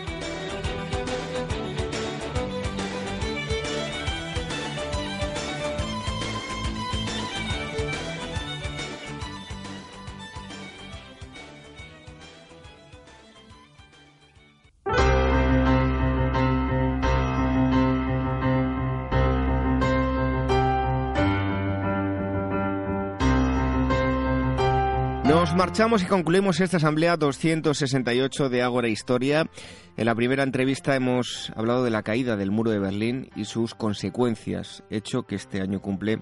Marchamos 25.74 26.04
y 26.04 26.06
concluimos 26.06 26.60
esta 26.60 26.78
asamblea 26.78 27.18
268 27.18 28.50
de 28.50 28.62
Ágora 28.62 28.90
Historia. 28.90 29.50
En 29.98 30.06
la 30.06 30.14
primera 30.14 30.44
entrevista 30.44 30.96
hemos 30.96 31.52
hablado 31.56 31.84
de 31.84 31.90
la 31.90 32.04
caída 32.04 32.38
del 32.38 32.52
muro 32.52 32.70
de 32.70 32.78
Berlín 32.78 33.32
y 33.36 33.46
sus 33.46 33.74
consecuencias, 33.74 34.84
hecho 34.92 35.24
que 35.24 35.34
este 35.34 35.62
año 35.62 35.82
cumple 35.82 36.20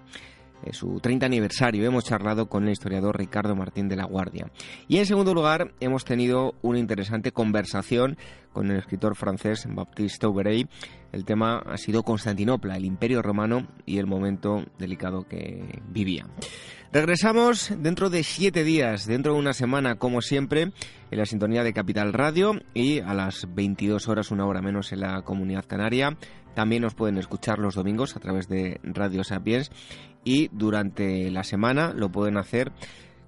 eh, 0.64 0.74
su 0.74 1.00
30 1.00 1.26
aniversario. 1.26 1.86
Hemos 1.86 2.06
charlado 2.06 2.48
con 2.48 2.64
el 2.64 2.72
historiador 2.72 3.18
Ricardo 3.18 3.56
Martín 3.56 3.90
de 3.90 3.96
la 3.96 4.06
Guardia. 4.06 4.52
Y 4.88 4.98
en 4.98 5.06
segundo 5.06 5.34
lugar, 5.34 5.74
hemos 5.80 6.06
tenido 6.06 6.56
una 6.62 6.80
interesante 6.80 7.32
conversación 7.32 8.18
con 8.54 8.70
el 8.70 8.78
escritor 8.78 9.16
francés 9.16 9.66
Baptiste 9.70 10.26
Aubrey. 10.26 10.68
El 11.12 11.26
tema 11.26 11.60
ha 11.60 11.78
sido 11.78 12.04
Constantinopla, 12.04 12.78
el 12.78 12.86
Imperio 12.86 13.22
Romano 13.22 13.68
y 13.86 13.98
el 13.98 14.08
momento 14.08 14.66
delicado 14.78 15.28
que 15.28 15.82
vivía. 15.90 16.26
Regresamos 16.94 17.72
dentro 17.78 18.10
de 18.10 18.22
siete 18.24 18.66
días, 18.66 19.06
dentro 19.06 19.34
de 19.34 19.40
una 19.40 19.54
semana, 19.54 19.96
como 19.96 20.22
siempre, 20.22 20.74
en 21.10 21.18
la 21.18 21.26
sintonía 21.26 21.64
de 21.64 21.72
Capital 21.72 22.12
Radio 22.12 22.62
y 22.74 23.00
a 23.00 23.14
las 23.14 23.48
22 23.54 24.10
horas, 24.10 24.30
una 24.30 24.46
hora 24.46 24.62
menos 24.62 24.92
en 24.92 25.00
la 25.00 25.22
comunidad 25.22 25.66
canaria. 25.66 26.18
También 26.54 26.82
nos 26.82 26.94
pueden 26.94 27.18
escuchar 27.18 27.60
los 27.60 27.76
domingos 27.76 28.18
a 28.18 28.20
través 28.20 28.50
de 28.50 28.82
Radio 28.84 29.24
Sapiens 29.24 29.72
y 30.24 30.50
durante 30.52 31.30
la 31.32 31.44
semana 31.44 31.94
lo 31.94 32.10
pueden 32.10 32.38
hacer 32.38 32.72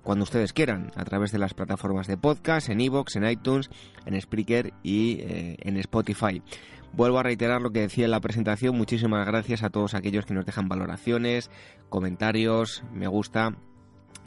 cuando 0.04 0.24
ustedes 0.24 0.52
quieran, 0.52 0.92
a 0.96 1.06
través 1.06 1.32
de 1.32 1.40
las 1.40 1.54
plataformas 1.54 2.08
de 2.08 2.18
podcast, 2.18 2.70
en 2.70 2.82
iVoox, 2.82 3.16
en 3.16 3.30
iTunes, 3.30 3.70
en 4.06 4.20
Spreaker 4.20 4.74
y 4.84 5.20
eh, 5.22 5.56
en 5.62 5.78
Spotify. 5.78 6.42
Vuelvo 6.92 7.20
a 7.20 7.24
reiterar 7.24 7.62
lo 7.62 7.72
que 7.72 7.80
decía 7.80 8.06
en 8.06 8.12
la 8.12 8.20
presentación. 8.20 8.78
Muchísimas 8.78 9.26
gracias 9.26 9.64
a 9.64 9.70
todos 9.70 9.96
aquellos 9.96 10.26
que 10.26 10.34
nos 10.34 10.46
dejan 10.46 10.68
valoraciones, 10.68 11.50
comentarios, 11.90 12.84
me 12.94 13.08
gusta, 13.08 13.56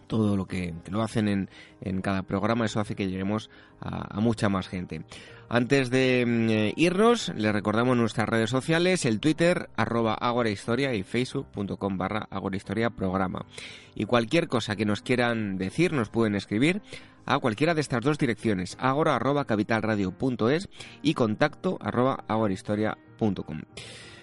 todo 0.07 0.37
lo 0.37 0.47
que, 0.47 0.75
lo 0.91 1.03
hacen 1.03 1.29
en, 1.29 1.51
en, 1.81 2.01
cada 2.01 2.23
programa. 2.23 2.65
Eso 2.65 2.81
hace 2.81 2.95
que 2.97 3.09
lleguemos 3.09 3.51
a, 3.81 4.19
mucha 4.21 4.49
más 4.49 4.69
gente. 4.69 5.05
Antes 5.49 5.91
de 5.91 6.25
mm, 6.27 6.51
eh, 6.51 6.73
irnos, 6.77 7.33
les 7.37 7.53
recordamos 7.53 7.97
nuestras 7.97 8.29
redes 8.29 8.51
sociales, 8.51 9.05
el 9.05 9.21
Twitter, 9.21 9.71
arroba 9.77 10.15
agorahistoria 10.15 10.95
y 10.95 11.05
facebook.com 11.05 11.97
barra 11.97 12.27
agorahistoria 12.31 12.91
programa. 12.91 13.47
Y 13.95 14.07
cualquier 14.07 14.49
cosa 14.49 14.75
que 14.75 14.85
nos 14.85 15.03
quieran 15.03 15.57
decir, 15.57 15.93
nos 15.93 16.09
pueden 16.09 16.35
escribir 16.35 16.83
a 17.27 17.39
cualquiera 17.39 17.75
de 17.75 17.81
estas 17.81 18.03
dos 18.03 18.19
direcciones, 18.19 18.77
agora 18.81 19.17
arroba 19.17 19.45
capitalradio.es 19.45 20.69
y 21.03 21.15
contacto 21.15 21.79
arroba 21.81 22.25
agorahistoria.com. 22.27 23.63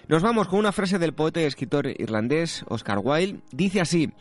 Nos 0.08 0.22
vamos 0.22 0.48
con 0.48 0.58
una 0.58 0.72
frase 0.72 0.98
del 0.98 1.14
poeta 1.14 1.40
y 1.40 1.44
escritor 1.44 1.86
irlandés 1.86 2.64
Oscar 2.68 2.98
Wilde. 3.02 3.40
Dice 3.52 3.80
así, 3.80 4.12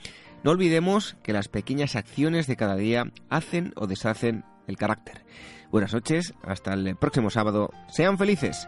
no 0.43 0.51
olvidemos 0.51 1.17
que 1.23 1.33
las 1.33 1.49
pequeñas 1.49 1.97
acciones 1.97 2.47
de 2.47 2.55
cada 2.55 2.77
día 2.77 3.11
hacen 3.29 3.73
o 3.75 3.87
deshacen 3.87 4.45
el 4.67 4.77
carácter. 4.77 5.25
Buenas 5.73 5.91
noches, 5.91 6.35
hasta 6.43 6.75
el 6.75 6.95
próximo 6.97 7.31
sábado. 7.31 7.71
Sean 7.87 8.19
felices. 8.19 8.67